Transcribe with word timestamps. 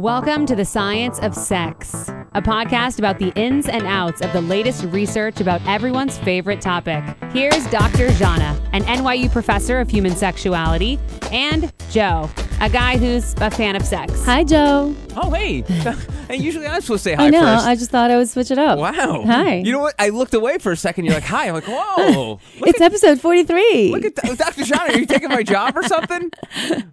Welcome 0.00 0.46
to 0.46 0.56
the 0.56 0.64
Science 0.64 1.18
of 1.18 1.34
Sex, 1.34 2.08
a 2.32 2.40
podcast 2.40 2.98
about 2.98 3.18
the 3.18 3.34
ins 3.36 3.68
and 3.68 3.86
outs 3.86 4.22
of 4.22 4.32
the 4.32 4.40
latest 4.40 4.84
research 4.84 5.42
about 5.42 5.60
everyone's 5.66 6.16
favorite 6.16 6.62
topic. 6.62 7.04
Here's 7.32 7.66
Dr. 7.66 8.08
Zhana, 8.08 8.58
an 8.72 8.82
NYU 8.84 9.30
professor 9.30 9.78
of 9.78 9.90
human 9.90 10.16
sexuality, 10.16 10.98
and 11.30 11.70
Joe, 11.90 12.30
a 12.62 12.70
guy 12.70 12.96
who's 12.96 13.34
a 13.42 13.50
fan 13.50 13.76
of 13.76 13.82
sex. 13.82 14.24
Hi, 14.24 14.42
Joe. 14.42 14.96
Oh, 15.16 15.28
hey. 15.32 15.64
and 16.34 16.42
usually 16.42 16.66
I'm 16.66 16.80
supposed 16.80 17.02
to 17.04 17.10
say 17.10 17.14
hi 17.14 17.26
I 17.26 17.30
know. 17.30 17.40
first. 17.40 17.66
I 17.66 17.74
just 17.74 17.90
thought 17.90 18.10
I 18.10 18.16
would 18.16 18.28
switch 18.28 18.50
it 18.50 18.58
up. 18.58 18.78
wow. 18.78 19.22
Hi. 19.26 19.56
You 19.56 19.72
know 19.72 19.80
what? 19.80 19.94
I 19.98 20.08
looked 20.10 20.34
away 20.34 20.58
for 20.58 20.72
a 20.72 20.76
second. 20.76 21.04
You're 21.04 21.14
like, 21.14 21.24
hi. 21.24 21.48
I'm 21.48 21.54
like, 21.54 21.64
whoa. 21.68 22.40
Look 22.58 22.68
it's 22.68 22.80
at, 22.80 22.86
episode 22.86 23.20
43. 23.20 23.90
look 23.90 24.04
at 24.04 24.16
th- 24.16 24.38
Dr. 24.38 24.64
John. 24.64 24.80
Are 24.90 24.98
you 24.98 25.06
taking 25.06 25.28
my 25.28 25.42
job 25.42 25.76
or 25.76 25.82
something? 25.82 26.30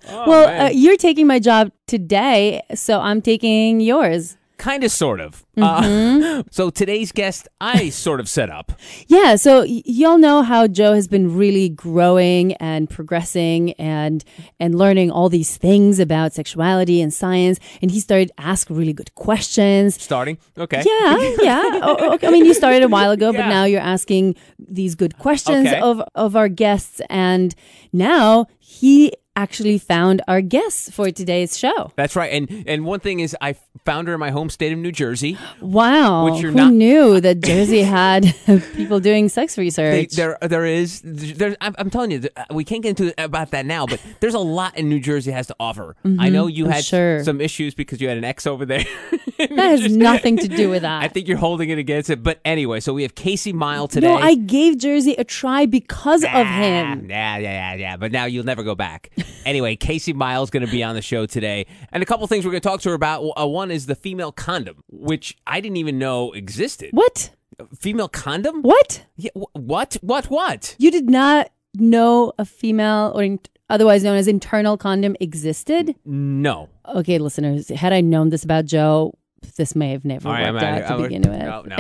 Oh, 0.10 0.24
well, 0.30 0.68
uh, 0.68 0.70
you're 0.70 0.96
taking 0.96 1.28
my 1.28 1.38
job 1.38 1.72
today, 1.86 2.62
so 2.74 3.00
I'm 3.02 3.22
taking 3.22 3.82
yours. 3.82 4.38
Kind 4.58 4.84
of, 4.84 4.92
sort 4.92 5.20
of. 5.20 5.46
Mm-hmm. 5.58 6.40
Uh, 6.40 6.44
so 6.52 6.70
today's 6.70 7.12
guest, 7.12 7.48
I 7.62 7.90
sort 8.06 8.20
of 8.20 8.28
set 8.30 8.50
up. 8.50 8.72
Yeah, 9.08 9.36
so 9.36 9.62
y- 9.62 9.82
y'all 9.86 10.18
know 10.18 10.42
how 10.44 10.68
Joe 10.68 10.94
has 10.94 11.08
been 11.08 11.36
really 11.36 11.70
growing 11.70 12.54
and 12.56 12.90
progressing 12.90 13.72
and 13.74 14.24
and 14.60 14.76
learning 14.76 15.12
all 15.12 15.30
these 15.30 15.58
things 15.58 16.00
about 16.00 16.34
sexuality 16.34 17.02
and 17.02 17.14
science, 17.14 17.60
and 17.82 17.92
he 17.92 18.00
started 18.00 18.32
ask 18.38 18.70
really 18.70 18.94
good 18.94 19.14
questions. 19.16 20.02
Starting. 20.02 20.38
Okay. 20.58 20.84
Yeah, 20.86 21.36
yeah. 21.42 21.64
Oh, 21.88 22.14
okay. 22.16 22.28
I 22.28 22.32
mean, 22.32 22.46
you 22.46 22.54
started 22.54 22.84
a 22.84 22.88
while 22.88 23.12
ago, 23.12 23.32
but 23.32 23.48
now 23.48 23.64
you're 23.66 23.80
asking 23.82 24.36
these 24.60 24.96
good 24.96 25.18
questions 25.18 25.68
Okay. 25.68 25.80
of 25.80 26.02
of 26.16 26.36
our 26.36 26.50
guests, 26.50 27.02
and 27.10 27.54
now 27.94 28.48
he 28.60 29.14
actually 29.38 29.78
found 29.78 30.22
our 30.28 30.42
guests 30.42 30.90
for 30.90 31.12
today's 31.12 31.58
show. 31.58 31.92
That's 31.96 32.16
right. 32.16 32.34
And 32.34 32.66
and 32.68 32.84
one 32.84 33.00
thing 33.00 33.20
is, 33.22 33.38
I 33.40 33.54
found 33.86 34.08
her 34.08 34.16
in 34.16 34.20
my 34.20 34.32
home 34.32 34.50
state 34.50 34.74
of 34.74 34.80
New 34.80 34.92
Jersey. 34.92 35.38
Wow, 35.78 36.26
Which 36.26 36.42
you're 36.42 36.52
who 36.52 36.58
not- 36.58 36.74
knew 36.74 37.20
that 37.22 37.40
Jersey 37.52 37.82
had 37.84 38.34
people 38.76 39.00
doing 39.00 39.30
sex 39.30 39.56
They, 39.56 39.62
research? 39.62 40.12
there, 40.12 40.38
there 40.42 40.66
is. 40.66 41.02
There, 41.04 41.56
I'm, 41.62 41.76
I'm 41.78 41.90
telling 41.90 42.12
you, 42.12 42.28
uh, 42.36 42.46
we 42.52 42.64
can't 42.64 42.82
get 42.82 43.00
into 43.00 43.14
about 43.24 43.52
that 43.52 43.66
now. 43.66 43.86
But 43.86 44.02
there's 44.20 44.34
a 44.34 44.40
lot 44.40 44.78
in 44.78 44.90
New 44.90 45.00
Jersey 45.00 45.32
has 45.32 45.48
to 45.48 45.56
offer. 45.60 45.96
I 46.04 46.08
mm-hmm. 46.08 46.34
know 46.34 46.48
you 46.48 46.66
I'm 46.66 46.72
had 46.72 46.86
sure. 46.86 47.24
some 47.24 47.42
issues 47.42 47.76
because 47.76 48.02
you 48.02 48.08
had 48.08 48.18
an 48.18 48.24
ex 48.24 48.48
over 48.48 48.66
there. 48.66 48.86
that 49.50 49.80
has 49.80 49.96
nothing 49.96 50.38
to 50.38 50.48
do 50.48 50.70
with 50.70 50.82
that. 50.82 51.04
I 51.04 51.08
think 51.08 51.28
you're 51.28 51.38
holding 51.38 51.70
it 51.70 51.78
against 51.78 52.10
it. 52.10 52.24
But 52.24 52.40
anyway, 52.46 52.80
so 52.80 52.94
we 52.94 53.04
have 53.04 53.16
Kaci 53.16 53.54
Mial 53.54 53.88
today. 53.88 54.08
no, 54.08 54.16
I 54.18 54.36
gave 54.36 54.78
Jersey 54.78 55.14
a 55.18 55.24
try 55.24 55.66
because 55.66 56.24
of 56.24 56.30
Ah, 56.32 56.44
him. 56.62 57.10
Yeah, 57.10 57.38
yeah, 57.38 57.52
yeah, 57.52 57.74
yeah. 57.76 57.98
But 57.98 58.12
now 58.12 58.26
you'll 58.26 58.46
never 58.46 58.64
go 58.64 58.76
back. 58.76 59.12
anyway, 59.46 59.76
Kaci 59.76 60.14
Mial's 60.14 60.50
going 60.50 60.66
to 60.66 60.72
be 60.72 60.84
on 60.84 60.96
the 60.96 61.02
show 61.02 61.26
today, 61.26 61.66
and 61.92 62.02
a 62.04 62.06
couple 62.06 62.26
things 62.28 62.46
we're 62.46 62.52
going 62.52 62.62
to 62.62 62.68
talk 62.70 62.82
to 62.82 62.90
her 62.90 62.96
about. 62.96 63.24
Uh, 63.40 63.48
one 63.48 63.72
is 63.72 63.86
the 63.86 63.96
female 63.96 64.32
condom, 64.32 64.84
which 64.90 65.38
I 65.46 65.60
didn't 65.62 65.78
even 65.78 65.98
know 66.00 66.32
existed. 66.34 66.90
What? 66.92 67.32
Female 67.76 68.08
condom? 68.10 68.62
What? 68.62 69.06
Yeah, 69.16 69.32
wh- 69.36 69.56
what? 69.56 69.98
What? 70.02 70.26
What? 70.26 70.76
You 70.78 70.92
did 70.92 71.10
not 71.10 71.50
know 71.76 72.34
a 72.38 72.46
female 72.46 73.12
or 73.16 73.24
in- 73.24 73.40
otherwise 73.70 74.04
known 74.04 74.16
as 74.18 74.28
internal 74.28 74.78
condom 74.78 75.16
existed? 75.20 75.96
No. 76.06 76.70
Okay, 76.88 77.18
listeners, 77.18 77.70
had 77.70 77.94
I 77.94 78.02
known 78.02 78.30
this 78.30 78.44
about 78.44 78.66
Joe, 78.66 79.14
this 79.58 79.76
may 79.76 79.92
have 79.92 80.06
never 80.06 80.28
All 80.28 80.34
right, 80.34 80.52
worked 80.54 80.64
I'm 80.64 80.74
out 80.76 80.82
out 80.84 80.88
to 80.88 80.94
of 80.96 81.00
here. 81.00 81.20
begin 81.20 81.32
with. 81.32 81.40
No, 81.42 81.62
no, 81.64 81.76
no. 81.76 81.78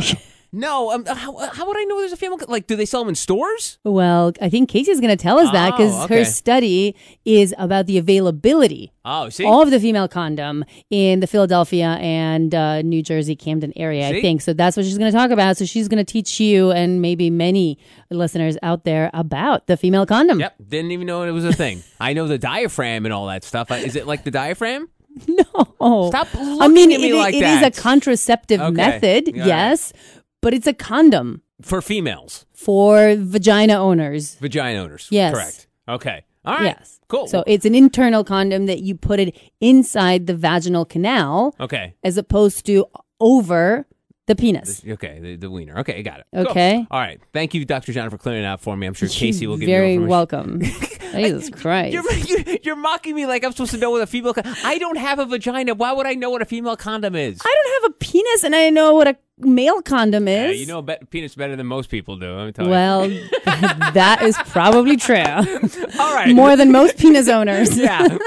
no 0.53 0.91
um, 0.93 1.05
how, 1.05 1.37
how 1.49 1.67
would 1.67 1.77
I 1.77 1.83
know 1.83 1.99
there's 1.99 2.13
a 2.13 2.17
female? 2.17 2.37
con- 2.37 2.49
Like, 2.49 2.67
do 2.67 2.75
they 2.75 2.85
sell 2.85 3.01
them 3.01 3.09
in 3.09 3.15
stores? 3.15 3.77
Well, 3.83 4.31
I 4.41 4.49
think 4.49 4.69
Kaci's 4.69 4.99
going 5.01 5.15
to 5.15 5.21
tell 5.21 5.39
us 5.39 5.51
that 5.51 5.71
because 5.71 5.93
Oh, 5.93 6.07
her 6.07 6.23
study 6.23 6.95
is 7.25 7.53
about 7.57 7.85
the 7.87 7.97
availability 7.97 8.93
Oh, 9.03 9.29
see. 9.29 9.45
of 9.45 9.71
the 9.71 9.79
female 9.79 10.07
condom 10.07 10.63
in 10.89 11.19
the 11.19 11.27
Philadelphia 11.27 11.97
and 12.01 12.53
uh, 12.55 12.81
New 12.81 13.01
Jersey 13.03 13.35
Camden 13.35 13.73
area, 13.75 14.07
I 14.07 14.21
think. 14.21 14.41
So 14.41 14.53
that's 14.53 14.75
what 14.77 14.85
she's 14.85 14.97
going 14.97 15.11
to 15.11 15.17
talk 15.17 15.31
about. 15.31 15.57
So 15.57 15.65
she's 15.65 15.87
going 15.87 16.03
to 16.03 16.09
teach 16.11 16.39
you 16.39 16.71
and 16.71 17.01
maybe 17.01 17.29
many 17.29 17.77
listeners 18.09 18.57
out 18.63 18.83
there 18.85 19.09
about 19.13 19.67
the 19.67 19.75
female 19.77 20.05
condom. 20.05 20.39
Yep, 20.39 20.55
didn't 20.69 20.91
even 20.91 21.07
know 21.07 21.23
it 21.23 21.31
was 21.31 21.45
a 21.45 21.53
thing. 21.53 21.83
I 21.99 22.13
know 22.13 22.27
the 22.27 22.37
diaphragm 22.37 23.05
and 23.05 23.13
all 23.13 23.27
that 23.27 23.43
stuff. 23.43 23.69
Uh, 23.71 23.75
Is 23.75 23.95
it 23.95 24.07
like 24.07 24.23
the 24.23 24.31
diaphragm? 24.31 24.89
No. 25.27 26.09
Stop 26.09 26.27
I 26.35 26.43
looking 26.43 26.73
mean, 26.73 26.91
at 26.91 26.99
me 27.01 27.09
it 27.11 27.15
i- 27.15 27.17
like 27.17 27.33
it 27.33 27.43
is 27.43 27.61
that. 27.61 27.77
a 27.77 27.81
contraceptive 27.81 28.59
Okay. 28.61 28.71
method, 28.75 29.29
All 29.29 29.39
right. 29.39 29.47
yes, 29.47 29.93
but 30.41 30.53
it's 30.53 30.67
a 30.67 30.73
condom 30.73 31.41
For 31.61 31.81
females, 31.81 32.45
for 32.53 33.15
vagina 33.17 33.73
owners. 33.75 34.35
vagina 34.35 34.79
owners. 34.79 35.07
Yes. 35.11 35.33
Correct. 35.33 35.67
Okay. 35.87 36.23
All 36.45 36.55
right. 36.55 36.75
Yes. 36.77 36.99
Cool. 37.09 37.27
So 37.27 37.43
it's 37.47 37.65
an 37.65 37.75
internal 37.75 38.23
condom 38.23 38.65
that 38.67 38.79
you 38.81 38.95
put 38.95 39.19
it 39.19 39.35
inside 39.61 40.27
the 40.27 40.35
vaginal 40.35 40.85
canal 40.85 41.55
okay. 41.59 41.93
as 42.03 42.17
opposed 42.17 42.65
to 42.67 42.85
over 43.19 43.85
the 44.27 44.35
penis. 44.35 44.81
Okay. 44.87 45.19
The, 45.21 45.35
the 45.37 45.49
wiener. 45.49 45.79
Okay. 45.79 46.01
Got 46.03 46.19
it. 46.21 46.25
Cool. 46.33 46.47
Okay. 46.47 46.85
All 46.91 46.99
right. 46.99 47.19
Thank 47.33 47.53
you, 47.53 47.63
Dr. 47.65 47.93
John, 47.93 48.09
for 48.09 48.17
clearing 48.17 48.43
it 48.43 48.45
out 48.45 48.59
for 48.61 48.75
me. 48.77 48.87
I'm 48.87 48.93
sure 48.93 49.07
Kaci 49.09 49.47
will 49.47 49.57
give 49.57 49.67
Very 49.67 49.93
you 49.93 50.03
information. 50.03 50.09
welcome. 50.09 50.61
Jesus 51.15 51.49
Christ. 51.49 51.93
You're, 51.93 52.11
you're, 52.13 52.57
you're 52.63 52.75
mocking 52.75 53.15
me 53.15 53.25
like 53.25 53.43
I'm 53.43 53.51
supposed 53.51 53.71
to 53.71 53.77
know 53.77 53.91
what 53.91 54.01
a 54.01 54.07
female. 54.07 54.33
Con- 54.33 54.43
I 54.63 54.77
don't 54.77 54.97
have 54.97 55.19
a 55.19 55.25
vagina. 55.25 55.73
Why 55.75 55.91
would 55.93 56.05
I 56.07 56.13
know 56.13 56.29
what 56.29 56.41
a 56.41 56.45
female 56.45 56.75
condom 56.77 57.15
is? 57.15 57.39
I 57.43 57.55
don't 57.63 57.83
have 57.83 57.91
a 57.91 57.93
penis 57.95 58.43
and 58.43 58.55
I 58.55 58.69
know 58.69 58.93
what 58.93 59.07
a 59.07 59.17
male 59.39 59.83
condom 59.83 60.27
Yeah, 60.27 60.47
is. 60.47 60.59
you 60.59 60.65
know 60.65 60.81
be- 60.81 60.97
penis 61.11 61.35
better 61.35 61.55
than 61.55 61.67
most 61.67 61.89
people 61.89 62.17
do. 62.17 62.33
Let 62.35 62.45
me 62.47 62.51
tell 62.53 62.65
you. 62.65 62.71
well, 62.71 63.01
that 63.45 64.19
is 64.23 64.35
probably 64.47 64.97
true. 64.97 65.15
All 65.17 66.15
right. 66.15 66.33
More 66.33 66.55
than 66.55 66.71
most 66.71 66.97
penis 66.97 67.29
owners. 67.29 67.77
yeah. 67.77 68.17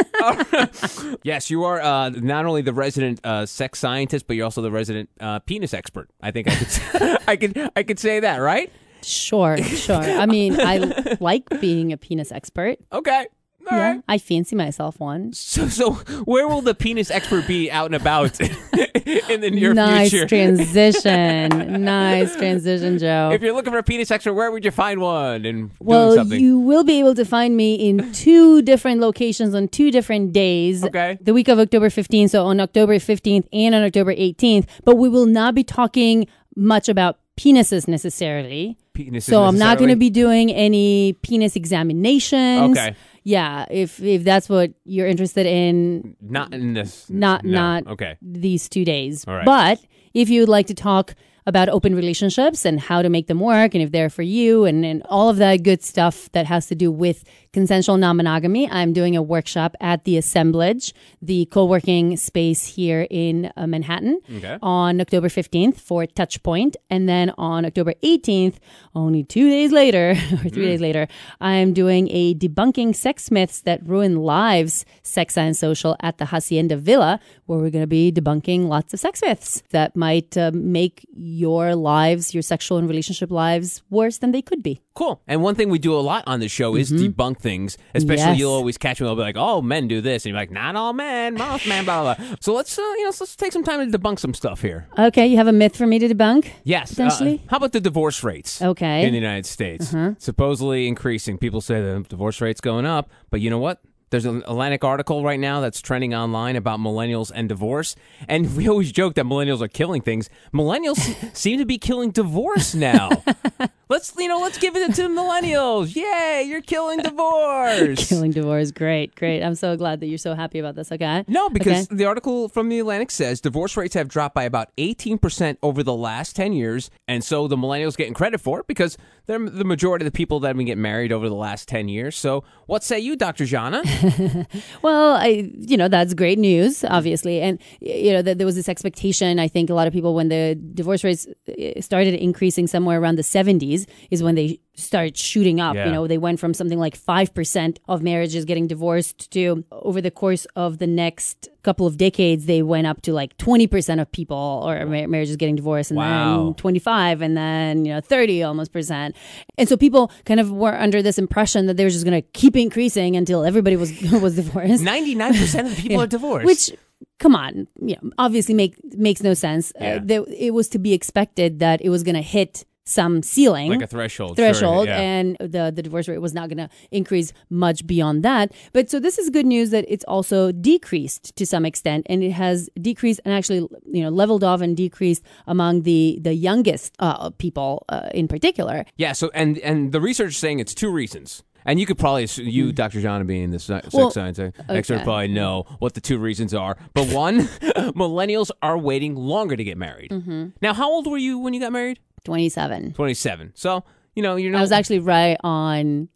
yes, 1.23 1.51
you 1.51 1.65
are 1.65 1.81
uh, 1.81 2.11
not 2.11 2.47
only 2.47 2.63
the 2.63 2.73
resident 2.73 3.21
uh, 3.25 3.47
sex 3.47 3.79
scientist, 3.81 4.27
but 4.27 4.37
you're 4.37 4.45
also 4.45 4.63
the 4.63 4.71
resident 4.71 5.09
uh, 5.21 5.41
penis 5.41 5.75
expert. 5.75 6.09
I 6.21 6.31
think 6.31 6.49
I 6.49 6.55
could, 6.55 7.19
I 7.29 7.37
could, 7.37 7.71
I 7.77 7.83
could 7.83 7.99
say 7.99 8.21
that, 8.21 8.37
right? 8.39 8.73
Sure, 9.03 9.57
sure. 9.59 9.97
I 10.03 10.27
mean, 10.27 10.61
I 10.61 11.17
like 11.21 11.49
being 11.61 11.93
a 11.93 11.97
penis 11.97 12.33
expert. 12.33 12.79
Okay. 12.93 13.27
All 13.71 13.79
right. 13.79 13.97
Yeah, 13.97 14.01
I 14.09 14.19
fancy 14.19 14.57
myself 14.57 14.99
one. 14.99 15.33
So, 15.33 15.69
so 15.69 15.93
where 16.25 16.49
will 16.49 16.63
the 16.63 16.75
penis 16.75 17.11
expert 17.11 17.47
be 17.47 17.71
out 17.71 17.87
and 17.87 17.95
about 17.95 18.41
in 18.41 19.41
the 19.43 19.51
near 19.51 19.75
nice 19.75 20.11
future? 20.11 20.27
transition. 20.27 21.83
nice 21.85 22.35
transition, 22.37 22.99
Joe. 22.99 23.31
If 23.33 23.43
you're 23.43 23.53
looking 23.53 23.73
for 23.73 23.79
a 23.79 23.83
penis 23.83 24.11
expert, 24.11 24.33
where 24.33 24.51
would 24.51 24.65
you 24.65 24.71
find 24.71 25.01
one? 25.01 25.45
And 25.45 25.71
well, 25.79 26.27
you 26.27 26.59
will 26.59 26.85
be 26.85 26.99
able 26.99 27.15
to 27.15 27.25
find 27.25 27.57
me 27.57 27.75
in 27.75 28.13
two 28.13 28.63
different 28.63 29.01
locations 29.01 29.55
on 29.55 29.69
two 29.69 29.91
different 29.91 30.33
days. 30.33 30.83
Okay. 30.83 31.19
The 31.21 31.35
week 31.35 31.49
of 31.49 31.59
October 31.59 31.91
15th, 31.91 32.31
so 32.31 32.47
on 32.47 32.61
October 32.61 32.95
15th 32.95 33.47
and 33.53 33.75
on 33.75 33.83
October 33.83 34.15
18th. 34.15 34.67
But 34.85 34.97
we 34.97 35.09
will 35.09 35.27
not 35.27 35.55
be 35.55 35.65
talking 35.65 36.27
much 36.57 36.89
about 36.89 37.19
penises 37.37 37.87
necessarily. 37.87 38.79
Penises 38.95 39.25
So 39.25 39.43
I'm 39.45 39.59
not 39.59 39.79
going 39.79 39.91
to 39.91 39.97
be 39.97 40.11
doing 40.11 40.51
any 40.53 41.15
penis 41.23 41.57
examinations. 41.57 42.77
Okay. 42.77 42.97
Yeah, 43.23 43.67
if 43.71 44.03
if 44.03 44.25
that's 44.25 44.49
what 44.49 44.73
you're 44.85 45.07
interested 45.07 45.47
in, 45.47 46.17
not 46.21 46.53
in 46.55 46.75
this. 46.75 47.09
not 47.11 47.45
no. 47.45 47.53
not 47.53 47.87
Okay. 47.87 48.17
these 48.23 48.69
two 48.69 48.85
days. 48.85 49.25
All 49.29 49.35
right. 49.35 49.45
But 49.45 49.81
if 50.15 50.31
you 50.31 50.41
would 50.41 50.49
like 50.49 50.67
to 50.69 50.75
talk 50.75 51.15
about 51.47 51.69
open 51.69 51.95
relationships 51.95 52.65
and 52.65 52.79
how 52.81 53.03
to 53.03 53.09
make 53.09 53.27
them 53.27 53.41
work 53.41 53.75
and 53.75 53.83
if 53.83 53.91
they're 53.93 54.11
for 54.11 54.23
you 54.23 54.65
and, 54.65 54.85
and 54.85 55.03
all 55.07 55.29
of 55.29 55.37
that 55.39 55.63
good 55.63 55.83
stuff 55.83 56.31
that 56.33 56.47
has 56.47 56.67
to 56.69 56.75
do 56.75 56.93
with 56.93 57.25
consensual 57.53 57.97
non-monogamy, 57.97 58.71
I'm 58.71 58.93
doing 58.93 59.17
a 59.17 59.23
workshop 59.23 59.75
at 59.81 60.05
the 60.05 60.17
Assemblage, 60.17 60.95
the 61.21 61.47
co-working 61.47 62.17
space 62.17 62.65
here 62.65 63.07
in 63.11 63.51
uh, 63.57 63.67
Manhattan 63.67 64.21
Okay. 64.37 64.57
on 64.63 65.01
October 65.01 65.29
15th 65.29 65.77
for 65.77 66.07
Touchpoint. 66.07 66.77
And 66.91 67.09
then 67.09 67.33
on 67.39 67.65
October 67.65 67.95
18th, 68.05 68.57
only 68.95 69.25
two 69.25 69.49
days 69.49 69.73
later, 69.73 70.11
or 70.33 70.49
three 70.49 70.67
days 70.67 70.81
later, 70.81 71.09
I'm 71.41 71.73
doing 71.73 72.09
a 72.11 72.35
debunking 72.35 72.95
sex 72.95 73.31
myths 73.31 73.63
that 73.63 73.87
ruin 73.87 74.17
lives 74.23 74.85
sex 75.03 75.37
and 75.37 75.57
social 75.57 75.97
at 76.01 76.19
the 76.19 76.27
Hacienda 76.27 76.77
Villa, 76.77 77.19
where 77.47 77.59
we're 77.59 77.71
going 77.71 77.83
to 77.83 77.87
be 77.89 78.13
debunking 78.13 78.69
lots 78.69 78.95
of 78.95 79.01
sex 79.01 79.23
myths 79.23 79.63
that 79.71 79.97
might 79.97 80.37
uh, 80.37 80.51
make 80.55 81.05
your 81.13 81.75
lives, 81.75 82.33
your 82.33 82.43
sexual 82.43 82.79
and 82.79 82.89
relationship 82.89 83.31
lives, 83.31 83.83
worse 83.91 84.19
than 84.19 84.31
they 84.33 84.43
could 84.43 84.63
be. 84.63 84.81
Cool. 85.01 85.23
And 85.27 85.43
one 85.43 85.55
thing 85.55 85.71
we 85.71 85.79
do 85.79 85.95
a 85.95 86.05
lot 86.13 86.25
on 86.27 86.41
the 86.41 86.49
show 86.49 86.77
is 86.77 86.93
debunk 86.93 87.39
things. 87.39 87.79
Especially 87.95 88.21
Mm-hmm. 88.21 88.31
Yes. 88.33 88.39
you'll 88.39 88.53
always 88.53 88.77
catch 88.77 89.01
me. 89.01 89.07
I'll 89.07 89.17
be 89.17 89.23
like, 89.23 89.37
"Oh, 89.39 89.63
men 89.63 89.89
do 89.89 90.03
this," 90.03 90.27
and 90.27 90.31
you're 90.33 90.39
like, 90.39 90.51
"Not 90.51 90.77
all 90.77 90.93
men, 90.93 91.35
most 91.37 91.67
men." 91.67 91.87
Blah 91.87 92.03
blah. 92.03 92.15
blah. 92.17 92.37
So 92.41 92.53
let's 92.53 92.79
uh, 92.79 92.83
you 92.83 93.05
know, 93.05 93.13
let's 93.19 93.35
take 93.35 93.51
some 93.53 93.65
time 93.65 93.91
to 93.91 93.99
debunk 93.99 94.19
some 94.19 94.35
stuff 94.35 94.61
here. 94.61 94.87
Okay, 94.99 95.27
you 95.27 95.39
have 95.39 95.47
a 95.49 95.53
myth 95.53 95.75
for 95.75 95.87
me 95.87 95.99
to 96.01 96.07
debunk? 96.15 96.51
Yes. 96.65 97.01
uh, 97.01 97.09
how 97.49 97.57
about 97.57 97.73
the 97.73 97.81
divorce 97.81 98.23
rates? 98.23 98.61
Okay. 98.61 99.05
In 99.07 99.13
the 99.13 99.19
United 99.19 99.47
States, 99.47 99.95
supposedly 100.19 100.87
increasing. 100.87 101.39
People 101.39 101.63
say 101.63 101.81
the 101.81 102.05
divorce 102.07 102.41
rate's 102.43 102.61
going 102.61 102.85
up, 102.85 103.09
but 103.31 103.41
you 103.41 103.49
know 103.49 103.59
what? 103.59 103.81
There's 104.11 104.25
an 104.25 104.39
Atlantic 104.47 104.85
article 104.85 105.23
right 105.23 105.39
now 105.39 105.61
that's 105.61 105.81
trending 105.81 106.15
online 106.15 106.57
about 106.57 106.81
millennials 106.81 107.31
and 107.35 107.49
divorce. 107.49 107.95
And 108.29 108.57
we 108.57 108.69
always 108.69 108.91
joke 108.93 109.15
that 109.15 109.25
millennials 109.25 109.61
are 109.61 109.69
killing 109.69 110.03
things. 110.03 110.29
Millennials 110.53 110.99
seem 111.37 111.59
to 111.59 111.65
be 111.65 111.79
killing 111.79 112.11
divorce 112.11 112.75
now. 112.75 113.11
let's 113.89 114.13
you 114.19 114.27
know, 114.29 114.41
let's 114.41 114.59
give 114.59 114.75
it 114.77 114.95
to 114.95 115.03
the 115.03 115.09
millennials. 115.09 115.95
Yay, 115.95 116.45
you're 116.47 116.61
killing 116.61 116.99
divorce. 116.99 118.09
Killing 118.09 118.33
divorce, 118.33 118.73
great, 118.73 119.15
great. 119.15 119.43
I'm 119.43 119.55
so 119.55 119.77
glad 119.77 120.01
that 120.01 120.07
you're 120.07 120.19
so 120.19 120.35
happy 120.35 120.59
about 120.59 120.75
this. 120.75 120.91
Okay. 120.91 121.25
No, 121.29 121.49
because 121.49 121.87
Okay. 121.87 121.95
the 121.97 122.05
article 122.05 122.49
from 122.49 122.69
the 122.69 122.81
Atlantic 122.81 123.11
says 123.13 123.41
divorce 123.41 123.77
rates 123.77 123.95
have 123.95 124.09
dropped 124.09 124.35
by 124.35 124.43
about 124.43 124.71
18% 124.77 125.57
over 125.63 125.83
the 125.85 125.95
last 125.95 126.35
10 126.35 126.53
years. 126.53 126.91
And 127.07 127.23
so 127.23 127.47
the 127.47 127.57
millennials 127.57 127.97
getting 127.97 128.15
credit 128.15 128.41
for 128.41 128.59
it 128.61 128.67
because 128.67 128.99
they're 129.27 129.39
the 129.39 129.65
majority 129.65 130.05
of 130.05 130.13
the 130.13 130.17
people 130.17 130.41
that 130.41 130.49
have 130.49 130.57
been 130.57 130.67
getting 130.67 130.83
married 130.83 131.13
over 131.13 131.29
the 131.29 131.35
last 131.37 131.69
10 131.69 131.89
years. 131.89 132.17
So 132.17 132.43
what 132.67 132.83
say 132.83 132.99
you, 132.99 133.15
Dr. 133.15 133.45
Zhana? 133.45 133.83
Well, 134.83 135.17
I, 135.17 135.51
you 135.59 135.77
know, 135.77 135.89
that's 135.89 136.15
great 136.15 136.39
news, 136.39 136.85
obviously. 136.85 137.41
And, 137.41 137.59
you 137.81 138.13
know, 138.13 138.23
that 138.23 138.39
there 138.39 138.47
was 138.47 138.57
this 138.57 138.69
expectation. 138.69 139.39
I 139.39 139.49
think 139.49 139.71
a 139.71 139.75
lot 139.75 139.87
of 139.87 139.93
people, 139.93 140.15
when 140.15 140.29
the 140.29 140.59
divorce 140.75 141.05
rates 141.05 141.27
uh, 141.49 141.81
started 141.81 142.15
increasing 142.15 142.67
somewhere 142.67 143.01
around 143.01 143.17
the 143.17 143.23
70s, 143.23 143.87
is 144.11 144.23
when 144.23 144.35
they 144.35 144.61
started 144.81 145.17
shooting 145.17 145.61
up. 145.61 145.75
Yeah. 145.75 145.87
You 145.87 145.93
know, 145.93 146.07
they 146.07 146.19
went 146.19 146.41
from 146.41 146.55
something 146.55 146.79
like 146.79 146.99
5% 146.99 147.79
of 147.89 148.03
marriages 148.03 148.45
getting 148.45 148.67
divorced 148.67 149.31
to 149.33 149.65
over 149.71 150.01
the 150.01 150.11
course 150.11 150.47
of 150.57 150.79
the 150.79 150.87
next 150.87 151.49
couple 151.63 151.87
of 151.87 151.97
decades, 151.99 152.47
they 152.47 152.63
went 152.63 152.87
up 152.87 153.03
to 153.03 153.13
like 153.13 153.37
20% 153.37 154.01
of 154.01 154.11
people 154.13 154.63
or 154.65 154.87
mar- 154.87 155.07
marriages 155.09 155.37
getting 155.37 155.57
divorced 155.57 155.91
and 155.91 155.99
Wow. 155.99 156.45
then 156.47 156.55
25 156.55 157.21
and 157.23 157.37
then, 157.37 157.85
you 157.85 157.93
know, 157.93 158.01
30 158.01 158.43
almost 158.43 158.73
percent. 158.73 159.15
And 159.59 159.69
so 159.69 159.77
people 159.77 160.11
kind 160.25 160.41
of 160.41 160.51
were 160.51 160.75
under 160.75 161.03
this 161.03 161.19
impression 161.19 161.67
that 161.67 161.77
they 161.77 161.85
were 161.85 161.91
just 161.91 162.05
going 162.07 162.21
to 162.21 162.27
keep 162.33 162.57
increasing 162.57 163.15
until 163.17 163.45
everybody 163.45 163.77
was, 163.77 163.93
was 164.13 164.37
divorced. 164.37 164.83
99% 164.83 165.61
of 165.67 165.77
the 165.77 165.83
people 165.83 166.01
are 166.03 166.07
divorced. 166.07 166.47
Which, 166.47 166.71
come 167.19 167.35
on, 167.35 167.67
you 167.83 167.97
know, 168.01 168.11
obviously 168.19 168.55
make 168.55 168.77
makes 168.97 169.23
no 169.23 169.35
sense. 169.35 169.71
Yeah. 169.79 169.99
Uh, 170.11 170.25
it 170.35 170.55
was 170.55 170.69
to 170.71 170.79
be 170.79 170.95
expected 170.95 171.59
that 171.59 171.83
it 171.83 171.91
was 171.91 172.03
going 172.03 172.15
to 172.17 172.23
hit 172.23 172.65
some 172.91 173.23
ceiling, 173.23 173.71
like 173.71 173.83
a 173.83 173.87
threshold. 173.87 174.37
sure, 174.37 174.47
threshold, 174.47 174.89
yeah. 174.89 175.01
and 175.01 175.37
the 175.39 175.73
the 175.75 175.83
divorce 175.83 176.09
rate 176.09 176.19
was 176.19 176.35
not 176.35 176.49
going 176.49 176.59
to 176.59 176.69
increase 176.91 177.33
much 177.49 177.87
beyond 177.87 178.23
that. 178.25 178.53
But 178.73 178.91
so 178.91 178.99
this 178.99 179.19
is 179.19 179.31
good 179.31 179.47
news 179.47 179.71
that 179.71 179.85
it's 179.89 180.05
also 180.05 180.53
decreased 180.53 181.35
to 181.37 181.47
some 181.47 181.65
extent, 181.65 182.07
and 182.09 182.23
it 182.23 182.33
has 182.33 182.69
decreased 182.81 183.21
and 183.25 183.33
actually 183.33 183.61
you 183.87 184.03
know 184.03 184.11
leveled 184.11 184.45
off 184.45 184.61
and 184.61 184.77
decreased 184.77 185.23
among 185.47 185.83
the 185.83 186.19
the 186.21 186.35
youngest 186.35 186.95
uh, 186.99 187.31
people 187.31 187.85
uh, 187.89 188.11
in 188.13 188.29
particular. 188.29 188.85
Yeah, 188.97 189.13
so 189.13 189.31
and 189.35 189.59
and 189.59 189.93
the 189.93 190.01
research 190.01 190.31
is 190.31 190.39
saying 190.39 190.59
it's 190.61 190.75
two 190.75 190.91
reasons. 190.91 191.43
And 191.65 191.79
you 191.79 191.87
could 191.87 191.99
probably, 191.99 192.25
you, 192.37 192.73
Dr. 192.73 193.01
Zhana, 193.01 193.27
being 193.27 193.51
the 193.51 193.59
sex. 193.59 193.93
Well, 193.93 194.11
science 194.11 194.39
expert, 194.39 194.95
okay. 194.95 195.05
probably 195.05 195.29
know 195.29 195.67
what 195.79 195.95
the 195.95 196.01
two 196.01 196.19
reasons 196.19 196.55
are. 196.55 196.77
But 196.95 197.09
one, 197.09 197.41
millennials 197.95 198.51
are 198.63 198.79
waiting 198.79 199.15
longer 199.15 199.57
to 199.57 199.65
get 199.65 199.77
married. 199.77 200.11
Mm-hmm. 200.11 200.49
Now, 200.63 200.75
how 200.75 200.91
old 200.91 201.07
were 201.07 201.19
you 201.19 201.39
when 201.39 201.55
you 201.55 201.61
got 201.61 201.73
married? 201.73 202.01
Twenty 202.25 202.49
seven. 202.49 202.93
27. 202.95 203.53
So, 203.55 203.85
you 204.15 204.23
know, 204.23 204.37
you're 204.37 204.53
not. 204.53 204.59
I 204.59 204.63
was 204.63 204.73
actually 204.73 204.99
right 205.01 205.37
on 205.43 206.09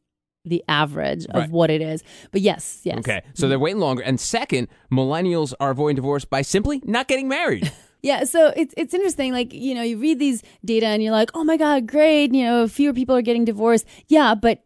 the 0.45 0.63
average 0.69 1.25
of 1.27 1.35
Right. 1.35 1.51
what 1.51 1.71
it 1.71 1.81
is. 1.81 2.03
But 2.31 2.43
yes, 2.43 2.81
yes. 2.85 2.99
Okay, 2.99 3.23
so 3.33 3.49
they're 3.49 3.59
waiting 3.59 3.81
longer. 3.81 4.03
And 4.03 4.21
second, 4.21 4.69
millennials 4.93 5.55
are 5.59 5.71
avoiding 5.71 5.97
divorce 5.97 6.25
by 6.27 6.43
simply 6.43 6.83
not 6.85 7.09
getting 7.09 7.29
married. 7.29 7.73
Yeah, 8.05 8.25
so 8.25 8.53
it's 8.55 8.75
it's 8.77 8.93
interesting. 8.93 9.33
Like 9.33 9.55
you 9.55 9.75
know, 9.75 9.81
you 9.81 9.97
read 9.97 10.19
these 10.19 10.43
data 10.63 10.85
and 10.89 11.03
you're 11.03 11.11
like, 11.11 11.31
oh 11.33 11.43
my 11.43 11.57
god, 11.57 11.87
great. 11.87 12.35
You 12.35 12.45
know, 12.45 12.69
fewer 12.69 12.93
people 12.93 13.17
are 13.17 13.23
getting 13.23 13.47
divorced. 13.47 13.87
Yeah, 14.09 14.35
but 14.35 14.63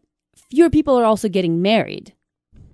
fewer 0.51 0.69
people 0.69 0.99
are 0.99 1.05
also 1.05 1.29
getting 1.29 1.61
married 1.61 2.13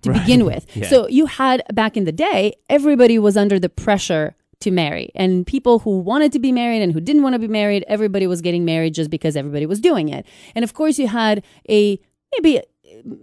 to 0.01 0.11
begin 0.11 0.43
with. 0.43 0.65
Yeah. 0.75 0.87
So 0.89 1.07
you 1.07 1.27
had 1.27 1.61
back 1.71 1.95
in 1.95 2.05
the 2.05 2.11
day, 2.11 2.53
everybody 2.67 3.19
was 3.19 3.37
under 3.37 3.59
the 3.59 3.69
pressure 3.69 4.33
to 4.65 4.71
marry, 4.71 5.05
and 5.15 5.47
people 5.55 5.79
who 5.79 5.93
wanted 6.11 6.31
to 6.33 6.39
be 6.39 6.51
married 6.51 6.81
and 6.83 6.91
who 6.93 7.01
didn't 7.07 7.23
want 7.23 7.33
to 7.33 7.39
be 7.39 7.47
married, 7.61 7.83
everybody 7.87 8.27
was 8.27 8.41
getting 8.41 8.65
married 8.65 8.93
just 8.99 9.09
because 9.09 9.35
everybody 9.35 9.65
was 9.65 9.79
doing 9.79 10.09
it. 10.09 10.25
And 10.55 10.61
of 10.67 10.73
course, 10.79 10.99
you 10.99 11.07
had 11.07 11.43
a 11.69 11.99
maybe 12.33 12.61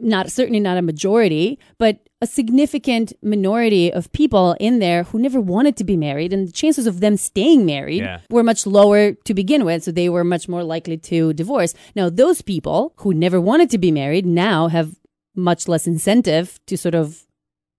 not 0.00 0.30
certainly 0.30 0.60
not 0.60 0.76
a 0.76 0.82
majority, 0.82 1.58
but 1.78 1.94
a 2.20 2.26
significant 2.26 3.12
minority 3.22 3.92
of 3.92 4.12
people 4.12 4.54
in 4.60 4.78
there 4.80 5.02
who 5.04 5.18
never 5.18 5.40
wanted 5.40 5.76
to 5.76 5.84
be 5.84 5.96
married, 5.96 6.32
and 6.32 6.46
the 6.48 6.52
chances 6.52 6.86
of 6.86 7.00
them 7.00 7.16
staying 7.16 7.64
married 7.64 8.02
Yeah. 8.02 8.20
were 8.30 8.42
much 8.42 8.66
lower 8.66 9.12
to 9.28 9.34
begin 9.34 9.64
with, 9.64 9.82
so 9.84 9.90
they 9.90 10.08
were 10.08 10.24
much 10.24 10.48
more 10.48 10.62
likely 10.74 10.98
to 11.10 11.32
divorce. 11.32 11.74
Now, 11.96 12.10
those 12.10 12.42
people 12.42 12.92
who 13.02 13.14
never 13.14 13.40
wanted 13.40 13.70
to 13.70 13.78
be 13.78 13.90
married 13.90 14.26
now 14.26 14.68
have 14.68 14.88
much 15.34 15.66
less 15.68 15.86
incentive 15.86 16.60
to 16.66 16.76
sort 16.76 16.94
of 16.94 17.24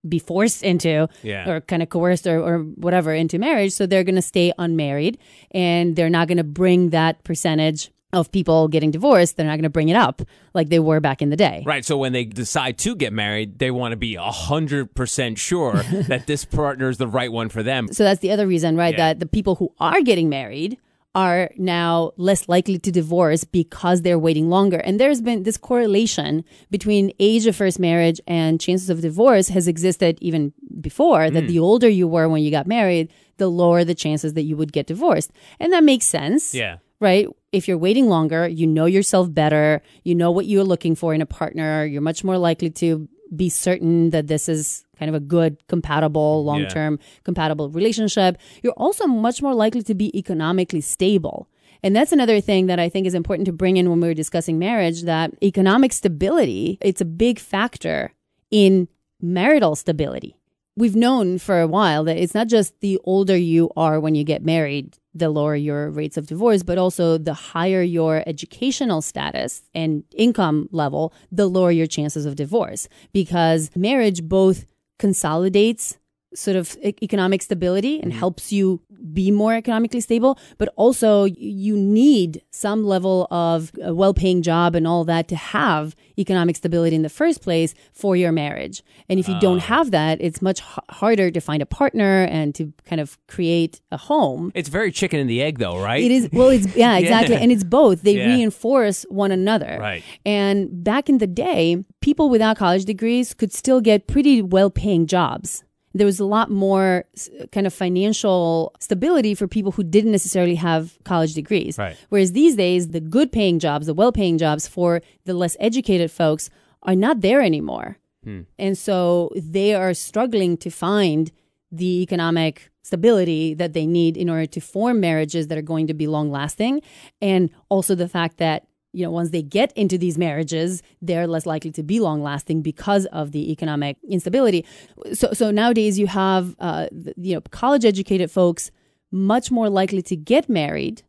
be 0.08 0.18
forced 0.18 0.62
into 0.62 1.08
Yeah. 1.22 1.48
or 1.48 1.60
kind 1.60 1.82
of 1.82 1.88
coerced 1.88 2.26
or, 2.26 2.38
or 2.40 2.58
whatever 2.60 3.14
into 3.14 3.38
marriage. 3.38 3.72
So 3.72 3.86
they're 3.86 4.04
going 4.04 4.14
to 4.16 4.22
stay 4.22 4.52
unmarried 4.58 5.18
and 5.52 5.96
they're 5.96 6.10
not 6.10 6.28
going 6.28 6.38
to 6.38 6.44
bring 6.44 6.90
that 6.90 7.24
percentage 7.24 7.90
of 8.12 8.30
people 8.30 8.68
getting 8.68 8.92
divorced. 8.92 9.36
They're 9.36 9.46
not 9.46 9.56
going 9.56 9.64
to 9.64 9.70
bring 9.70 9.88
it 9.88 9.96
up 9.96 10.22
like 10.54 10.68
they 10.68 10.78
were 10.78 11.00
back 11.00 11.20
in 11.20 11.30
the 11.30 11.36
day. 11.36 11.64
Right. 11.66 11.84
So 11.84 11.98
when 11.98 12.12
they 12.12 12.24
decide 12.24 12.78
to 12.78 12.94
get 12.94 13.12
married, 13.12 13.58
they 13.58 13.72
want 13.72 13.90
to 13.90 13.96
be 13.96 14.14
100% 14.14 15.36
sure 15.36 15.72
that 16.08 16.26
this 16.26 16.44
partner 16.44 16.88
is 16.88 16.98
the 16.98 17.08
right 17.08 17.32
one 17.32 17.48
for 17.48 17.62
them. 17.62 17.88
So 17.92 18.04
that's 18.04 18.20
the 18.20 18.30
other 18.30 18.46
reason, 18.46 18.76
right? 18.76 18.94
Yeah. 18.94 19.08
That 19.08 19.20
the 19.20 19.26
people 19.26 19.56
who 19.56 19.72
are 19.80 20.00
getting 20.02 20.28
married 20.28 20.78
are 21.14 21.50
now 21.56 22.12
less 22.16 22.48
likely 22.48 22.78
to 22.78 22.90
divorce 22.90 23.44
because 23.44 24.02
they're 24.02 24.18
waiting 24.18 24.48
longer. 24.48 24.78
And 24.78 24.98
there's 24.98 25.20
been 25.20 25.44
this 25.44 25.56
correlation 25.56 26.44
between 26.70 27.12
age 27.20 27.46
of 27.46 27.54
first 27.54 27.78
marriage 27.78 28.20
and 28.26 28.60
chances 28.60 28.90
of 28.90 29.00
divorce 29.00 29.48
has 29.48 29.68
existed 29.68 30.18
even 30.20 30.52
before 30.80 31.30
that 31.30 31.42
hmm. 31.42 31.46
the 31.46 31.58
older 31.58 31.88
you 31.88 32.08
were 32.08 32.28
when 32.28 32.42
you 32.42 32.50
got 32.50 32.66
married, 32.66 33.12
the 33.36 33.48
lower 33.48 33.84
the 33.84 33.94
chances 33.94 34.34
that 34.34 34.42
you 34.42 34.56
would 34.56 34.72
get 34.72 34.86
divorced. 34.86 35.30
And 35.60 35.72
that 35.72 35.84
makes 35.84 36.06
sense. 36.06 36.54
Yeah. 36.54 36.78
Right? 37.00 37.28
If 37.52 37.68
you're 37.68 37.78
waiting 37.78 38.08
longer, 38.08 38.48
you 38.48 38.66
know 38.66 38.86
yourself 38.86 39.32
better, 39.32 39.82
you 40.04 40.14
know 40.14 40.30
what 40.30 40.46
you're 40.46 40.64
looking 40.64 40.94
for 40.94 41.14
in 41.14 41.20
a 41.20 41.26
partner, 41.26 41.84
you're 41.84 42.00
much 42.00 42.24
more 42.24 42.38
likely 42.38 42.70
to 42.70 43.08
be 43.34 43.48
certain 43.48 44.10
that 44.10 44.26
this 44.26 44.48
is 44.48 44.83
kind 44.98 45.08
of 45.08 45.14
a 45.14 45.20
good, 45.20 45.66
compatible, 45.68 46.44
long 46.44 46.66
term, 46.66 46.98
compatible 47.24 47.70
relationship. 47.70 48.38
You're 48.62 48.72
also 48.72 49.06
much 49.06 49.42
more 49.42 49.54
likely 49.54 49.82
to 49.82 49.94
be 49.94 50.16
economically 50.16 50.80
stable. 50.80 51.48
And 51.82 51.94
that's 51.94 52.12
another 52.12 52.40
thing 52.40 52.66
that 52.66 52.78
I 52.78 52.88
think 52.88 53.06
is 53.06 53.14
important 53.14 53.44
to 53.46 53.52
bring 53.52 53.76
in 53.76 53.90
when 53.90 54.00
we 54.00 54.08
are 54.08 54.14
discussing 54.14 54.58
marriage 54.58 55.02
that 55.02 55.32
economic 55.42 55.92
stability, 55.92 56.78
it's 56.80 57.02
a 57.02 57.04
big 57.04 57.38
factor 57.38 58.14
in 58.50 58.88
marital 59.20 59.76
stability. 59.76 60.34
We've 60.76 60.96
known 60.96 61.38
for 61.38 61.60
a 61.60 61.68
while 61.68 62.02
that 62.04 62.16
it's 62.16 62.34
not 62.34 62.48
just 62.48 62.80
the 62.80 62.98
older 63.04 63.36
you 63.36 63.70
are 63.76 64.00
when 64.00 64.14
you 64.14 64.24
get 64.24 64.42
married, 64.42 64.98
the 65.14 65.28
lower 65.28 65.54
your 65.54 65.90
rates 65.90 66.16
of 66.16 66.26
divorce, 66.26 66.62
but 66.64 66.78
also 66.78 67.16
the 67.16 67.34
higher 67.34 67.82
your 67.82 68.24
educational 68.26 69.00
status 69.00 69.62
and 69.74 70.02
income 70.16 70.68
level, 70.72 71.12
the 71.30 71.46
lower 71.46 71.70
your 71.70 71.86
chances 71.86 72.26
of 72.26 72.34
divorce. 72.34 72.88
Because 73.12 73.70
marriage 73.76 74.24
both 74.24 74.64
consolidates 74.98 75.98
sort 76.34 76.56
of 76.56 76.76
economic 77.02 77.42
stability 77.42 78.00
and 78.00 78.10
mm-hmm. 78.10 78.18
helps 78.18 78.52
you 78.52 78.80
be 79.12 79.30
more 79.30 79.54
economically 79.54 80.00
stable, 80.00 80.38
but 80.58 80.72
also 80.76 81.24
you 81.24 81.76
need 81.76 82.42
some 82.50 82.84
level 82.84 83.26
of 83.30 83.70
uh, 83.80 83.90
a 83.90 83.94
well 83.94 84.14
paying 84.14 84.42
job 84.42 84.74
and 84.74 84.86
all 84.86 85.04
that 85.04 85.28
to 85.28 85.36
have 85.36 85.94
economic 86.18 86.56
stability 86.56 86.96
in 86.96 87.02
the 87.02 87.08
first 87.08 87.42
place 87.42 87.74
for 87.92 88.16
your 88.16 88.32
marriage. 88.32 88.82
And 89.08 89.20
if 89.20 89.28
you 89.28 89.38
don't 89.40 89.58
ah. 89.58 89.74
have 89.74 89.90
that, 89.90 90.20
it's 90.20 90.40
much 90.40 90.60
h- 90.60 90.78
harder 90.90 91.30
to 91.30 91.40
find 91.40 91.62
a 91.62 91.66
partner 91.66 92.24
and 92.24 92.54
to 92.54 92.72
kind 92.84 93.00
of 93.00 93.18
create 93.26 93.80
a 93.92 93.96
home. 93.96 94.52
It's 94.54 94.68
very 94.68 94.90
chicken 94.90 95.20
and 95.20 95.28
the 95.28 95.42
egg, 95.42 95.58
though, 95.58 95.80
right? 95.80 96.02
It 96.02 96.10
is 96.10 96.28
well, 96.32 96.48
it's 96.48 96.74
yeah, 96.74 96.96
exactly, 97.02 97.34
Yeah. 97.34 97.42
and 97.42 97.52
it's 97.52 97.64
both. 97.64 98.02
They 98.02 98.16
Yeah. 98.16 98.34
reinforce 98.34 99.04
one 99.08 99.30
another. 99.30 99.76
Right. 99.80 100.02
And 100.24 100.82
back 100.82 101.08
in 101.08 101.18
the 101.18 101.26
day, 101.26 101.84
people 102.00 102.30
without 102.30 102.56
college 102.56 102.84
degrees 102.84 103.34
could 103.34 103.52
still 103.52 103.80
get 103.80 104.06
pretty 104.06 104.42
well-paying 104.42 105.06
jobs. 105.06 105.64
There 105.96 106.04
was 106.04 106.18
a 106.18 106.24
lot 106.24 106.50
more 106.50 107.04
kind 107.52 107.66
of 107.66 107.72
financial 107.72 108.74
stability 108.80 109.34
for 109.34 109.46
people 109.46 109.72
who 109.72 109.84
didn't 109.84 110.10
necessarily 110.10 110.56
have 110.56 110.98
college 111.04 111.34
degrees. 111.34 111.78
Right. 111.78 111.96
Whereas 112.08 112.32
these 112.32 112.56
days, 112.56 112.88
the 112.88 113.00
good-paying 113.00 113.60
jobs, 113.60 113.86
the 113.86 113.94
well-paying 113.94 114.38
jobs 114.38 114.66
for 114.66 115.02
the 115.24 115.34
less 115.34 115.56
educated 115.60 116.10
folks 116.10 116.50
are 116.82 116.96
not 116.96 117.20
there 117.20 117.40
anymore. 117.40 117.96
Hmm. 118.24 118.42
And 118.58 118.76
so 118.76 119.30
they 119.36 119.74
are 119.74 119.94
struggling 119.94 120.56
to 120.58 120.70
find 120.70 121.30
the 121.70 122.02
economic 122.02 122.70
stability 122.82 123.54
that 123.54 123.72
they 123.72 123.86
need 123.86 124.16
in 124.16 124.28
order 124.28 124.46
to 124.46 124.60
form 124.60 125.00
marriages 125.00 125.46
that 125.46 125.56
are 125.56 125.62
going 125.62 125.86
to 125.86 125.94
be 125.94 126.06
long 126.06 126.30
lasting. 126.30 126.82
And 127.22 127.50
also 127.68 127.94
the 127.94 128.08
fact 128.08 128.38
that, 128.38 128.66
you 128.94 129.04
know, 129.04 129.10
once 129.10 129.30
they 129.30 129.42
get 129.42 129.72
into 129.76 129.98
these 129.98 130.16
marriages, 130.16 130.82
they're 131.02 131.26
less 131.26 131.46
likely 131.46 131.70
to 131.72 131.82
be 131.82 132.00
long 132.00 132.22
lasting 132.22 132.62
because 132.62 133.06
of 133.06 133.32
the 133.32 133.50
economic 133.50 133.96
instability. 134.08 134.64
So, 135.12 135.32
so 135.32 135.50
nowadays 135.50 135.98
you 135.98 136.06
have, 136.06 136.54
uh, 136.58 136.86
you 137.16 137.34
know, 137.34 137.40
college 137.50 137.84
educated 137.84 138.30
folks 138.30 138.70
much 139.10 139.50
more 139.50 139.68
likely 139.68 140.02
to 140.02 140.16
get 140.16 140.48
married 140.48 141.02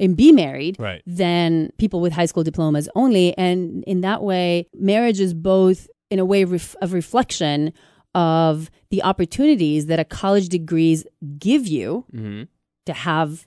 and 0.00 0.16
be 0.16 0.32
married 0.32 0.76
Right. 0.78 1.02
than 1.06 1.70
people 1.78 2.00
with 2.00 2.12
high 2.12 2.26
school 2.26 2.44
diplomas 2.44 2.88
only. 2.94 3.36
And 3.36 3.84
in 3.84 4.00
that 4.02 4.22
way, 4.22 4.68
marriage 4.74 5.20
is 5.20 5.34
both 5.34 5.88
in 6.10 6.18
a 6.18 6.24
way 6.24 6.44
ref- 6.44 6.76
of 6.80 6.92
reflection 6.92 7.72
of 8.14 8.70
the 8.90 9.02
opportunities 9.02 9.86
that 9.86 9.98
a 9.98 10.04
college 10.04 10.48
degrees 10.48 11.04
give 11.38 11.66
you 11.66 12.04
hmm 12.10 12.42
to 12.86 12.92
have 12.94 13.46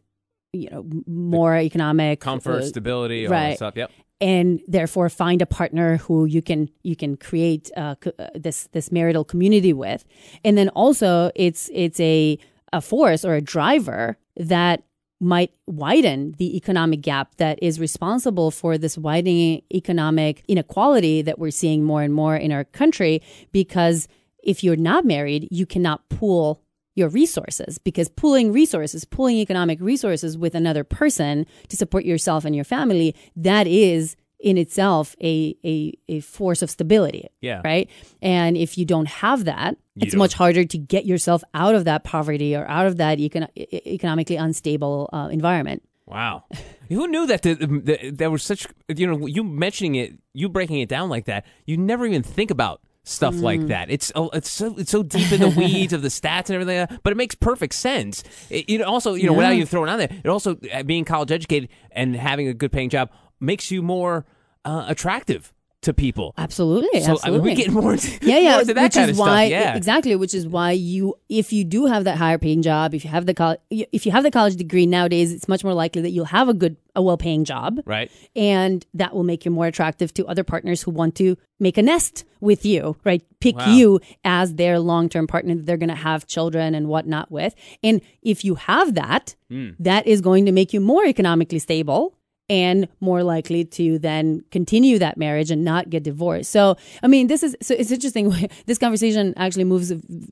you 0.54 0.70
know 0.70 0.86
more 1.08 1.56
economic 1.58 2.20
Comfort, 2.20 2.62
uh, 2.62 2.66
stability, 2.66 3.26
all 3.26 3.32
that 3.32 3.44
right. 3.48 3.56
stuff. 3.56 3.74
Yep. 3.76 3.92
and 4.20 4.60
therefore 4.68 5.10
find 5.10 5.42
a 5.42 5.46
partner 5.46 5.98
who 5.98 6.26
you 6.26 6.42
can 6.42 6.70
you 6.84 6.96
can 6.96 7.16
create 7.18 7.72
uh, 7.78 7.96
co- 7.96 8.12
uh, 8.20 8.28
this 8.36 8.68
this 8.74 8.92
marital 8.92 9.24
community 9.24 9.74
with 9.74 10.04
and 10.44 10.58
then 10.58 10.70
also 10.70 11.32
it's 11.36 11.70
it's 11.74 12.00
a 12.00 12.38
a 12.74 12.82
force 12.82 13.24
or 13.26 13.36
a 13.36 13.42
driver 13.42 14.18
that 14.36 14.84
might 15.20 15.52
widen 15.68 16.34
the 16.38 16.58
economic 16.58 17.02
gap 17.02 17.36
that 17.36 17.62
is 17.62 17.80
responsible 17.80 18.50
for 18.50 18.78
this 18.78 18.98
widening 18.98 19.62
economic 19.74 20.44
inequality 20.48 21.22
that 21.22 21.38
we're 21.38 21.52
seeing 21.52 21.84
more 21.84 22.02
and 22.02 22.14
more 22.14 22.36
in 22.36 22.52
our 22.52 22.64
country 22.64 23.22
because 23.52 24.08
if 24.44 24.64
you're 24.64 24.76
not 24.76 25.06
married 25.06 25.48
you 25.52 25.66
cannot 25.66 26.08
pool 26.10 26.62
your 26.96 27.10
resources 27.10 27.78
because 27.78 28.10
pooling 28.10 28.52
resources, 28.52 29.06
pooling 29.06 29.38
economic 29.38 29.80
resources 29.82 30.38
with 30.38 30.56
another 30.56 30.84
person 30.84 31.46
to 31.70 31.78
support 31.78 32.04
yourself 32.06 32.46
and 32.46 32.56
your 32.56 32.66
family, 32.66 33.16
that 33.36 33.68
is 33.68 34.16
in 34.40 34.58
itself 34.58 35.16
a 35.22 35.56
a, 35.64 35.94
a 36.10 36.20
force 36.20 36.62
of 36.62 36.70
stability. 36.70 37.28
Yeah. 37.42 37.62
Right. 37.64 37.90
And 38.22 38.58
if 38.58 38.78
you 38.78 38.86
don't 38.86 39.08
have 39.08 39.46
that, 39.46 39.78
You 39.96 40.02
it's 40.04 40.14
don't. 40.14 40.20
much 40.20 40.34
harder 40.34 40.66
to 40.66 40.78
get 40.78 41.06
yourself 41.06 41.44
out 41.54 41.76
of 41.76 41.86
that 41.86 42.04
poverty 42.04 42.56
or 42.56 42.66
out 42.68 42.88
of 42.88 42.98
that 42.98 43.20
econ- 43.20 43.50
economically 43.56 44.36
unstable 44.38 45.10
uh, 45.14 45.30
environment. 45.32 45.84
Wow. 46.08 46.44
Who 46.90 47.08
knew 47.08 47.26
that 47.28 47.44
the, 47.44 47.54
the, 47.54 48.12
there 48.12 48.30
was 48.32 48.44
such, 48.44 48.68
you 48.90 49.08
know, 49.08 49.28
you 49.28 49.44
mentioning 49.46 49.96
it, 49.96 50.14
you 50.34 50.50
breaking 50.50 50.80
it 50.80 50.90
down 50.90 51.08
like 51.08 51.24
that, 51.26 51.46
you 51.66 51.78
never 51.78 52.06
even 52.06 52.22
think 52.24 52.52
about 52.52 52.82
stuff 53.04 53.34
Mm. 53.36 53.42
like 53.42 53.68
that. 53.68 53.90
It's 53.90 54.12
oh, 54.16 54.30
it's 54.30 54.50
so 54.50 54.76
it's 54.78 54.92
so 54.92 55.02
deep 55.04 55.32
in 55.32 55.42
the 55.42 55.50
weeds 55.50 55.92
of 55.94 56.02
the 56.02 56.08
stats 56.10 56.50
and 56.50 56.52
everything, 56.52 56.80
like 56.82 56.90
that, 56.90 57.04
but 57.04 57.12
it 57.12 57.18
makes 57.18 57.36
perfect 57.36 57.74
sense. 57.74 58.24
It, 58.50 58.70
you 58.70 58.78
know, 58.78 58.86
also, 58.86 59.14
you 59.16 59.26
know, 59.28 59.34
without 59.34 59.52
you 59.56 59.66
throwing 59.66 59.90
on 59.90 59.98
there, 60.00 60.10
it 60.24 60.28
also 60.30 60.58
uh, 60.74 60.84
being 60.84 61.04
college 61.06 61.32
educated 61.32 61.70
and 61.92 62.16
having 62.16 62.48
a 62.48 62.54
good 62.54 62.72
paying 62.72 62.90
job 62.90 63.10
makes 63.40 63.72
you 63.72 63.82
more 63.82 64.26
uh, 64.66 64.86
attractive 64.88 65.52
to 65.82 65.94
people. 65.94 66.34
Absolutely. 66.38 67.02
So 67.02 67.18
I 67.24 67.32
mean, 67.32 67.42
we 67.42 67.56
get 67.56 67.72
more 67.72 67.94
into, 67.94 68.08
yeah, 68.22 68.38
yeah, 68.38 68.64
more 68.64 68.84
which 68.84 68.96
is 68.98 69.18
why. 69.18 69.46
Yeah. 69.46 69.76
exactly, 69.76 70.16
which 70.16 70.34
is 70.34 70.48
why 70.48 70.72
you, 70.72 71.16
if 71.28 71.52
you 71.52 71.64
do 71.64 71.88
have 71.88 72.04
that 72.04 72.18
higher 72.18 72.38
paying 72.38 72.62
job, 72.62 72.94
if 72.94 73.04
you 73.04 73.10
have 73.10 73.26
the 73.26 73.34
college, 73.34 73.60
if 73.70 74.06
you 74.06 74.12
have 74.12 74.24
the 74.24 74.32
college 74.32 74.56
degree 74.56 74.86
nowadays, 74.86 75.32
it's 75.34 75.48
much 75.48 75.64
more 75.64 75.74
likely 75.74 76.02
that 76.04 76.12
you'll 76.12 76.26
have 76.26 76.50
a 76.50 76.54
good, 76.54 76.78
a 76.96 77.02
well 77.02 77.18
paying 77.18 77.46
job, 77.46 77.80
Right. 77.86 78.12
and 78.36 78.86
that 78.94 79.16
will 79.16 79.24
make 79.24 79.44
you 79.46 79.50
more 79.52 79.66
attractive 79.66 80.14
to 80.16 80.28
other 80.28 80.44
partners 80.44 80.84
who 80.84 80.92
want 80.92 81.16
to 81.16 81.36
make 81.60 81.78
a 81.78 81.82
nest 81.82 82.26
with 82.42 82.66
you, 82.66 82.96
right? 83.04 83.24
Pick 83.40 83.58
Wow. 83.58 83.74
you 83.74 84.00
as 84.24 84.56
their 84.56 84.80
long 84.80 85.10
term 85.10 85.26
partner 85.26 85.56
that 85.56 85.66
they're 85.66 85.78
going 85.78 85.90
to 85.90 85.96
have 85.96 86.28
children 86.28 86.76
and 86.76 86.88
whatnot 86.90 87.32
with, 87.32 87.56
and 87.84 88.02
if 88.22 88.46
you 88.46 88.56
have 88.56 88.94
that, 88.96 89.36
Hmm. 89.50 89.70
that 89.80 90.06
is 90.08 90.22
going 90.22 90.46
to 90.46 90.52
make 90.52 90.74
you 90.74 90.80
more 90.80 91.06
economically 91.06 91.60
stable 91.60 92.14
and 92.52 92.88
more 93.00 93.22
likely 93.24 93.64
to 93.80 93.86
then 94.00 94.44
continue 94.52 95.00
that 95.00 95.16
marriage 95.18 95.50
and 95.56 95.64
not 95.64 95.84
get 95.90 96.04
divorced. 96.04 96.50
So, 96.52 96.76
I 97.02 97.08
mean, 97.08 97.28
this 97.32 97.42
is 97.48 97.56
so 97.62 97.74
it's 97.82 97.92
interesting. 97.98 98.26
This 98.72 98.78
conversation 98.86 99.34
actually 99.38 99.64
moves 99.74 99.90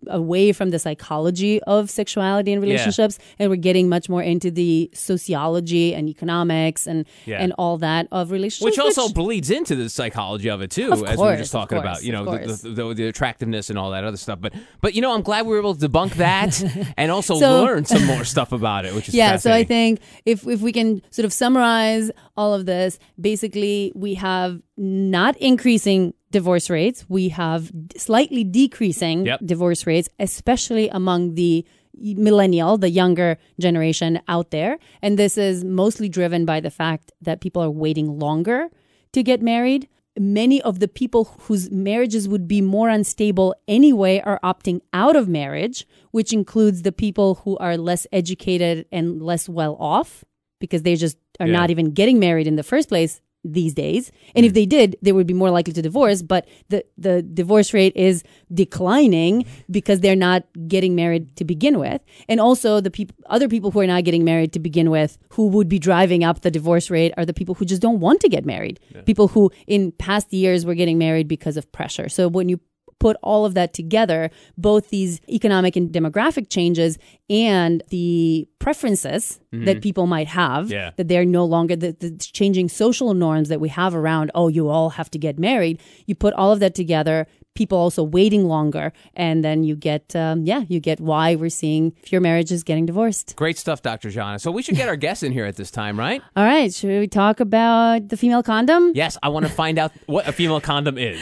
away 0.08 0.52
from 0.58 0.70
the 0.74 0.80
psychology 0.80 1.62
of 1.64 1.90
sexuality 1.90 2.52
and 2.54 2.62
relationships, 2.62 3.16
and 3.40 3.50
we're 3.50 3.56
getting 3.70 3.88
much 3.90 4.10
more 4.10 4.22
into 4.34 4.50
the 4.52 4.90
sociology 4.94 5.94
and 5.96 6.08
economics 6.10 6.88
and 6.88 7.06
Yeah. 7.26 7.42
and 7.44 7.54
all 7.58 7.78
that 7.80 8.08
of 8.12 8.32
relationships. 8.32 8.66
Which 8.78 8.80
also 8.80 9.04
bleeds 9.14 9.50
into 9.50 9.76
the 9.76 9.90
psychology 9.90 10.50
of 10.50 10.62
it 10.62 10.72
too, 10.72 10.92
Of 10.92 11.04
as 11.06 11.18
we 11.18 11.24
were 11.26 11.38
just 11.38 11.52
talking 11.52 11.78
course, 11.78 11.88
about, 11.88 12.04
you 12.04 12.12
know, 12.12 12.24
the, 12.26 12.54
the, 12.64 12.70
the, 12.70 12.94
the 12.94 13.08
attractiveness 13.08 13.70
and 13.70 13.78
all 13.80 13.92
that 13.92 14.04
other 14.04 14.18
stuff. 14.18 14.40
But 14.42 14.54
but 14.82 14.94
you 14.96 15.02
know, 15.02 15.14
I'm 15.16 15.22
glad 15.22 15.46
we 15.46 15.52
were 15.54 15.60
able 15.60 15.76
to 15.76 15.88
debunk 15.90 16.16
that 16.16 16.52
and 16.98 17.12
also 17.12 17.36
So- 17.40 17.64
learn 17.64 17.86
some 17.86 18.06
more 18.06 18.24
stuff 18.24 18.52
about 18.52 18.86
it, 18.86 18.94
which 18.96 19.08
is 19.10 19.16
yeah 19.22 19.36
so 19.38 19.52
i 19.52 19.64
think 19.64 20.00
if 20.26 20.48
if 20.48 20.62
we 20.62 20.72
can 20.72 21.02
sort 21.12 21.26
of 21.26 21.34
summarize 21.34 22.09
all 22.38 22.54
of 22.54 22.66
this. 22.66 23.00
Basically 23.20 23.92
we 23.96 24.16
have 24.16 24.62
not 24.78 25.36
increasing 25.38 26.14
divorce 26.32 26.70
rates. 26.70 27.06
We 27.10 27.30
have 27.30 27.72
slightly 27.98 28.44
decreasing 28.44 29.26
Yep. 29.26 29.40
divorce 29.46 29.88
rates 29.88 30.10
especially 30.20 30.90
among 30.90 31.36
the 31.36 31.66
millennial 32.02 32.78
the 32.78 32.90
younger 32.90 33.38
generation 33.60 34.22
out 34.28 34.52
there. 34.52 34.78
And 35.02 35.18
this 35.18 35.38
is 35.38 35.64
mostly 35.66 36.08
driven 36.08 36.46
by 36.46 36.60
the 36.60 36.70
fact 36.72 37.12
that 37.22 37.42
people 37.42 37.62
are 37.62 37.72
waiting 37.72 38.20
longer 38.20 38.70
to 39.14 39.24
get 39.24 39.42
married. 39.42 39.88
Many 40.18 40.62
of 40.62 40.80
the 40.80 40.88
people 40.88 41.36
whose 41.42 41.72
marriages 41.72 42.28
would 42.28 42.48
be 42.48 42.62
more 42.62 42.90
unstable 42.90 43.56
anyway 43.68 44.22
are 44.26 44.40
opting 44.44 44.82
out 44.94 45.16
of 45.16 45.28
marriage, 45.28 45.88
which 46.12 46.34
includes 46.34 46.82
the 46.84 46.92
people 46.92 47.36
who 47.44 47.58
are 47.58 47.78
less 47.78 48.06
educated 48.12 48.86
and 48.92 49.22
less 49.22 49.48
well 49.50 49.76
off 49.80 50.24
because 50.60 50.84
they 50.84 50.96
just 50.96 51.18
are 51.40 51.48
Yeah. 51.48 51.54
not 51.54 51.70
even 51.70 51.92
getting 51.92 52.20
married 52.20 52.48
in 52.48 52.56
the 52.56 52.64
first 52.64 52.90
place 52.90 53.22
these 53.46 53.74
days. 53.74 54.12
And 54.36 54.46
if 54.46 54.52
mm. 54.52 54.56
they 54.56 54.66
did, 54.66 54.98
they 55.02 55.14
would 55.14 55.26
be 55.26 55.34
more 55.34 55.50
likely 55.50 55.72
to 55.74 55.82
divorce, 55.82 56.22
but 56.22 56.46
the, 56.68 56.84
the 56.98 57.22
divorce 57.22 57.74
rate 57.74 57.96
is 57.96 58.24
declining 58.54 59.46
because 59.72 60.02
they're 60.02 60.16
not 60.16 60.44
getting 60.68 60.94
married 60.94 61.36
to 61.38 61.46
begin 61.46 61.80
with. 61.80 62.02
And 62.28 62.42
also 62.42 62.82
the 62.82 62.92
people 62.92 63.16
other 63.28 63.48
people 63.48 63.72
who 63.72 63.80
are 63.80 63.88
not 63.88 64.04
getting 64.04 64.26
married 64.26 64.52
to 64.54 64.60
begin 64.60 64.90
with 64.90 65.18
who 65.30 65.48
would 65.48 65.70
be 65.70 65.80
driving 65.80 66.24
up 66.24 66.42
the 66.42 66.52
divorce 66.52 66.90
rate 66.90 67.14
are 67.16 67.26
the 67.26 67.34
people 67.34 67.56
who 67.56 67.64
just 67.64 67.82
don't 67.82 68.02
want 68.02 68.20
to 68.22 68.30
get 68.30 68.46
married. 68.46 68.80
People 69.06 69.30
who 69.30 69.52
in 69.68 69.94
past 69.94 70.34
years 70.34 70.66
were 70.66 70.76
getting 70.76 70.98
married 70.98 71.28
because 71.28 71.56
of 71.56 71.72
pressure. 71.72 72.10
So 72.10 72.28
when 72.28 72.50
you 72.50 72.60
put 73.00 73.18
all 73.24 73.46
of 73.46 73.54
that 73.54 73.74
together, 73.74 74.30
both 74.58 74.90
these 74.90 75.22
economic 75.30 75.76
and 75.76 75.90
demographic 75.92 76.50
changes 76.50 76.98
and 77.30 77.84
the 77.90 78.48
preferences 78.60 79.40
that 79.52 79.60
mm-hmm. 79.60 79.80
people 79.80 80.06
might 80.06 80.28
have, 80.28 80.70
Yeah. 80.70 80.92
that 80.98 81.08
they're 81.08 81.26
no 81.26 81.46
longer 81.46 81.76
the, 81.76 81.92
the 82.00 82.12
changing 82.18 82.70
social 82.70 83.14
norms 83.14 83.50
that 83.50 83.60
we 83.60 83.70
have 83.70 83.96
around, 83.96 84.32
oh, 84.36 84.48
you 84.48 84.70
all 84.70 84.92
have 84.92 85.10
to 85.12 85.18
get 85.18 85.40
married. 85.40 85.80
You 86.06 86.16
put 86.16 86.34
all 86.34 86.52
of 86.52 86.60
that 86.60 86.76
together, 86.76 87.28
people 87.60 87.78
also 87.78 88.02
waiting 88.02 88.46
longer, 88.46 88.94
and 89.16 89.44
then 89.44 89.64
you 89.64 89.76
get, 89.76 90.16
um, 90.16 90.46
yeah, 90.46 90.64
you 90.70 90.80
get 90.80 91.00
why 91.02 91.36
we're 91.36 91.50
seeing 91.50 91.92
fewer 92.04 92.22
marriages 92.22 92.64
getting 92.64 92.86
divorced. 92.86 93.36
Great 93.36 93.58
stuff, 93.58 93.82
Dr. 93.82 94.10
Zhana. 94.10 94.40
So 94.40 94.50
we 94.50 94.64
should 94.64 94.78
get 94.78 94.88
our 94.88 94.96
guests 95.06 95.24
in 95.24 95.34
here 95.34 95.46
at 95.46 95.58
this 95.58 95.70
time, 95.70 96.00
right? 96.00 96.22
All 96.38 96.46
right, 96.46 96.74
should 96.74 96.90
we 96.90 97.08
talk 97.08 97.42
about 97.42 98.08
the 98.08 98.16
female 98.16 98.42
condom? 98.42 98.94
Yes, 98.96 99.18
I 99.22 99.28
want 99.28 99.46
to 99.46 99.52
find 99.52 99.78
out 99.78 99.92
what 100.06 100.26
a 100.26 100.32
female 100.32 100.62
condom 100.62 100.98
is. 100.98 101.22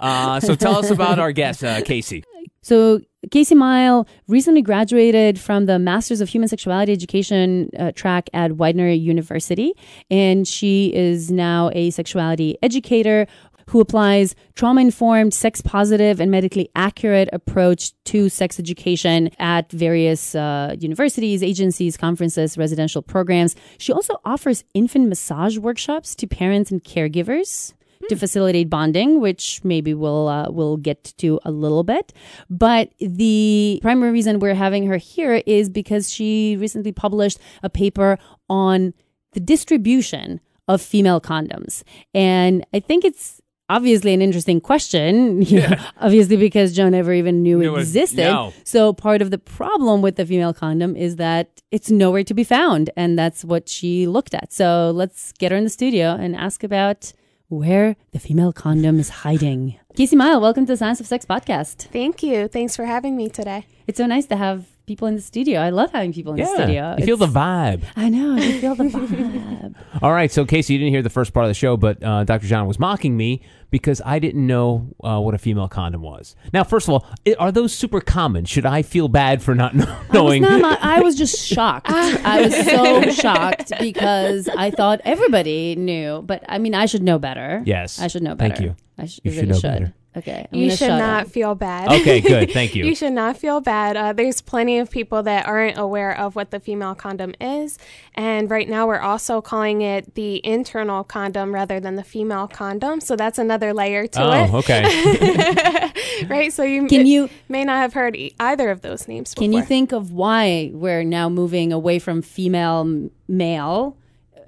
Uh, 0.00 0.40
so 0.40 0.56
tell 0.56 0.76
us 0.76 0.90
about 0.90 1.20
our 1.20 1.30
guest, 1.30 1.62
uh, 1.62 1.80
Kaci. 1.82 2.24
So 2.62 3.00
Kaci 3.30 3.56
Mial 3.56 4.08
recently 4.26 4.60
graduated 4.60 5.38
from 5.38 5.66
the 5.66 5.78
Masters 5.78 6.20
of 6.20 6.28
Human 6.28 6.48
Sexuality 6.48 6.90
Education 6.90 7.70
uh, 7.78 7.92
track 7.92 8.28
at 8.34 8.56
Widener 8.56 8.90
University, 8.90 9.72
and 10.10 10.48
she 10.48 10.92
is 10.92 11.30
now 11.30 11.70
a 11.74 11.90
sexuality 11.90 12.58
educator 12.64 13.28
who 13.70 13.80
applies 13.80 14.34
trauma-informed, 14.54 15.34
sex-positive, 15.34 16.20
and 16.20 16.30
medically 16.30 16.68
accurate 16.74 17.28
approach 17.32 17.92
to 18.04 18.28
sex 18.28 18.60
education 18.60 19.30
at 19.38 19.70
various 19.72 20.34
uh, 20.34 20.74
universities, 20.78 21.42
agencies, 21.42 21.96
conferences, 21.96 22.56
residential 22.56 23.02
programs. 23.02 23.56
She 23.78 23.92
also 23.92 24.20
offers 24.24 24.64
infant 24.74 25.08
massage 25.08 25.58
workshops 25.58 26.14
to 26.16 26.26
parents 26.26 26.70
and 26.70 26.82
caregivers 26.82 27.74
to 28.08 28.16
facilitate 28.16 28.70
bonding, 28.70 29.20
which 29.20 29.60
maybe 29.64 29.94
we'll 29.94 30.28
uh, 30.28 30.48
we'll 30.50 30.76
get 30.76 31.12
to 31.18 31.40
a 31.44 31.50
little 31.50 31.82
bit. 31.82 32.12
But 32.48 32.92
the 33.00 33.80
primary 33.82 34.12
reason 34.12 34.38
we're 34.38 34.54
having 34.54 34.86
her 34.86 34.96
here 34.96 35.42
is 35.46 35.68
because 35.68 36.12
she 36.12 36.56
recently 36.56 36.92
published 36.92 37.38
a 37.62 37.70
paper 37.70 38.18
on 38.48 38.94
the 39.32 39.40
distribution 39.40 40.40
of 40.68 40.80
female 40.80 41.20
condoms, 41.20 41.82
and 42.14 42.64
I 42.72 42.80
think 42.80 43.04
it's 43.04 43.40
obviously 43.68 44.14
an 44.14 44.22
interesting 44.22 44.60
question. 44.60 45.42
you 45.50 45.60
know, 45.60 45.76
obviously, 46.00 46.36
because 46.36 46.74
Joe 46.74 46.88
never 46.88 47.12
even 47.12 47.42
knew, 47.42 47.58
Knew 47.58 47.74
it- 47.74 47.78
it 47.78 47.80
existed. 47.82 48.24
no. 48.24 48.52
So 48.64 48.92
part 48.92 49.22
of 49.22 49.30
the 49.30 49.38
problem 49.38 50.02
with 50.02 50.16
the 50.16 50.26
female 50.26 50.54
condom 50.54 50.96
is 50.96 51.16
that 51.16 51.62
it's 51.70 51.90
nowhere 51.90 52.24
to 52.24 52.34
be 52.34 52.44
found, 52.44 52.90
and 52.96 53.18
that's 53.18 53.44
what 53.44 53.68
she 53.68 54.06
looked 54.06 54.34
at. 54.34 54.52
So 54.52 54.92
let's 54.94 55.32
get 55.32 55.50
her 55.52 55.58
in 55.58 55.64
the 55.64 55.70
studio 55.70 56.10
and 56.12 56.36
ask 56.36 56.62
about 56.64 57.12
where 57.48 57.96
the 58.12 58.18
female 58.18 58.52
condom 58.52 58.98
is 58.98 59.08
hiding. 59.08 59.78
Kaci 59.94 60.14
Mial, 60.14 60.40
welcome 60.40 60.66
to 60.66 60.72
the 60.72 60.76
Science 60.76 61.00
of 61.00 61.06
Sex 61.06 61.24
podcast. 61.24 61.76
Thank 61.92 62.22
you. 62.22 62.48
Thanks 62.48 62.76
for 62.76 62.84
having 62.84 63.16
me 63.16 63.28
today. 63.28 63.66
It's 63.86 63.98
so 63.98 64.06
nice 64.06 64.26
to 64.26 64.36
have 64.36 64.66
people 64.86 65.08
in 65.08 65.14
the 65.16 65.20
studio. 65.20 65.60
I 65.60 65.70
love 65.70 65.90
having 65.92 66.12
people 66.12 66.32
in 66.34 66.38
the 66.40 66.46
studio. 66.46 66.94
you 66.98 67.04
feel 67.04 67.16
the 67.16 67.26
vibe. 67.26 67.82
I 67.96 68.08
know. 68.08 68.36
You 68.36 68.60
feel 68.60 68.74
the 68.74 68.84
vibe. 68.84 69.74
All 70.02 70.12
right, 70.12 70.30
so 70.30 70.44
Kaci, 70.44 70.70
you 70.70 70.78
didn't 70.78 70.92
hear 70.92 71.02
the 71.02 71.10
first 71.10 71.32
part 71.32 71.44
of 71.44 71.50
the 71.50 71.54
show, 71.54 71.76
but 71.76 72.02
uh, 72.02 72.24
Dr. 72.24 72.46
John 72.46 72.66
was 72.66 72.78
mocking 72.78 73.16
me 73.16 73.42
because 73.70 74.00
I 74.04 74.18
didn't 74.20 74.46
know 74.46 74.88
uh, 75.02 75.20
what 75.20 75.34
a 75.34 75.38
female 75.38 75.66
condom 75.68 76.02
was. 76.02 76.36
Now, 76.52 76.62
first 76.64 76.86
of 76.88 76.94
all, 76.94 77.06
i- 77.26 77.34
are 77.38 77.50
those 77.50 77.74
super 77.74 78.00
common? 78.00 78.44
Should 78.44 78.64
I 78.64 78.82
feel 78.82 79.08
bad 79.08 79.42
for 79.42 79.54
not 79.54 79.72
kn- 79.72 79.88
I 79.88 79.98
was, 80.00 80.12
knowing? 80.12 80.42
not, 80.42 80.78
I 80.82 81.00
was 81.00 81.16
just 81.16 81.44
shocked. 81.44 81.88
I 81.90 82.42
was 82.42 82.54
so 82.54 83.10
shocked 83.10 83.72
because 83.80 84.48
I 84.48 84.70
thought 84.70 85.00
everybody 85.04 85.74
knew, 85.74 86.22
but 86.22 86.44
I 86.48 86.58
mean, 86.58 86.74
I 86.74 86.86
should 86.86 87.02
know 87.02 87.18
better. 87.18 87.62
Yes. 87.66 88.00
I 88.00 88.06
should 88.06 88.22
know 88.22 88.34
better. 88.36 88.54
Thank 88.54 88.64
you. 88.66 88.76
I 88.98 89.06
sh- 89.06 89.20
You 89.24 89.32
I 89.32 89.34
should 89.34 89.48
know 89.48 89.54
should. 89.56 89.62
better. 89.62 89.94
Okay. 90.16 90.46
I'm 90.50 90.58
you 90.58 90.70
should 90.70 90.88
not 90.88 91.24
up. 91.26 91.28
feel 91.28 91.54
bad. 91.54 91.88
Okay, 91.92 92.20
good. 92.22 92.50
Thank 92.52 92.74
you. 92.74 92.84
You 92.86 92.94
should 92.94 93.12
not 93.12 93.36
feel 93.36 93.60
bad. 93.60 93.96
Uh, 93.96 94.12
there's 94.14 94.40
plenty 94.40 94.78
of 94.78 94.90
people 94.90 95.22
that 95.24 95.46
aren't 95.46 95.76
aware 95.76 96.16
of 96.18 96.34
what 96.34 96.50
the 96.50 96.58
female 96.58 96.94
condom 96.94 97.34
is. 97.38 97.78
And 98.14 98.50
right 98.50 98.66
now, 98.66 98.86
we're 98.86 99.00
also 99.00 99.42
calling 99.42 99.82
it 99.82 100.14
the 100.14 100.44
internal 100.44 101.04
condom 101.04 101.54
rather 101.54 101.80
than 101.80 101.96
the 101.96 102.02
female 102.02 102.48
condom. 102.48 103.00
So 103.00 103.14
that's 103.14 103.38
another 103.38 103.74
layer 103.74 104.06
to 104.06 104.20
it. 104.20 104.50
oh, 104.52 104.58
okay. 104.58 105.92
right? 106.28 106.50
So 106.50 106.62
you, 106.62 106.86
Can 106.86 107.06
you 107.06 107.28
may 107.50 107.64
not 107.64 107.76
have 107.76 107.92
heard 107.92 108.16
e- 108.16 108.34
either 108.40 108.70
of 108.70 108.80
those 108.80 109.06
names 109.06 109.34
before. 109.34 109.44
can 109.44 109.52
you 109.52 109.62
think 109.62 109.92
of 109.92 110.12
why 110.12 110.70
we're 110.72 111.04
now 111.04 111.28
moving 111.28 111.72
away 111.72 111.98
from 111.98 112.22
female 112.22 113.10
male 113.28 113.96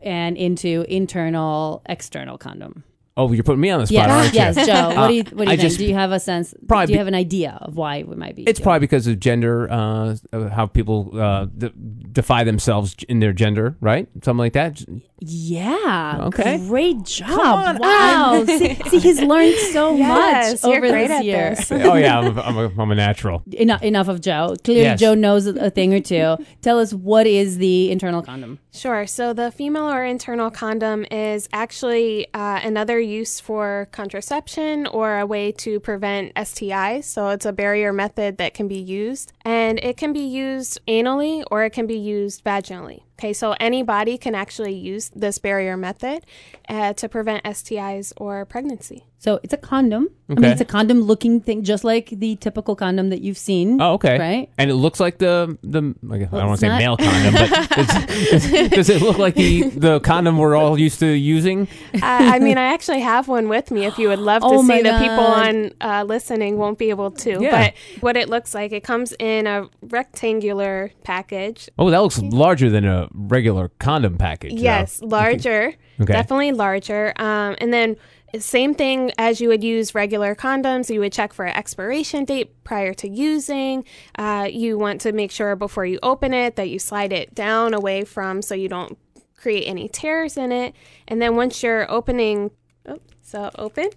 and 0.03 0.37
into 0.39 0.87
internal 0.89 1.83
external 1.87 2.39
condom? 2.39 2.85
Oh, 3.19 3.33
you're 3.33 3.43
putting 3.45 3.61
me 3.61 3.69
on 3.71 3.81
the 3.81 3.87
spot, 3.89 4.09
aren't 4.09 4.33
you? 4.33 4.39
yes, 4.39 4.55
Joe. 4.67 4.95
What 4.95 5.09
do 5.09 5.15
you 5.15 5.23
what 5.25 5.39
do 5.39 5.45
you 5.45 5.49
I 5.51 5.57
think? 5.57 5.61
just- 5.61 5.79
do 5.79 5.85
you 5.85 5.95
have 5.95 6.13
a 6.13 6.21
sense? 6.21 6.55
Probably 6.69 6.87
do 6.87 6.93
you 6.93 6.95
be- 6.95 6.99
have 6.99 7.07
an 7.09 7.15
idea 7.17 7.59
of 7.61 7.77
why 7.77 8.05
we 8.05 8.15
might 8.17 8.37
be? 8.37 8.45
It's 8.45 8.59
doing 8.61 8.65
probably 8.65 8.81
because 8.81 9.07
of 9.07 9.19
gender, 9.21 9.71
uh, 9.71 10.17
of 10.33 10.51
how 10.53 10.67
people 10.67 11.11
uh, 11.21 11.47
d- 11.47 11.73
defy 12.13 12.45
themselves 12.45 12.95
in 13.09 13.19
their 13.21 13.33
gender, 13.33 13.77
right? 13.81 14.09
Something 14.23 14.39
like 14.39 14.53
that. 14.55 14.83
Yeah. 15.21 16.21
Okay. 16.27 16.59
Great 16.59 17.03
job. 17.03 17.31
on, 17.39 17.79
wow. 17.79 18.45
see, 18.47 18.75
see, 18.75 18.99
he's 18.99 19.21
learned 19.21 19.57
so 19.73 19.95
Yes, 19.97 20.63
much 20.63 20.71
you're 20.71 20.79
over 20.79 20.89
great 20.93 21.09
this 21.09 21.19
at 21.19 21.25
year. 21.25 21.55
this. 21.57 21.73
oh 21.73 21.95
yeah, 21.95 22.19
I'm 22.21 22.39
a, 22.39 22.41
I'm, 22.41 22.57
a, 22.57 22.83
I'm 22.83 22.91
a 22.91 22.95
natural. 22.95 23.43
Enough, 23.53 23.83
enough 23.83 24.09
of 24.09 24.21
Joe. 24.21 24.55
Clearly, 24.65 24.83
Yes. 24.83 25.01
Joe 25.01 25.15
knows 25.15 25.47
a 25.47 25.59
a 25.59 25.71
thing 25.71 25.93
or 25.93 26.01
two. 26.01 26.37
Tell 26.63 26.79
us 26.79 26.95
what 26.95 27.27
is 27.27 27.59
the 27.59 27.91
internal 27.91 28.23
condom? 28.23 28.61
Sure. 28.73 29.07
So 29.09 29.33
the 29.33 29.51
female 29.51 29.91
or 29.91 30.05
internal 30.05 30.51
condom 30.53 31.05
is 31.11 31.49
actually 31.53 32.29
uh, 32.33 32.61
another 32.63 33.01
use 33.09 33.41
for 33.41 33.89
contraception 33.91 34.87
or 34.87 35.19
a 35.19 35.27
way 35.27 35.53
to 35.53 35.81
prevent 35.81 36.35
STIs. 36.35 37.05
So 37.05 37.29
it's 37.29 37.47
a 37.47 37.53
barrier 37.53 37.93
method 37.93 38.39
that 38.39 38.55
can 38.55 38.69
be 38.69 38.79
used, 38.79 39.33
and 39.45 39.79
it 39.83 39.97
can 39.97 40.13
be 40.13 40.21
used 40.21 40.79
anally 40.87 41.45
or 41.51 41.65
it 41.65 41.71
can 41.71 41.87
be 41.87 41.99
used 41.99 42.45
vaginally. 42.45 43.03
Okay, 43.19 43.33
so 43.33 43.57
anybody 43.59 44.17
can 44.17 44.37
actually 44.37 44.75
use 44.75 45.11
this 45.15 45.39
barrier 45.39 45.77
method 45.77 46.25
uh, 46.69 46.93
to 46.93 47.09
prevent 47.09 47.43
STIs 47.45 48.13
or 48.17 48.45
pregnancy. 48.45 49.05
So 49.21 49.41
it's 49.43 49.53
a 49.53 49.57
condom. 49.57 50.11
Okay. 50.31 50.39
I 50.39 50.41
mean, 50.41 50.53
it's 50.53 50.61
a 50.61 50.65
condom 50.65 51.01
looking 51.01 51.41
thing, 51.41 51.65
just 51.65 51.83
like 51.83 52.11
the 52.11 52.37
typical 52.37 52.77
condom 52.77 53.09
that 53.11 53.21
you've 53.21 53.37
seen. 53.39 53.83
Oh, 53.83 53.95
okay. 53.95 54.17
Right? 54.17 54.49
And 54.57 54.71
it 54.71 54.75
looks 54.77 55.01
like 55.01 55.19
the 55.19 55.59
the 55.65 55.93
I, 56.09 56.19
guess, 56.19 56.29
I 56.29 56.37
Well, 56.37 56.41
don't 56.43 56.49
want 56.51 56.61
to 56.61 56.67
say 56.67 56.69
not- 56.69 56.79
male 56.79 56.97
condom, 56.97 57.35
but 57.35 57.51
it's, 57.79 58.69
does 58.77 58.89
it 58.91 59.03
look 59.03 59.19
like 59.19 59.35
the 59.35 59.63
the 59.71 59.99
condom 60.01 60.39
we're 60.39 60.55
all 60.55 60.79
used 60.79 61.01
to 61.01 61.07
using? 61.09 61.67
Uh, 61.95 61.99
I 62.03 62.39
mean, 62.39 62.59
I 62.59 62.73
actually 62.73 63.01
have 63.01 63.27
one 63.27 63.49
with 63.49 63.73
me. 63.73 63.87
If 63.87 63.99
you 63.99 64.07
would 64.09 64.21
love 64.21 64.43
to 64.43 64.49
Oh 64.53 64.63
see, 64.63 64.69
my 64.69 64.83
the 64.83 64.97
people 64.99 65.27
on 65.27 65.73
uh, 65.81 66.05
listening 66.07 66.57
won't 66.57 66.79
be 66.79 66.91
able 66.91 67.11
to. 67.11 67.43
Yeah. 67.43 67.51
But 67.51 67.75
what 68.01 68.17
it 68.17 68.29
looks 68.29 68.55
like, 68.55 68.71
it 68.71 68.85
comes 68.85 69.13
in 69.19 69.49
a 69.49 69.69
rectangular 69.83 70.93
package. 71.03 71.69
Oh, 71.77 71.91
that 71.91 71.99
looks 72.03 72.21
larger 72.21 72.71
than 72.71 72.85
a 72.85 73.08
regular 73.13 73.71
condom 73.79 74.17
package. 74.19 74.55
though. 74.55 74.63
Yes, 74.63 75.01
larger, 75.03 75.75
Okay. 76.01 76.13
definitely 76.13 76.53
larger. 76.53 77.13
Um, 77.17 77.57
and 77.59 77.73
then 77.73 77.97
same 78.39 78.75
thing 78.75 79.11
as 79.17 79.41
you 79.41 79.49
would 79.49 79.65
use 79.65 79.95
regular 79.95 80.35
condoms. 80.35 80.93
You 80.93 81.01
would 81.01 81.13
check 81.13 81.33
for 81.33 81.47
an 81.47 81.57
expiration 81.57 82.25
date 82.27 82.63
prior 82.63 82.93
to 82.95 83.09
using. 83.09 83.85
Uh, 84.19 84.49
you 84.51 84.77
want 84.79 85.01
to 85.03 85.13
make 85.13 85.31
sure 85.31 85.57
before 85.57 85.87
you 85.87 85.99
open 86.03 86.35
it 86.35 86.57
that 86.57 86.69
you 86.69 86.79
slide 86.79 87.13
it 87.13 87.35
down 87.35 87.73
away 87.73 88.05
from 88.05 88.43
so 88.43 88.55
you 88.55 88.69
don't 88.69 88.99
create 89.37 89.65
any 89.65 89.89
tears 89.89 90.37
in 90.37 90.53
it. 90.53 90.75
And 91.07 91.23
then 91.23 91.37
once 91.37 91.63
you're 91.63 91.91
opening, 91.91 92.51
oh, 92.87 92.99
so 93.23 93.51
open, 93.57 93.89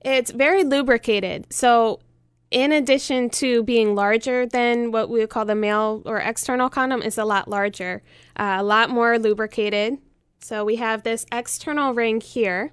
it's 0.00 0.30
very 0.30 0.64
lubricated. 0.64 1.52
So 1.52 2.00
in 2.52 2.70
addition 2.72 3.30
to 3.30 3.62
being 3.62 3.94
larger 3.94 4.46
than 4.46 4.92
what 4.92 5.08
we 5.08 5.20
would 5.20 5.30
call 5.30 5.44
the 5.44 5.54
male 5.54 6.02
or 6.04 6.18
external 6.18 6.68
condom, 6.68 7.02
it's 7.02 7.18
a 7.18 7.24
lot 7.24 7.48
larger, 7.48 8.02
uh, 8.36 8.56
a 8.58 8.62
lot 8.62 8.90
more 8.90 9.18
lubricated. 9.18 9.98
So 10.40 10.64
we 10.64 10.76
have 10.76 11.02
this 11.02 11.24
external 11.32 11.94
ring 11.94 12.20
here, 12.20 12.72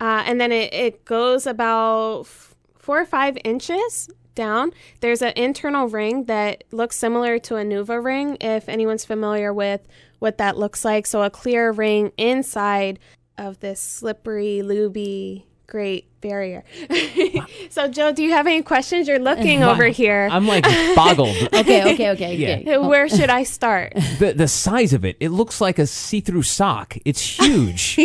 uh, 0.00 0.22
and 0.26 0.40
then 0.40 0.52
it, 0.52 0.72
it 0.72 1.04
goes 1.04 1.46
about 1.46 2.20
f- 2.20 2.54
four 2.78 3.00
or 3.00 3.06
five 3.06 3.36
inches 3.44 4.08
down. 4.34 4.72
There's 5.00 5.22
an 5.22 5.32
internal 5.34 5.88
ring 5.88 6.26
that 6.26 6.64
looks 6.70 6.96
similar 6.96 7.38
to 7.40 7.56
a 7.56 7.64
Nuva 7.64 8.02
ring, 8.02 8.36
if 8.40 8.68
anyone's 8.68 9.04
familiar 9.04 9.52
with 9.52 9.80
what 10.20 10.38
that 10.38 10.56
looks 10.56 10.84
like. 10.84 11.06
So 11.06 11.22
a 11.22 11.30
clear 11.30 11.72
ring 11.72 12.12
inside 12.16 13.00
of 13.36 13.60
this 13.60 13.80
slippery, 13.80 14.60
luby, 14.62 15.44
great 15.68 16.20
barrier. 16.20 16.64
so, 17.70 17.86
Joe, 17.88 18.10
do 18.12 18.24
you 18.24 18.32
have 18.32 18.46
any 18.46 18.62
questions? 18.62 19.06
You're 19.06 19.20
looking 19.20 19.62
over 19.70 19.84
here. 19.84 20.28
I'm 20.32 20.46
like 20.46 20.64
boggled. 20.96 21.36
Okay, 21.54 21.94
okay, 21.94 22.10
okay. 22.10 22.34
Yeah. 22.34 22.56
okay. 22.56 22.78
Where 22.78 23.08
should 23.08 23.30
I 23.30 23.44
start? 23.44 23.92
the 24.18 24.32
the 24.34 24.48
size 24.48 24.92
of 24.92 25.04
it, 25.04 25.16
it 25.20 25.28
looks 25.28 25.60
like 25.60 25.78
a 25.78 25.86
see-through 25.86 26.42
sock. 26.42 26.96
It's 27.04 27.20
huge, 27.20 27.98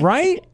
right? 0.00 0.44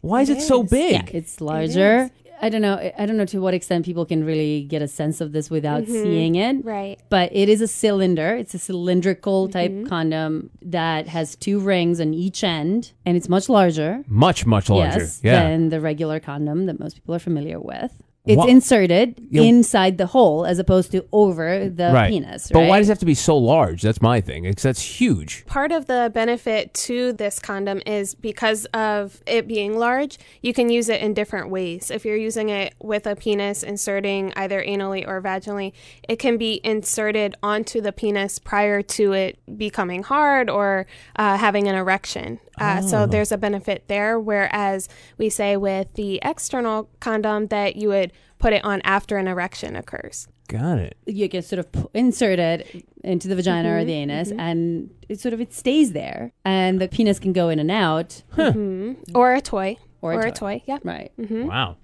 Why 0.00 0.22
is 0.22 0.30
it, 0.30 0.40
so 0.40 0.62
big? 0.62 0.92
Yeah, 0.92 1.18
it's 1.18 1.40
larger. 1.40 2.10
I 2.40 2.48
don't 2.48 2.62
know. 2.62 2.92
I 2.98 3.06
don't 3.06 3.16
know 3.16 3.24
to 3.26 3.40
what 3.40 3.54
extent 3.54 3.84
people 3.84 4.04
can 4.04 4.24
really 4.24 4.62
get 4.64 4.82
a 4.82 4.88
sense 4.88 5.20
of 5.20 5.32
this 5.32 5.50
without 5.50 5.86
seeing 5.86 6.34
it. 6.36 6.64
Right. 6.64 6.98
But 7.08 7.30
it 7.34 7.48
is 7.48 7.60
a 7.60 7.66
cylinder. 7.68 8.34
It's 8.36 8.54
a 8.54 8.58
cylindrical 8.58 9.48
type 9.48 9.70
Mm-hmm. 9.70 9.86
condom 9.86 10.50
that 10.62 11.08
has 11.08 11.34
two 11.36 11.58
rings 11.58 12.00
on 12.00 12.14
each 12.14 12.44
end, 12.44 12.92
and 13.04 13.16
it's 13.16 13.28
much 13.28 13.48
larger. 13.48 14.04
Much 14.06 14.46
much 14.46 14.68
larger. 14.70 15.00
Yes, 15.00 15.20
yeah. 15.22 15.48
than 15.48 15.70
the 15.70 15.80
regular 15.80 16.20
condom 16.20 16.66
that 16.66 16.78
most 16.78 16.94
people 16.94 17.14
are 17.14 17.18
familiar 17.18 17.58
with. 17.58 17.92
It's 18.26 18.36
Wha- 18.36 18.46
inserted 18.46 19.20
Yeah. 19.30 19.42
inside 19.42 19.98
the 19.98 20.06
hole 20.06 20.44
as 20.44 20.58
opposed 20.58 20.90
to 20.92 21.04
over 21.12 21.68
the 21.68 21.90
right. 21.92 22.10
penis. 22.10 22.50
But 22.52 22.66
why 22.66 22.78
does 22.78 22.88
it 22.88 22.92
have 22.92 22.98
to 22.98 23.06
be 23.06 23.14
so 23.14 23.36
large? 23.38 23.82
That's 23.82 24.02
my 24.02 24.20
thing. 24.20 24.44
It's 24.44 24.62
that's 24.64 24.82
huge. 25.00 25.46
Part 25.46 25.70
of 25.70 25.86
the 25.86 26.10
benefit 26.12 26.74
to 26.74 27.12
this 27.12 27.38
condom 27.38 27.80
is 27.86 28.14
because 28.16 28.64
of 28.74 29.22
it 29.26 29.46
being 29.46 29.78
large, 29.78 30.18
you 30.42 30.52
can 30.52 30.68
use 30.68 30.88
it 30.88 31.00
in 31.00 31.14
different 31.14 31.50
ways. 31.50 31.90
If 31.90 32.04
you're 32.04 32.16
using 32.16 32.48
it 32.48 32.74
with 32.82 33.06
a 33.06 33.14
penis 33.14 33.62
inserting 33.62 34.32
either 34.36 34.60
anally 34.62 35.06
or 35.06 35.22
vaginally, 35.22 35.72
it 36.08 36.18
can 36.18 36.36
be 36.36 36.60
inserted 36.64 37.36
onto 37.42 37.80
the 37.80 37.92
penis 37.92 38.38
prior 38.40 38.82
to 38.82 39.12
it 39.12 39.38
becoming 39.56 40.02
hard 40.02 40.50
or 40.50 40.86
uh, 41.16 41.36
having 41.36 41.68
an 41.68 41.74
erection. 41.76 42.40
Uh, 42.58 42.82
So 42.82 43.02
oh. 43.02 43.06
there's 43.06 43.32
a 43.32 43.38
benefit 43.38 43.88
there. 43.88 44.18
Whereas 44.18 44.88
we 45.18 45.28
say 45.28 45.56
with 45.56 45.94
the 45.94 46.20
external 46.22 46.88
condom 47.00 47.48
that 47.48 47.76
you 47.76 47.88
would 47.88 48.12
put 48.38 48.52
it 48.52 48.64
on 48.64 48.80
after 48.84 49.16
an 49.16 49.28
erection 49.28 49.76
occurs. 49.76 50.28
Got 50.48 50.78
it. 50.78 50.96
you 51.06 51.28
can 51.28 51.42
sort 51.42 51.58
of 51.58 51.72
pu- 51.72 51.90
insert 51.92 52.38
it 52.38 52.84
into 53.02 53.26
the 53.26 53.34
vagina 53.34 53.74
or 53.74 53.84
the 53.84 53.90
mm-hmm, 53.90 54.10
anus, 54.10 54.30
mm-hmm. 54.30 54.38
and 54.38 54.90
it 55.08 55.18
sort 55.18 55.34
of 55.34 55.40
it 55.40 55.52
stays 55.52 55.92
there, 55.92 56.32
and 56.44 56.80
the 56.80 56.86
penis 56.86 57.18
can 57.18 57.32
go 57.32 57.48
in 57.48 57.58
and 57.58 57.70
out. 57.70 58.22
Huh. 58.30 58.52
Mm-hmm. 58.52 59.16
Or 59.16 59.34
a 59.34 59.40
toy. 59.40 59.76
Or 60.02 60.12
a 60.12 60.16
toy. 60.16 60.28
a 60.28 60.32
toy. 60.32 60.62
Yeah. 60.66 60.78
Right. 60.84 61.10
Wow. 61.18 61.78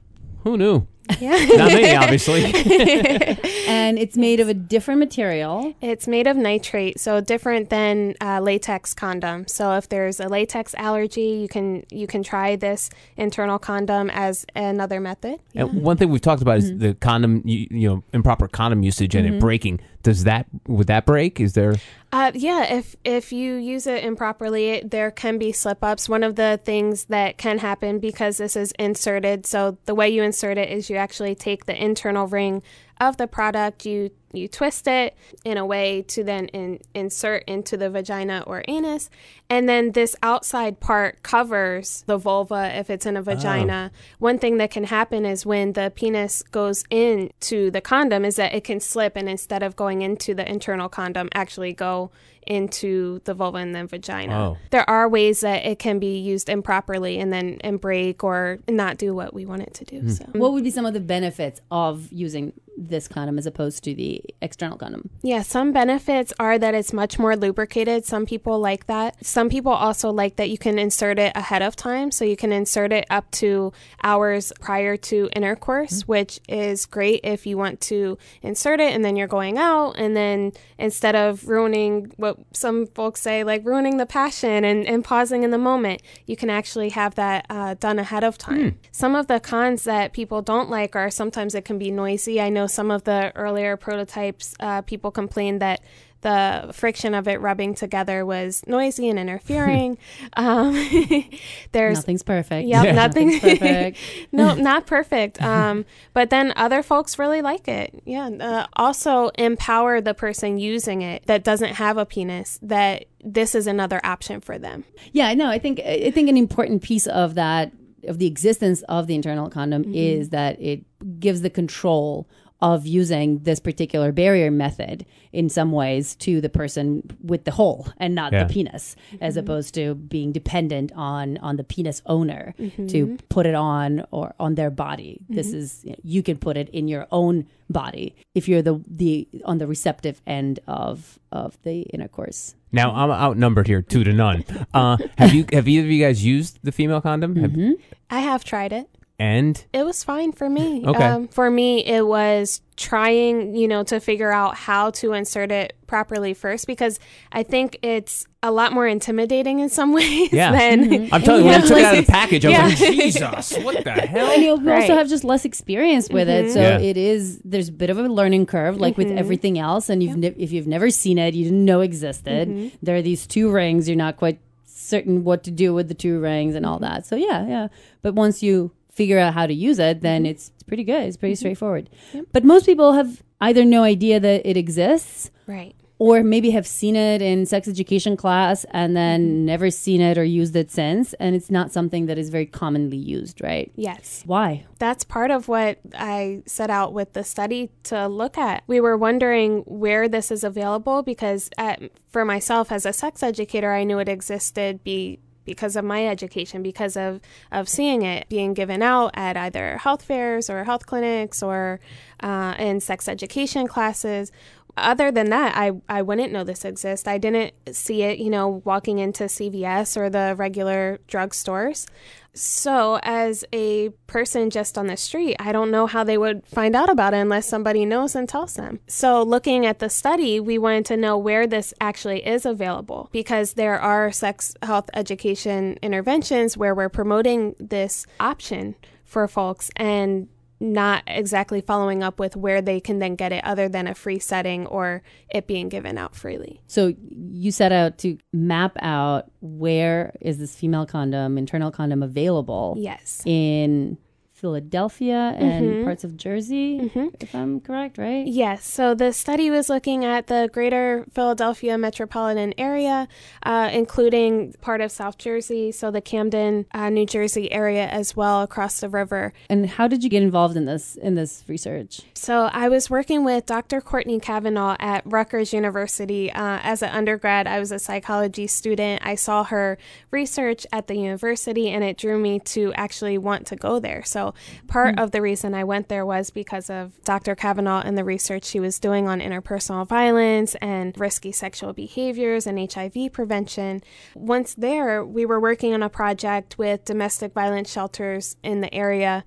Who 0.44 0.56
knew? 0.56 0.86
Yeah. 1.20 1.44
Not 1.56 1.72
me, 1.72 1.94
obviously. 1.94 2.44
and 3.66 3.98
it's 3.98 4.16
made 4.16 4.40
of 4.40 4.48
a 4.48 4.54
different 4.54 5.00
material. 5.00 5.74
It's 5.80 6.06
made 6.06 6.26
of 6.26 6.36
nitrile, 6.36 6.98
so 6.98 7.20
different 7.20 7.70
than 7.70 8.14
uh, 8.20 8.40
latex 8.40 8.94
condom. 8.94 9.46
So 9.48 9.72
if 9.72 9.88
there's 9.88 10.20
a 10.20 10.28
latex 10.28 10.74
allergy, 10.74 11.22
you 11.22 11.48
can 11.48 11.84
you 11.90 12.06
can 12.06 12.22
try 12.22 12.56
this 12.56 12.90
internal 13.16 13.58
condom 13.58 14.10
as 14.10 14.46
another 14.54 15.00
method. 15.00 15.40
And 15.54 15.82
one 15.82 15.96
thing 15.96 16.10
we've 16.10 16.20
talked 16.20 16.42
about 16.42 16.58
is 16.58 16.78
the 16.78 16.94
condom, 16.94 17.42
you, 17.44 17.66
you 17.70 17.88
know, 17.88 18.04
improper 18.12 18.48
condom 18.48 18.82
usage 18.82 19.14
and 19.14 19.26
it 19.26 19.40
breaking. 19.40 19.80
Does 20.02 20.24
that 20.24 20.46
would 20.66 20.86
that 20.88 21.06
break? 21.06 21.40
Is 21.40 21.52
there? 21.52 21.74
Uh, 22.12 22.30
yeah, 22.34 22.74
if 22.74 22.94
if 23.04 23.32
you 23.32 23.54
use 23.54 23.86
it 23.86 24.04
improperly, 24.04 24.68
it, 24.70 24.90
there 24.90 25.10
can 25.10 25.38
be 25.38 25.50
slip 25.50 25.82
ups. 25.82 26.08
One 26.08 26.22
of 26.22 26.36
the 26.36 26.60
things 26.62 27.06
that 27.06 27.38
can 27.38 27.58
happen 27.58 28.00
because 28.00 28.36
this 28.36 28.54
is 28.54 28.72
inserted. 28.78 29.46
So 29.46 29.78
the 29.86 29.94
way 29.94 30.10
you 30.10 30.22
insert 30.22 30.58
it 30.58 30.68
is 30.68 30.90
you 30.90 30.96
actually 30.96 31.34
take 31.34 31.64
the 31.64 31.82
internal 31.82 32.26
ring 32.26 32.62
of 33.02 33.16
the 33.16 33.26
product, 33.26 33.84
you 33.84 34.10
you 34.34 34.48
twist 34.48 34.86
it 34.86 35.14
in 35.44 35.58
a 35.58 35.66
way 35.66 36.00
to 36.00 36.24
then 36.24 36.46
in, 36.48 36.78
insert 36.94 37.44
into 37.44 37.76
the 37.76 37.90
vagina 37.90 38.42
or 38.46 38.64
anus, 38.66 39.10
and 39.50 39.68
then 39.68 39.92
this 39.92 40.16
outside 40.22 40.80
part 40.80 41.22
covers 41.22 42.02
the 42.06 42.16
vulva 42.16 42.70
if 42.74 42.88
it's 42.88 43.04
in 43.04 43.16
a 43.16 43.22
vagina. 43.22 43.90
Oh. 43.92 43.96
One 44.20 44.38
thing 44.38 44.56
that 44.56 44.70
can 44.70 44.84
happen 44.84 45.26
is 45.26 45.44
when 45.44 45.74
the 45.74 45.92
penis 45.94 46.42
goes 46.44 46.84
into 46.88 47.70
the 47.70 47.82
condom 47.82 48.24
is 48.24 48.36
that 48.36 48.54
it 48.54 48.64
can 48.64 48.80
slip 48.80 49.16
and 49.16 49.28
instead 49.28 49.62
of 49.62 49.76
going 49.76 50.00
into 50.00 50.32
the 50.32 50.48
internal 50.48 50.88
condom 50.88 51.28
actually 51.34 51.74
go 51.74 52.10
into 52.46 53.20
the 53.24 53.34
vulva 53.34 53.58
and 53.58 53.74
then 53.74 53.86
vagina. 53.86 54.50
Oh. 54.50 54.58
There 54.70 54.88
are 54.88 55.08
ways 55.08 55.40
that 55.40 55.64
it 55.64 55.78
can 55.78 55.98
be 55.98 56.18
used 56.18 56.48
improperly 56.48 57.18
and 57.18 57.32
then 57.32 57.58
and 57.62 57.80
break 57.80 58.24
or 58.24 58.58
not 58.68 58.98
do 58.98 59.14
what 59.14 59.34
we 59.34 59.46
want 59.46 59.62
it 59.62 59.74
to 59.74 59.84
do. 59.84 60.08
So 60.08 60.24
What 60.32 60.52
would 60.52 60.64
be 60.64 60.70
some 60.70 60.86
of 60.86 60.94
the 60.94 61.00
benefits 61.00 61.60
of 61.70 62.10
using 62.12 62.52
this 62.76 63.06
condom 63.08 63.38
as 63.38 63.46
opposed 63.46 63.84
to 63.84 63.94
the 63.94 64.22
external 64.40 64.76
condom? 64.76 65.10
Yeah, 65.22 65.42
some 65.42 65.72
benefits 65.72 66.32
are 66.38 66.58
that 66.58 66.74
it's 66.74 66.92
much 66.92 67.18
more 67.18 67.36
lubricated. 67.36 68.04
Some 68.04 68.26
people 68.26 68.58
like 68.58 68.86
that. 68.86 69.24
Some 69.24 69.48
people 69.48 69.72
also 69.72 70.10
like 70.10 70.36
that 70.36 70.50
you 70.50 70.58
can 70.58 70.78
insert 70.78 71.18
it 71.18 71.32
ahead 71.34 71.62
of 71.62 71.76
time. 71.76 72.10
So 72.10 72.24
you 72.24 72.36
can 72.36 72.52
insert 72.52 72.92
it 72.92 73.06
up 73.10 73.30
to 73.32 73.72
hours 74.02 74.52
prior 74.60 74.96
to 74.96 75.28
intercourse, 75.34 76.02
mm-hmm. 76.02 76.12
which 76.12 76.40
is 76.48 76.86
great 76.86 77.20
if 77.24 77.46
you 77.46 77.56
want 77.58 77.80
to 77.82 78.18
insert 78.42 78.80
it 78.80 78.94
and 78.94 79.04
then 79.04 79.16
you're 79.16 79.28
going 79.28 79.58
out. 79.58 79.92
And 79.98 80.16
then 80.16 80.52
instead 80.78 81.14
of 81.14 81.48
ruining 81.48 82.12
what 82.16 82.31
some 82.52 82.86
folks 82.86 83.20
say, 83.20 83.44
like 83.44 83.64
ruining 83.64 83.98
the 83.98 84.06
passion 84.06 84.64
and, 84.64 84.86
and 84.86 85.04
pausing 85.04 85.42
in 85.42 85.50
the 85.50 85.58
moment, 85.58 86.00
you 86.24 86.36
can 86.36 86.48
actually 86.48 86.88
have 86.90 87.14
that 87.16 87.44
uh, 87.50 87.74
done 87.74 87.98
ahead 87.98 88.24
of 88.24 88.38
time. 88.38 88.58
Mm. 88.58 88.74
Some 88.92 89.14
of 89.14 89.26
the 89.26 89.40
cons 89.40 89.84
that 89.84 90.14
people 90.14 90.40
don't 90.40 90.70
like 90.70 90.96
are 90.96 91.10
sometimes 91.10 91.54
it 91.54 91.66
can 91.66 91.78
be 91.78 91.90
noisy. 91.90 92.40
I 92.40 92.48
know 92.48 92.62
know 92.62 92.66
some 92.66 92.90
of 92.90 93.04
the 93.04 93.32
earlier 93.34 93.76
prototypes, 93.76 94.54
uh, 94.60 94.82
people 94.82 95.10
complained 95.10 95.60
that 95.60 95.80
the 96.22 96.70
friction 96.72 97.14
of 97.14 97.28
it 97.28 97.40
rubbing 97.40 97.74
together 97.74 98.24
was 98.24 98.62
noisy 98.66 99.08
and 99.08 99.18
interfering. 99.18 99.98
um, 100.34 100.72
there's 101.72 101.98
nothing's 101.98 102.22
perfect. 102.22 102.66
Yep, 102.66 102.84
yeah, 102.84 102.92
nothing's 102.92 103.40
perfect. 103.40 103.98
no, 104.32 104.54
not 104.54 104.86
perfect. 104.86 105.40
Um, 105.42 105.84
but 106.14 106.30
then 106.30 106.52
other 106.56 106.82
folks 106.82 107.18
really 107.18 107.42
like 107.42 107.68
it. 107.68 108.02
Yeah. 108.04 108.28
Uh, 108.28 108.66
also 108.74 109.30
empower 109.36 110.00
the 110.00 110.14
person 110.14 110.58
using 110.58 111.02
it 111.02 111.26
that 111.26 111.44
doesn't 111.44 111.74
have 111.74 111.98
a 111.98 112.06
penis 112.06 112.58
that 112.62 113.04
this 113.22 113.54
is 113.54 113.66
another 113.66 114.00
option 114.04 114.40
for 114.40 114.58
them. 114.58 114.84
Yeah, 115.12 115.32
no, 115.34 115.48
I 115.48 115.58
think 115.58 115.80
I 115.80 116.10
think 116.10 116.28
an 116.28 116.36
important 116.36 116.82
piece 116.82 117.06
of 117.06 117.34
that 117.34 117.72
of 118.04 118.18
the 118.18 118.26
existence 118.26 118.82
of 118.88 119.06
the 119.06 119.14
internal 119.14 119.48
condom 119.48 119.84
mm-hmm. 119.84 119.94
is 119.94 120.30
that 120.30 120.60
it 120.60 120.84
gives 121.20 121.42
the 121.42 121.50
control 121.50 122.28
of 122.62 122.86
using 122.86 123.40
this 123.40 123.58
particular 123.58 124.12
barrier 124.12 124.50
method 124.50 125.04
in 125.32 125.48
some 125.48 125.72
ways 125.72 126.14
to 126.14 126.40
the 126.40 126.48
person 126.48 127.02
with 127.20 127.44
the 127.44 127.50
hole 127.50 127.88
and 127.98 128.14
not 128.14 128.32
yeah. 128.32 128.44
the 128.44 128.52
penis 128.52 128.94
mm-hmm. 129.08 129.24
as 129.24 129.36
opposed 129.36 129.74
to 129.74 129.96
being 129.96 130.30
dependent 130.30 130.92
on 130.94 131.36
on 131.38 131.56
the 131.56 131.64
penis 131.64 132.00
owner 132.06 132.54
mm-hmm. 132.58 132.86
to 132.86 133.18
put 133.28 133.44
it 133.46 133.56
on 133.56 134.06
or 134.12 134.32
on 134.38 134.54
their 134.54 134.70
body 134.70 135.18
mm-hmm. 135.24 135.34
this 135.34 135.52
is 135.52 135.84
you 136.02 136.22
can 136.22 136.38
put 136.38 136.56
it 136.56 136.68
in 136.70 136.86
your 136.86 137.06
own 137.10 137.44
body 137.68 138.14
if 138.34 138.48
you're 138.48 138.62
the 138.62 138.80
the 138.86 139.28
on 139.44 139.58
the 139.58 139.66
receptive 139.66 140.22
end 140.26 140.60
of 140.68 141.18
of 141.32 141.58
the 141.64 141.82
intercourse 141.82 142.54
now 142.74 142.90
I'm 142.94 143.10
outnumbered 143.10 143.66
here, 143.66 143.82
two 143.82 144.02
to 144.02 144.14
none. 144.14 144.44
Uh, 144.72 144.96
have 145.18 145.34
you 145.34 145.44
have 145.52 145.68
either 145.68 145.84
of 145.84 145.90
you 145.90 146.02
guys 146.02 146.24
used 146.24 146.58
the 146.62 146.72
female 146.72 147.02
condom? 147.02 147.36
Have, 147.36 147.50
mm-hmm. 147.50 147.72
I 148.08 148.20
have 148.20 148.42
tried 148.42 148.72
it. 148.72 148.88
And 149.22 149.64
it 149.72 149.84
was 149.84 150.02
fine 150.02 150.32
for 150.32 150.50
me. 150.50 150.82
Okay. 150.92 151.04
Um, 151.04 151.28
for 151.28 151.48
me, 151.48 151.84
it 151.84 152.04
was 152.04 152.60
trying, 152.76 153.54
you 153.54 153.68
know, 153.68 153.84
to 153.84 154.00
figure 154.00 154.32
out 154.32 154.56
how 154.56 154.90
to 154.90 155.12
insert 155.12 155.52
it 155.52 155.74
properly 155.86 156.34
first 156.34 156.66
because 156.66 156.98
I 157.30 157.44
think 157.44 157.78
it's 157.82 158.26
a 158.42 158.50
lot 158.50 158.72
more 158.72 158.86
intimidating 158.86 159.60
in 159.60 159.68
some 159.68 159.92
ways. 159.94 160.32
Yeah. 160.32 160.50
Than, 160.50 160.84
mm-hmm. 160.84 161.14
I'm 161.14 161.22
telling 161.22 161.44
you, 161.44 161.50
when 161.50 161.62
I 161.62 161.66
took 161.66 161.78
it 161.78 161.84
out 161.84 161.96
of 161.96 162.06
the 162.06 162.12
package, 162.12 162.44
I 162.44 162.48
was 162.48 162.80
yeah. 162.80 162.88
like, 162.88 162.96
Jesus, 162.96 163.58
what 163.58 163.84
the 163.84 163.92
hell? 163.92 164.32
And 164.32 164.42
you 164.42 164.56
right. 164.56 164.82
also 164.82 164.96
have 164.96 165.08
just 165.08 165.24
less 165.24 165.44
experience 165.44 166.10
with 166.10 166.26
mm-hmm. 166.26 166.48
it. 166.48 166.52
So 166.52 166.60
yeah. 166.60 166.78
it 166.78 166.96
is, 166.96 167.38
there's 167.44 167.68
a 167.68 167.72
bit 167.72 167.90
of 167.90 167.98
a 167.98 168.02
learning 168.02 168.46
curve, 168.46 168.78
like 168.78 168.96
mm-hmm. 168.96 169.10
with 169.10 169.18
everything 169.18 169.58
else. 169.58 169.88
And 169.88 170.02
you've 170.02 170.18
yep. 170.18 170.36
ne- 170.36 170.42
if 170.42 170.50
you've 170.50 170.66
never 170.66 170.90
seen 170.90 171.18
it, 171.18 171.34
you 171.34 171.44
didn't 171.44 171.64
know 171.64 171.80
existed. 171.80 172.48
Mm-hmm. 172.48 172.76
There 172.82 172.96
are 172.96 173.02
these 173.02 173.26
two 173.26 173.50
rings, 173.50 173.88
you're 173.88 173.96
not 173.96 174.16
quite 174.16 174.40
certain 174.64 175.24
what 175.24 175.44
to 175.44 175.50
do 175.50 175.72
with 175.72 175.88
the 175.88 175.94
two 175.94 176.20
rings 176.20 176.54
and 176.54 176.66
all 176.66 176.80
that. 176.80 177.06
So 177.06 177.16
yeah, 177.16 177.46
yeah. 177.46 177.68
But 178.02 178.14
once 178.14 178.42
you 178.42 178.72
figure 178.92 179.18
out 179.18 179.34
how 179.34 179.46
to 179.46 179.54
use 179.54 179.78
it, 179.78 180.00
then 180.02 180.22
mm-hmm. 180.22 180.30
it's 180.30 180.52
pretty 180.66 180.84
good. 180.84 181.04
It's 181.04 181.16
pretty 181.16 181.34
mm-hmm. 181.34 181.38
straightforward. 181.38 181.90
Yep. 182.12 182.26
But 182.32 182.44
most 182.44 182.66
people 182.66 182.92
have 182.92 183.22
either 183.40 183.64
no 183.64 183.82
idea 183.82 184.20
that 184.20 184.48
it 184.48 184.56
exists, 184.56 185.30
right, 185.46 185.74
or 185.98 186.22
maybe 186.22 186.50
have 186.50 186.66
seen 186.66 186.96
it 186.96 187.22
in 187.22 187.46
sex 187.46 187.68
education 187.68 188.16
class 188.16 188.64
and 188.70 188.96
then 188.96 189.28
mm-hmm. 189.28 189.44
never 189.44 189.70
seen 189.70 190.00
it 190.00 190.18
or 190.18 190.24
used 190.24 190.54
it 190.56 190.70
since, 190.70 191.14
and 191.14 191.34
it's 191.34 191.50
not 191.50 191.72
something 191.72 192.06
that 192.06 192.18
is 192.18 192.28
very 192.28 192.46
commonly 192.46 192.96
used, 192.96 193.40
right? 193.40 193.70
Yes. 193.76 194.22
Why? 194.26 194.66
That's 194.78 195.04
part 195.04 195.30
of 195.30 195.48
what 195.48 195.78
I 195.94 196.42
set 196.46 196.70
out 196.70 196.92
with 196.92 197.12
the 197.12 197.24
study 197.24 197.70
to 197.84 198.08
look 198.08 198.36
at. 198.36 198.62
We 198.66 198.80
were 198.80 198.96
wondering 198.96 199.60
where 199.60 200.08
this 200.08 200.30
is 200.30 200.44
available 200.44 201.02
because, 201.02 201.50
at, 201.56 201.82
for 202.08 202.24
myself 202.24 202.72
as 202.72 202.84
a 202.84 202.92
sex 202.92 203.22
educator, 203.22 203.72
I 203.72 203.84
knew 203.84 203.98
it 204.00 204.08
existed. 204.08 204.82
Be 204.82 205.20
because 205.44 205.76
of 205.76 205.84
my 205.84 206.06
education, 206.06 206.62
because 206.62 206.96
of, 206.96 207.20
of 207.50 207.68
seeing 207.68 208.02
it 208.02 208.28
being 208.28 208.54
given 208.54 208.82
out 208.82 209.10
at 209.14 209.36
either 209.36 209.78
health 209.78 210.02
fairs 210.02 210.48
or 210.48 210.64
health 210.64 210.86
clinics 210.86 211.42
or 211.42 211.80
uh, 212.20 212.54
in 212.58 212.80
sex 212.80 213.08
education 213.08 213.66
classes. 213.66 214.32
Other 214.74 215.12
than 215.12 215.28
that, 215.28 215.54
I, 215.54 215.72
I 215.88 216.00
wouldn't 216.00 216.32
know 216.32 216.44
this 216.44 216.64
exists. 216.64 217.06
I 217.06 217.18
didn't 217.18 217.52
see 217.72 218.02
it, 218.02 218.18
you 218.18 218.30
know, 218.30 218.62
walking 218.64 218.98
into 218.98 219.24
CVS 219.24 219.98
or 219.98 220.08
the 220.08 220.34
regular 220.36 220.98
drugstores. 221.08 221.86
So, 222.34 222.98
as 223.02 223.44
a 223.52 223.90
person 224.06 224.48
just 224.48 224.78
on 224.78 224.86
the 224.86 224.96
street, 224.96 225.36
I 225.38 225.52
don't 225.52 225.70
know 225.70 225.86
how 225.86 226.02
they 226.02 226.16
would 226.16 226.46
find 226.46 226.74
out 226.74 226.88
about 226.88 227.12
it 227.12 227.18
unless 227.18 227.46
somebody 227.46 227.84
knows 227.84 228.14
and 228.14 228.28
tells 228.28 228.54
them. 228.54 228.80
So, 228.86 229.22
looking 229.22 229.66
at 229.66 229.80
the 229.80 229.90
study, 229.90 230.40
we 230.40 230.56
wanted 230.56 230.86
to 230.86 230.96
know 230.96 231.18
where 231.18 231.46
this 231.46 231.74
actually 231.80 232.26
is 232.26 232.46
available 232.46 233.10
because 233.12 233.54
there 233.54 233.78
are 233.78 234.10
sex 234.12 234.54
health 234.62 234.88
education 234.94 235.78
interventions 235.82 236.56
where 236.56 236.74
we're 236.74 236.88
promoting 236.88 237.54
this 237.58 238.06
option 238.18 238.76
for 239.04 239.28
folks 239.28 239.70
and 239.76 240.26
not 240.62 241.02
exactly 241.08 241.60
following 241.60 242.02
up 242.02 242.20
with 242.20 242.36
where 242.36 242.62
they 242.62 242.80
can 242.80 243.00
then 243.00 243.16
get 243.16 243.32
it 243.32 243.44
other 243.44 243.68
than 243.68 243.88
a 243.88 243.94
free 243.94 244.20
setting 244.20 244.66
or 244.68 245.02
it 245.28 245.46
being 245.46 245.68
given 245.68 245.98
out 245.98 246.14
freely. 246.14 246.60
So 246.68 246.94
you 247.10 247.50
set 247.50 247.72
out 247.72 247.98
to 247.98 248.16
map 248.32 248.76
out 248.80 249.30
where 249.40 250.14
is 250.20 250.38
this 250.38 250.54
female 250.54 250.86
condom, 250.86 251.36
internal 251.36 251.72
condom 251.72 252.02
available? 252.02 252.76
Yes. 252.78 253.22
In 253.26 253.98
Philadelphia 254.42 255.36
and 255.38 255.64
mm-hmm. 255.64 255.84
parts 255.84 256.02
of 256.02 256.16
Jersey, 256.16 256.80
mm-hmm. 256.80 257.14
if 257.20 257.32
I'm 257.32 257.60
correct, 257.60 257.96
right? 257.96 258.26
Yes. 258.26 258.66
So 258.66 258.92
the 258.92 259.12
study 259.12 259.50
was 259.50 259.68
looking 259.68 260.04
at 260.04 260.26
the 260.26 260.50
greater 260.52 261.06
Philadelphia 261.12 261.78
metropolitan 261.78 262.52
area, 262.58 263.06
uh, 263.44 263.70
including 263.72 264.54
part 264.60 264.80
of 264.80 264.90
South 264.90 265.16
Jersey, 265.16 265.70
so 265.70 265.92
the 265.92 266.00
Camden, 266.00 266.66
uh, 266.74 266.90
New 266.90 267.06
Jersey 267.06 267.52
area 267.52 267.86
as 267.86 268.16
well 268.16 268.42
across 268.42 268.80
the 268.80 268.88
river. 268.88 269.32
And 269.48 269.70
how 269.70 269.86
did 269.86 270.02
you 270.02 270.10
get 270.10 270.24
involved 270.24 270.56
in 270.56 270.64
this 270.64 270.96
in 270.96 271.14
this 271.14 271.44
research? 271.46 272.00
So 272.14 272.50
I 272.52 272.68
was 272.68 272.90
working 272.90 273.24
with 273.24 273.46
Dr. 273.46 273.80
Courtney 273.80 274.18
Cavanaugh 274.18 274.76
at 274.80 275.04
Rutgers 275.06 275.52
University. 275.52 276.32
Uh, 276.32 276.58
as 276.64 276.82
an 276.82 276.90
undergrad, 276.90 277.46
I 277.46 277.60
was 277.60 277.70
a 277.70 277.78
psychology 277.78 278.48
student. 278.48 279.02
I 279.04 279.14
saw 279.14 279.44
her 279.44 279.78
research 280.10 280.66
at 280.72 280.88
the 280.88 280.96
university, 280.96 281.70
and 281.70 281.84
it 281.84 281.96
drew 281.96 282.18
me 282.18 282.40
to 282.40 282.72
actually 282.74 283.18
want 283.18 283.46
to 283.46 283.54
go 283.54 283.78
there. 283.78 284.02
So 284.02 284.31
part 284.66 284.96
mm-hmm. 284.96 285.04
of 285.04 285.10
the 285.10 285.22
reason 285.22 285.54
I 285.54 285.64
went 285.64 285.88
there 285.88 286.06
was 286.06 286.30
because 286.30 286.70
of 286.70 287.02
Dr. 287.04 287.34
Cavanaugh 287.34 287.82
and 287.84 287.96
the 287.96 288.04
research 288.04 288.44
she 288.44 288.60
was 288.60 288.78
doing 288.78 289.08
on 289.08 289.20
interpersonal 289.20 289.86
violence 289.86 290.54
and 290.56 290.98
risky 290.98 291.32
sexual 291.32 291.72
behaviors 291.72 292.46
and 292.46 292.72
HIV 292.72 293.12
prevention. 293.12 293.82
Once 294.14 294.54
there, 294.54 295.04
we 295.04 295.26
were 295.26 295.40
working 295.40 295.74
on 295.74 295.82
a 295.82 295.88
project 295.88 296.58
with 296.58 296.84
domestic 296.84 297.32
violence 297.32 297.70
shelters 297.70 298.36
in 298.42 298.60
the 298.60 298.72
area. 298.74 299.24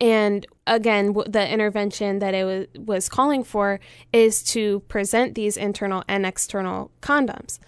And 0.00 0.46
again, 0.66 1.12
the 1.26 1.48
intervention 1.50 2.20
that 2.20 2.34
it 2.34 2.44
was, 2.44 2.66
was 2.78 3.08
calling 3.08 3.42
for 3.42 3.80
is 4.12 4.42
to 4.44 4.80
present 4.80 5.34
these 5.34 5.56
internal 5.56 6.04
and 6.06 6.24
external 6.24 6.92
condoms. 7.02 7.58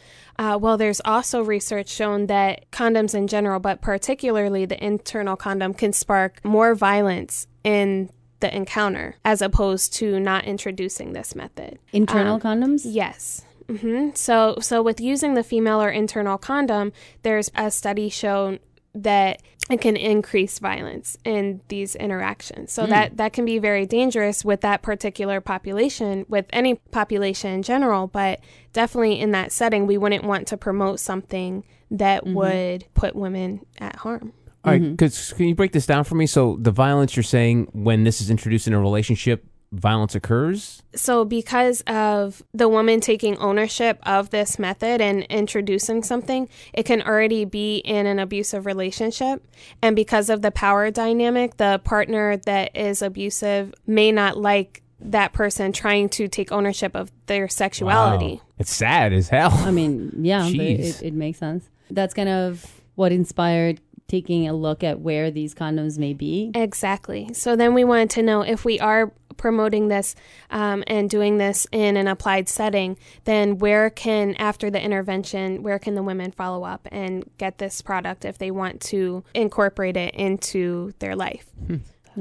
Uh, 0.40 0.56
well, 0.56 0.78
there's 0.78 1.02
also 1.04 1.44
research 1.44 1.86
shown 1.90 2.26
that 2.28 2.64
condoms 2.70 3.14
in 3.14 3.26
general, 3.26 3.60
but 3.60 3.82
particularly 3.82 4.64
the 4.64 4.82
internal 4.82 5.36
condom, 5.36 5.74
can 5.74 5.92
spark 5.92 6.42
more 6.42 6.74
violence 6.74 7.46
in 7.62 8.08
the 8.40 8.56
encounter 8.56 9.16
as 9.22 9.42
opposed 9.42 9.92
to 9.92 10.18
not 10.18 10.46
introducing 10.46 11.12
this 11.12 11.34
method. 11.34 11.78
Internal 11.92 12.36
um, 12.36 12.40
condoms? 12.40 12.80
Yes. 12.86 13.44
Mm-hmm. 13.66 14.12
So, 14.14 14.56
so 14.62 14.80
with 14.80 14.98
using 14.98 15.34
the 15.34 15.44
female 15.44 15.82
or 15.82 15.90
internal 15.90 16.38
condom, 16.38 16.94
there's 17.22 17.50
a 17.54 17.70
study 17.70 18.08
shown 18.08 18.60
that 18.94 19.42
it 19.70 19.80
can 19.80 19.96
increase 19.96 20.58
violence 20.58 21.16
in 21.24 21.60
these 21.68 21.94
interactions. 21.94 22.72
So 22.72 22.86
mm. 22.86 22.88
that 22.90 23.16
that 23.18 23.32
can 23.32 23.44
be 23.44 23.58
very 23.58 23.86
dangerous 23.86 24.44
with 24.44 24.62
that 24.62 24.82
particular 24.82 25.40
population, 25.40 26.26
with 26.28 26.46
any 26.50 26.74
population 26.74 27.52
in 27.52 27.62
general, 27.62 28.08
but 28.08 28.40
definitely 28.72 29.20
in 29.20 29.30
that 29.30 29.52
setting 29.52 29.86
we 29.86 29.96
wouldn't 29.96 30.24
want 30.24 30.48
to 30.48 30.56
promote 30.56 30.98
something 30.98 31.64
that 31.90 32.24
mm-hmm. 32.24 32.34
would 32.34 32.84
put 32.94 33.14
women 33.14 33.64
at 33.78 33.96
harm. 33.96 34.32
All 34.64 34.72
right, 34.72 34.90
because 34.90 35.14
mm-hmm. 35.14 35.36
can 35.36 35.46
you 35.46 35.54
break 35.54 35.72
this 35.72 35.86
down 35.86 36.04
for 36.04 36.16
me? 36.16 36.26
So 36.26 36.58
the 36.60 36.70
violence 36.70 37.16
you're 37.16 37.22
saying 37.22 37.68
when 37.72 38.04
this 38.04 38.20
is 38.20 38.28
introduced 38.28 38.66
in 38.66 38.74
a 38.74 38.80
relationship, 38.80 39.46
violence 39.72 40.14
occurs? 40.14 40.82
So, 40.94 41.24
because 41.24 41.82
of 41.86 42.42
the 42.52 42.68
woman 42.68 43.00
taking 43.00 43.36
ownership 43.38 43.98
of 44.02 44.30
this 44.30 44.58
method 44.58 45.00
and 45.00 45.22
introducing 45.24 46.02
something, 46.02 46.48
it 46.72 46.84
can 46.84 47.02
already 47.02 47.44
be 47.44 47.78
in 47.78 48.06
an 48.06 48.18
abusive 48.18 48.66
relationship. 48.66 49.44
And 49.82 49.94
because 49.94 50.30
of 50.30 50.42
the 50.42 50.50
power 50.50 50.90
dynamic, 50.90 51.56
the 51.56 51.80
partner 51.84 52.36
that 52.38 52.76
is 52.76 53.02
abusive 53.02 53.74
may 53.86 54.12
not 54.12 54.36
like 54.36 54.82
that 55.00 55.32
person 55.32 55.72
trying 55.72 56.08
to 56.10 56.28
take 56.28 56.52
ownership 56.52 56.94
of 56.94 57.10
their 57.26 57.48
sexuality. 57.48 58.34
Wow. 58.34 58.40
It's 58.58 58.74
sad 58.74 59.12
as 59.12 59.28
hell. 59.28 59.52
I 59.52 59.70
mean, 59.70 60.12
yeah, 60.18 60.42
but 60.42 60.60
it, 60.60 61.02
it 61.02 61.14
makes 61.14 61.38
sense. 61.38 61.68
That's 61.90 62.12
kind 62.12 62.28
of 62.28 62.80
what 62.96 63.12
inspired 63.12 63.80
taking 64.10 64.48
a 64.48 64.52
look 64.52 64.82
at 64.82 65.00
where 65.00 65.30
these 65.30 65.54
condoms 65.54 65.96
may 65.96 66.12
be. 66.12 66.50
Exactly. 66.54 67.32
So 67.32 67.54
then 67.54 67.74
we 67.74 67.84
wanted 67.84 68.10
to 68.10 68.22
know 68.22 68.42
if 68.42 68.64
we 68.64 68.80
are 68.80 69.12
promoting 69.36 69.88
this 69.88 70.16
um, 70.50 70.82
and 70.86 71.08
doing 71.08 71.38
this 71.38 71.66
in 71.72 71.96
an 71.96 72.08
applied 72.08 72.48
setting, 72.48 72.98
then 73.24 73.56
where 73.58 73.88
can, 73.88 74.34
after 74.34 74.68
the 74.68 74.82
intervention, 74.82 75.62
where 75.62 75.78
can 75.78 75.94
the 75.94 76.02
women 76.02 76.32
follow 76.32 76.64
up 76.64 76.86
and 76.90 77.24
get 77.38 77.58
this 77.58 77.80
product 77.80 78.24
if 78.24 78.36
they 78.36 78.50
want 78.50 78.80
to 78.80 79.24
incorporate 79.32 79.96
it 79.96 80.12
into 80.14 80.92
their 80.98 81.14
life? 81.14 81.46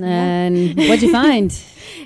And 0.04 0.78
what'd 0.78 1.02
you 1.02 1.12
find? 1.12 1.58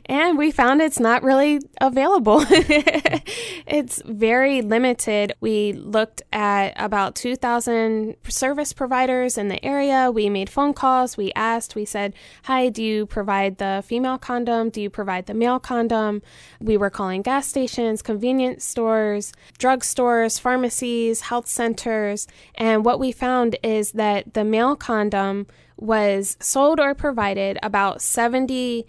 And 0.08 0.38
we 0.38 0.51
found 0.51 0.82
it's 0.82 0.99
not 0.99 1.23
really 1.23 1.62
available. 1.79 2.43
it's 2.49 4.01
very 4.06 4.62
limited. 4.62 5.34
We 5.39 5.73
looked 5.73 6.21
at 6.32 6.73
about 6.75 7.15
2,000 7.15 8.15
service 8.27 8.73
providers 8.73 9.38
in 9.38 9.47
the 9.47 9.63
area. 9.63 10.12
We 10.12 10.29
made 10.29 10.49
phone 10.49 10.73
calls. 10.73 11.15
We 11.15 11.32
asked, 11.36 11.75
we 11.75 11.86
said, 11.86 12.13
Hi, 12.43 12.69
do 12.69 12.84
you 12.84 13.06
provide 13.06 13.58
the 13.58 13.84
female 13.86 14.17
condom? 14.17 14.69
Do 14.69 14.82
you 14.82 14.89
provide 14.89 15.25
the 15.27 15.34
male 15.34 15.60
condom? 15.60 16.21
We 16.60 16.77
were 16.77 16.89
calling 16.89 17.21
gas 17.21 17.47
stations, 17.47 18.01
convenience 18.01 18.65
stores, 18.65 19.32
drugstores, 19.60 20.39
pharmacies, 20.39 21.21
health 21.21 21.47
centers. 21.47 22.27
And 22.56 22.84
what 22.84 22.99
we 22.99 23.12
found 23.12 23.58
is 23.63 23.93
that 23.93 24.34
the 24.34 24.43
male 24.43 24.75
condom 24.75 25.47
was 25.83 26.37
sold 26.39 26.79
or 26.79 26.95
provided 26.95 27.57
about 27.61 27.97
77% 27.97 28.85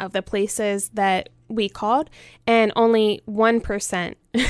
of 0.00 0.12
the 0.12 0.22
places 0.22 0.88
that 0.94 1.28
we 1.48 1.68
called, 1.68 2.08
and 2.46 2.72
only 2.76 3.20
1%. 3.28 4.14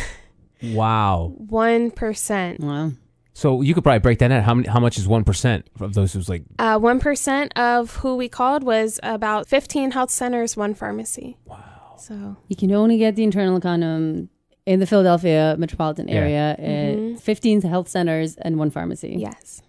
wow. 0.62 1.34
1%. 1.46 2.60
Wow. 2.60 2.92
So 3.32 3.62
you 3.62 3.72
could 3.74 3.82
probably 3.82 4.00
break 4.00 4.18
that 4.18 4.28
down. 4.28 4.42
How 4.42 4.54
many, 4.54 4.68
how 4.68 4.80
much 4.80 4.98
is 4.98 5.08
one 5.08 5.24
percent 5.24 5.66
of 5.80 5.94
those 5.94 6.12
who's 6.12 6.28
like 6.28 6.42
Uh, 6.58 6.78
1% 6.78 7.52
of 7.56 7.96
who 7.96 8.16
we 8.16 8.28
called 8.28 8.62
was 8.64 9.00
about 9.02 9.48
15 9.48 9.92
health 9.92 10.10
centers, 10.10 10.58
one 10.58 10.74
pharmacy. 10.74 11.38
Wow. 11.46 11.96
So, 11.98 12.36
You 12.48 12.56
can 12.56 12.70
only 12.72 12.98
get 12.98 13.16
the 13.16 13.24
internal 13.24 13.58
condom 13.60 14.28
in 14.66 14.80
the 14.80 14.86
Philadelphia 14.86 15.56
metropolitan 15.58 16.08
Yeah. 16.08 16.14
area 16.16 16.56
at 16.58 17.20
15 17.20 17.62
health 17.62 17.88
centers 17.88 18.36
and 18.36 18.58
one 18.58 18.68
pharmacy. 18.70 19.16
yes. 19.18 19.62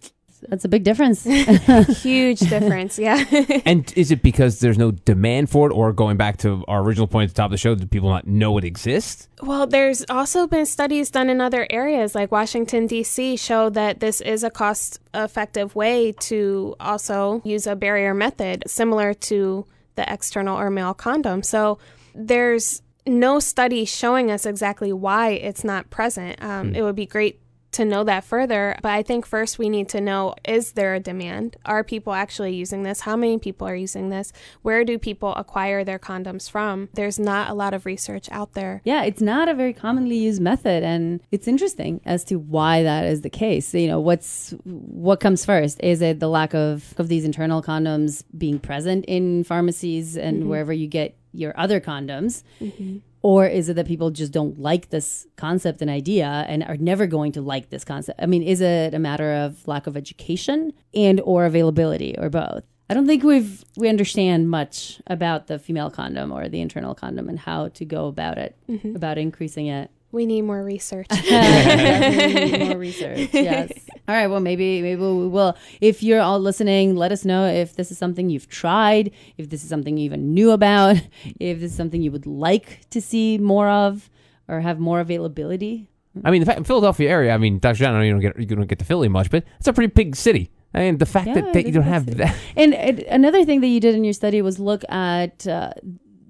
That's 0.49 0.65
a 0.65 0.69
big 0.69 0.83
difference. 0.83 1.23
Huge 2.03 2.39
difference. 2.55 2.97
Yeah. 2.99 3.23
And 3.65 3.91
is 3.95 4.11
it 4.11 4.21
because 4.23 4.59
there's 4.59 4.77
no 4.77 4.91
demand 4.91 5.49
for 5.49 5.69
it, 5.69 5.73
or 5.73 5.93
going 5.93 6.17
back 6.17 6.37
to 6.37 6.63
our 6.67 6.81
original 6.81 7.07
point 7.07 7.29
at 7.29 7.35
the 7.35 7.39
top 7.41 7.45
of 7.45 7.51
the 7.51 7.57
show, 7.57 7.75
do 7.75 7.85
people 7.85 8.09
not 8.09 8.27
know 8.27 8.57
it 8.57 8.63
exists? 8.63 9.29
Well, 9.41 9.67
there's 9.67 10.03
also 10.09 10.47
been 10.47 10.65
studies 10.65 11.11
done 11.11 11.29
in 11.29 11.41
other 11.41 11.67
areas, 11.69 12.15
like 12.15 12.31
Washington, 12.31 12.87
D.C., 12.87 13.37
show 13.37 13.69
that 13.69 13.99
this 13.99 14.19
is 14.21 14.43
a 14.43 14.49
cost 14.49 14.99
effective 15.13 15.75
way 15.75 16.11
to 16.13 16.75
also 16.79 17.41
use 17.45 17.67
a 17.67 17.75
barrier 17.75 18.13
method 18.13 18.63
similar 18.67 19.13
to 19.13 19.65
the 19.95 20.11
external 20.11 20.57
or 20.57 20.69
male 20.69 20.93
condom. 20.93 21.43
So 21.43 21.77
there's 22.15 22.81
no 23.05 23.39
study 23.39 23.85
showing 23.85 24.31
us 24.31 24.45
exactly 24.45 24.93
why 24.93 25.31
it's 25.31 25.63
not 25.63 25.89
present. 25.89 26.41
Um, 26.41 26.75
It 26.75 26.81
would 26.81 26.95
be 26.95 27.05
great 27.05 27.39
to 27.73 27.85
know 27.85 28.03
that 28.03 28.23
further, 28.23 28.77
but 28.81 28.91
I 28.91 29.03
think 29.03 29.25
first 29.25 29.57
we 29.57 29.69
need 29.69 29.89
to 29.89 30.01
know 30.01 30.35
is 30.45 30.73
there 30.73 30.93
a 30.93 30.99
demand? 30.99 31.55
Are 31.65 31.83
people 31.83 32.13
actually 32.13 32.55
using 32.55 32.83
this? 32.83 33.01
How 33.01 33.15
many 33.15 33.37
people 33.37 33.67
are 33.67 33.75
using 33.75 34.09
this? 34.09 34.33
Where 34.61 34.83
do 34.83 34.97
people 34.97 35.33
acquire 35.35 35.83
their 35.83 35.99
condoms 35.99 36.49
from? 36.49 36.89
There's 36.93 37.19
not 37.19 37.49
a 37.49 37.53
lot 37.53 37.73
of 37.73 37.85
research 37.85 38.29
out 38.31 38.53
there. 38.53 38.81
Yeah, 38.83 39.03
it's 39.03 39.21
not 39.21 39.47
a 39.47 39.53
very 39.53 39.73
commonly 39.73 40.17
used 40.17 40.41
method, 40.41 40.83
and 40.83 41.21
it's 41.31 41.47
interesting 41.47 42.01
as 42.05 42.23
to 42.25 42.35
why 42.37 42.83
that 42.83 43.05
is 43.05 43.21
the 43.21 43.29
case. 43.29 43.73
You 43.73 43.87
know, 43.87 43.99
what's 43.99 44.53
what 44.63 45.19
comes 45.19 45.45
first? 45.45 45.79
Is 45.81 46.01
it 46.01 46.19
the 46.19 46.29
lack 46.29 46.53
of 46.53 46.93
of 46.97 47.07
these 47.07 47.25
internal 47.25 47.61
condoms 47.61 48.23
being 48.37 48.59
present 48.59 49.05
in 49.05 49.43
pharmacies 49.43 50.17
and 50.17 50.41
mm-hmm. 50.41 50.49
wherever 50.49 50.73
you 50.73 50.87
get 50.87 51.15
your 51.33 51.57
other 51.57 51.79
condoms? 51.79 52.43
Mm-hmm. 52.59 52.97
Or 53.23 53.45
is 53.45 53.69
it 53.69 53.75
that 53.75 53.85
people 53.85 54.09
just 54.09 54.31
don't 54.31 54.59
like 54.59 54.89
this 54.89 55.27
concept 55.35 55.81
and 55.81 55.91
idea 55.91 56.45
and 56.47 56.63
are 56.63 56.77
never 56.77 57.05
going 57.05 57.31
to 57.33 57.41
like 57.41 57.69
this 57.69 57.83
concept? 57.83 58.19
I 58.21 58.25
mean, 58.25 58.41
is 58.41 58.61
it 58.61 58.93
a 58.93 58.99
matter 58.99 59.33
of 59.33 59.67
lack 59.67 59.85
of 59.87 59.95
education 59.95 60.73
and 60.93 61.21
or 61.21 61.45
availability 61.45 62.15
or 62.17 62.29
both? 62.29 62.63
I 62.89 62.93
don't 62.93 63.07
think 63.07 63.23
we've 63.23 63.63
we 63.77 63.87
understand 63.87 64.49
much 64.49 65.01
about 65.07 65.47
the 65.47 65.57
female 65.59 65.89
condom 65.89 66.31
or 66.31 66.49
the 66.49 66.59
internal 66.59 66.93
condom 66.93 67.29
and 67.29 67.39
how 67.39 67.69
to 67.69 67.85
go 67.85 68.07
about 68.07 68.37
it, 68.37 68.57
mm-hmm. 68.67 68.95
about 68.95 69.17
increasing 69.17 69.67
it. 69.67 69.89
We 70.11 70.25
need 70.25 70.41
more 70.41 70.63
research. 70.63 71.07
Definitely 71.55 72.51
need 72.57 72.67
more 72.69 72.77
research. 72.89 73.29
Yes. 73.33 73.71
All 74.07 74.15
right. 74.15 74.27
Well, 74.27 74.39
maybe 74.39 74.81
maybe 74.81 75.01
we 75.01 75.27
will. 75.27 75.55
If 75.79 76.03
you're 76.03 76.19
all 76.21 76.39
listening, 76.39 76.95
let 76.95 77.11
us 77.11 77.23
know 77.25 77.45
if 77.45 77.75
this 77.75 77.91
is 77.91 77.97
something 77.97 78.29
you've 78.29 78.49
tried, 78.49 79.11
if 79.37 79.49
this 79.49 79.63
is 79.63 79.69
something 79.69 79.97
you 79.97 80.05
even 80.05 80.33
knew 80.33 80.51
about, 80.51 80.97
if 81.39 81.59
this 81.59 81.71
is 81.71 81.77
something 81.77 82.01
you 82.01 82.11
would 82.11 82.25
like 82.27 82.89
to 82.89 83.01
see 83.01 83.37
more 83.37 83.69
of 83.69 84.09
or 84.47 84.59
have 84.61 84.79
more 84.79 84.99
availability. 84.99 85.87
I 86.25 86.31
mean, 86.31 86.41
the 86.41 86.45
fact 86.45 86.57
in 86.57 86.65
Philadelphia 86.65 87.09
area. 87.09 87.33
I 87.33 87.37
mean, 87.37 87.59
Dr. 87.59 87.75
John, 87.77 87.95
I 87.95 87.99
know 87.99 88.03
you 88.03 88.11
don't 88.11 88.19
get 88.19 88.37
you 88.39 88.45
don't 88.55 88.67
get 88.67 88.79
to 88.79 88.85
Philly 88.85 89.07
much, 89.07 89.29
but 89.29 89.45
it's 89.59 89.67
a 89.67 89.73
pretty 89.73 89.93
big 89.93 90.15
city. 90.15 90.51
I 90.73 90.79
mean, 90.81 90.97
the 90.97 91.05
fact 91.05 91.27
Yeah, 91.27 91.35
that, 91.35 91.53
that 91.53 91.65
you 91.65 91.71
don't 91.73 91.83
have 91.83 92.05
city. 92.05 92.17
that. 92.17 92.35
And, 92.55 92.73
and 92.73 92.99
another 92.99 93.43
thing 93.45 93.59
that 93.61 93.67
you 93.67 93.79
did 93.81 93.93
in 93.95 94.03
your 94.05 94.13
study 94.13 94.41
was 94.41 94.57
look 94.59 94.83
at 94.89 95.45
uh, 95.47 95.71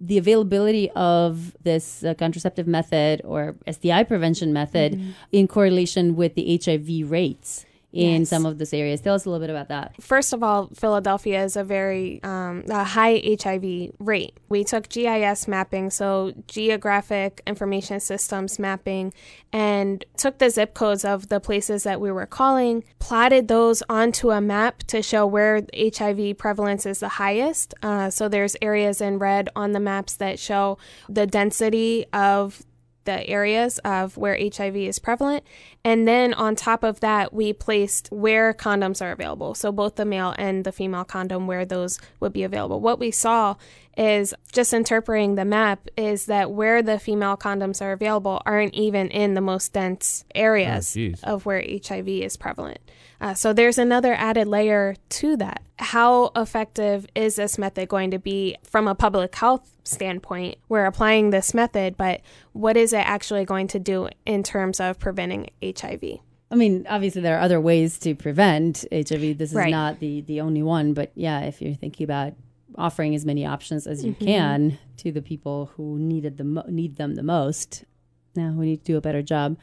the 0.01 0.17
availability 0.17 0.89
of 0.91 1.55
this 1.63 2.03
uh, 2.03 2.15
contraceptive 2.15 2.67
method 2.67 3.21
or 3.23 3.55
STI 3.69 4.03
prevention 4.03 4.51
method 4.51 4.99
in 5.31 5.47
correlation 5.47 6.15
with 6.15 6.33
the 6.33 6.59
HIV 6.63 7.09
rates 7.11 7.65
in 7.93 8.21
Yes. 8.21 8.29
some 8.29 8.45
of 8.45 8.57
these 8.57 8.73
areas. 8.73 9.01
Tell 9.01 9.15
us 9.15 9.25
a 9.25 9.29
little 9.29 9.45
bit 9.45 9.49
about 9.53 9.67
that. 9.67 10.01
First 10.01 10.31
of 10.31 10.41
all, 10.43 10.69
Philadelphia 10.73 11.43
is 11.43 11.55
a 11.57 11.63
very 11.63 12.21
um, 12.23 12.63
a 12.69 12.83
high 12.83 13.21
HIV 13.41 13.91
rate. 13.99 14.37
We 14.49 14.63
took 14.63 14.87
GIS 14.89 15.47
mapping, 15.47 15.89
so 15.89 16.31
geographic 16.47 17.41
information 17.45 17.99
systems 17.99 18.57
mapping, 18.59 19.13
and 19.51 20.05
took 20.17 20.37
the 20.37 20.49
zip 20.49 20.73
codes 20.73 21.03
of 21.03 21.27
the 21.27 21.39
places 21.39 21.83
that 21.83 21.99
we 21.99 22.11
were 22.11 22.25
calling, 22.25 22.83
plotted 22.99 23.47
those 23.47 23.83
onto 23.89 24.31
a 24.31 24.39
map 24.41 24.79
to 24.83 25.01
show 25.01 25.25
where 25.25 25.61
HIV 25.75 26.37
prevalence 26.37 26.85
is 26.85 26.99
the 26.99 27.09
highest. 27.09 27.73
Uh, 27.83 28.09
so 28.09 28.29
there's 28.29 28.55
areas 28.61 29.01
in 29.01 29.19
red 29.19 29.49
on 29.55 29.73
the 29.73 29.79
maps 29.79 30.15
that 30.15 30.39
show 30.39 30.77
the 31.09 31.27
density 31.27 32.05
of 32.13 32.63
the 33.05 33.27
areas 33.27 33.79
of 33.79 34.17
where 34.17 34.37
HIV 34.37 34.75
is 34.75 34.99
prevalent. 34.99 35.43
And 35.83 36.07
then 36.07 36.33
on 36.33 36.55
top 36.55 36.83
of 36.83 36.99
that, 36.99 37.33
we 37.33 37.53
placed 37.53 38.09
where 38.11 38.53
condoms 38.53 39.01
are 39.01 39.11
available. 39.11 39.55
So 39.55 39.71
both 39.71 39.95
the 39.95 40.05
male 40.05 40.35
and 40.37 40.63
the 40.63 40.71
female 40.71 41.03
condom, 41.03 41.47
where 41.47 41.65
those 41.65 41.99
would 42.19 42.33
be 42.33 42.43
available. 42.43 42.79
What 42.79 42.99
we 42.99 43.11
saw 43.11 43.55
is 43.97 44.33
just 44.51 44.73
interpreting 44.73 45.35
the 45.35 45.45
map 45.45 45.87
is 45.97 46.25
that 46.27 46.51
where 46.51 46.81
the 46.81 46.97
female 46.99 47.35
condoms 47.37 47.81
are 47.81 47.91
available 47.91 48.41
aren't 48.45 48.73
even 48.73 49.09
in 49.09 49.33
the 49.33 49.41
most 49.41 49.73
dense 49.73 50.23
areas 50.33 50.95
Oh, 50.97 51.33
of 51.35 51.45
where 51.45 51.61
HIV 51.61 52.07
is 52.07 52.37
prevalent. 52.37 52.79
Uh, 53.19 53.33
so 53.33 53.53
there's 53.53 53.77
another 53.77 54.13
added 54.13 54.47
layer 54.47 54.95
to 55.09 55.35
that. 55.37 55.61
How 55.77 56.31
effective 56.35 57.05
is 57.15 57.35
this 57.35 57.57
method 57.57 57.87
going 57.89 58.11
to 58.11 58.19
be 58.19 58.55
from 58.63 58.87
a 58.87 58.95
public 58.95 59.35
health 59.35 59.69
standpoint? 59.83 60.57
We're 60.69 60.85
applying 60.85 61.29
this 61.29 61.53
method, 61.53 61.97
but 61.97 62.21
what 62.53 62.77
is 62.77 62.93
it 62.93 63.05
actually 63.05 63.45
going 63.45 63.67
to 63.69 63.79
do 63.79 64.09
in 64.25 64.41
terms 64.43 64.79
of 64.79 64.97
preventing 64.99 65.49
HIV? 65.63 66.03
I 66.49 66.55
mean, 66.55 66.85
obviously 66.89 67.21
there 67.21 67.37
are 67.37 67.41
other 67.41 67.61
ways 67.61 67.99
to 67.99 68.15
prevent 68.15 68.85
HIV. 68.91 69.37
This 69.37 69.51
is 69.51 69.53
Right. 69.55 69.71
not 69.71 69.99
the 69.99 70.21
the 70.21 70.41
only 70.41 70.63
one, 70.63 70.93
but 70.93 71.11
yeah, 71.15 71.41
if 71.41 71.61
you're 71.61 71.75
thinking 71.75 72.03
about 72.03 72.33
offering 72.77 73.15
as 73.15 73.25
many 73.25 73.45
options 73.45 73.87
as 73.87 74.03
you 74.03 74.13
can 74.13 74.77
to 74.97 75.11
the 75.11 75.21
people 75.21 75.71
who 75.75 75.97
needed 75.99 76.37
the 76.37 76.43
mo- 76.43 76.65
need 76.67 76.95
them 76.97 77.15
the 77.15 77.23
most, 77.23 77.85
now 78.35 78.51
we 78.51 78.65
need 78.65 78.85
to 78.85 78.91
do 78.93 78.97
a 78.97 79.01
better 79.01 79.21
job. 79.21 79.57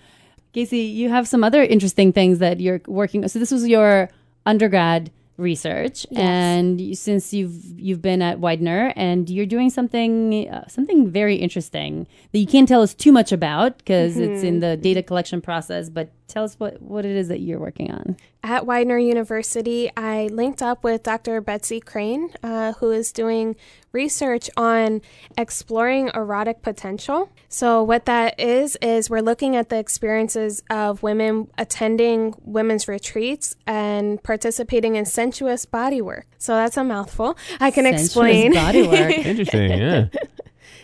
Kaci, 0.55 0.95
you 0.95 1.09
have 1.09 1.29
some 1.29 1.45
other 1.45 1.63
interesting 1.63 2.13
things 2.13 2.39
that 2.39 2.61
you're 2.61 2.81
working. 2.87 3.27
So 3.29 3.39
this 3.39 3.51
was 3.51 3.69
your 3.69 4.09
undergrad 4.47 5.11
research, 5.37 6.05
and 6.17 6.81
you, 6.81 6.95
since 6.95 7.33
you've 7.33 7.79
you've 7.79 8.03
been 8.03 8.21
at 8.23 8.41
Widener, 8.41 8.93
and 8.97 9.31
you're 9.31 9.47
doing 9.47 9.71
something 9.71 10.49
uh, 10.51 10.67
something 10.69 11.11
very 11.11 11.37
interesting 11.37 12.07
that 12.33 12.39
you 12.39 12.47
can't 12.47 12.69
tell 12.69 12.83
us 12.83 12.93
too 12.95 13.13
much 13.13 13.31
about 13.31 13.79
because 13.79 14.17
it's 14.17 14.43
in 14.43 14.61
the 14.61 14.77
data 14.77 15.03
collection 15.03 15.41
process. 15.41 15.89
But 15.89 16.11
tell 16.29 16.45
us 16.45 16.55
what 16.59 16.81
what 16.81 17.05
it 17.05 17.17
is 17.17 17.29
that 17.29 17.41
you're 17.41 17.59
working 17.59 17.91
on. 17.91 18.17
At 18.45 18.67
Widener 18.67 18.99
University, 18.99 19.91
I 19.97 20.29
linked 20.29 20.63
up 20.63 20.85
with 20.85 21.03
Dr. 21.03 21.41
Betsy 21.41 21.81
Crane, 21.81 22.31
uh, 22.43 22.75
who 22.75 22.93
is 22.93 23.11
doing 23.11 23.57
research 23.91 24.49
on 24.57 25.03
exploring 25.37 26.11
erotic 26.15 26.63
potential. 26.63 27.31
So, 27.49 27.83
what 27.83 28.05
that 28.05 28.39
is, 28.39 28.77
is 28.81 29.11
we're 29.11 29.23
looking 29.23 29.57
at 29.57 29.71
the 29.71 29.79
experiences 29.79 30.63
of 30.71 31.03
women 31.03 31.49
attending 31.59 32.35
women's 32.43 32.87
retreats 32.87 33.57
and 33.67 34.23
participating 34.23 34.95
in 34.95 35.05
sensuous 35.05 35.65
body 35.65 36.01
work. 36.01 36.27
So, 36.39 36.55
that's 36.55 36.77
a 36.77 36.85
mouthful. 36.85 37.37
I 37.61 37.71
can 37.71 37.87
explain. 37.87 38.53
Sensuous 38.53 38.85
explain. 38.85 38.89
body 38.93 39.15
work. 39.17 39.19
Interesting, 39.27 39.71
yeah. 39.71 40.07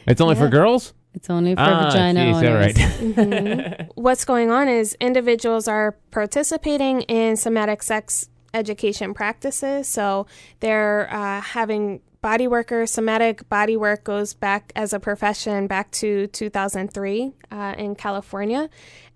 It's 0.06 0.20
only 0.20 0.34
for 0.34 0.48
girls. 0.48 0.92
It's 1.14 1.30
only 1.30 1.54
for 1.54 1.60
Ah, 1.62 1.84
vagina 1.90 2.24
geez, 2.26 2.36
all 2.36 2.44
owners. 2.46 3.16
right. 3.16 3.90
What's 3.94 4.24
going 4.24 4.50
on 4.50 4.68
is 4.68 4.96
individuals 5.00 5.68
are 5.68 5.92
participating 6.10 7.02
in 7.02 7.36
somatic 7.36 7.82
sex 7.82 8.28
education 8.52 9.14
practices. 9.14 9.88
So 9.88 10.26
they're 10.60 11.08
uh, 11.12 11.40
having 11.40 12.00
body 12.24 12.48
workers. 12.48 12.90
Somatic 12.90 13.46
body 13.50 13.76
work 13.76 14.02
goes 14.02 14.32
back 14.32 14.72
as 14.74 14.94
a 14.94 14.98
profession 14.98 15.66
back 15.66 15.90
to 15.90 16.26
2003 16.28 17.34
uh, 17.52 17.74
in 17.76 17.94
California. 17.94 18.70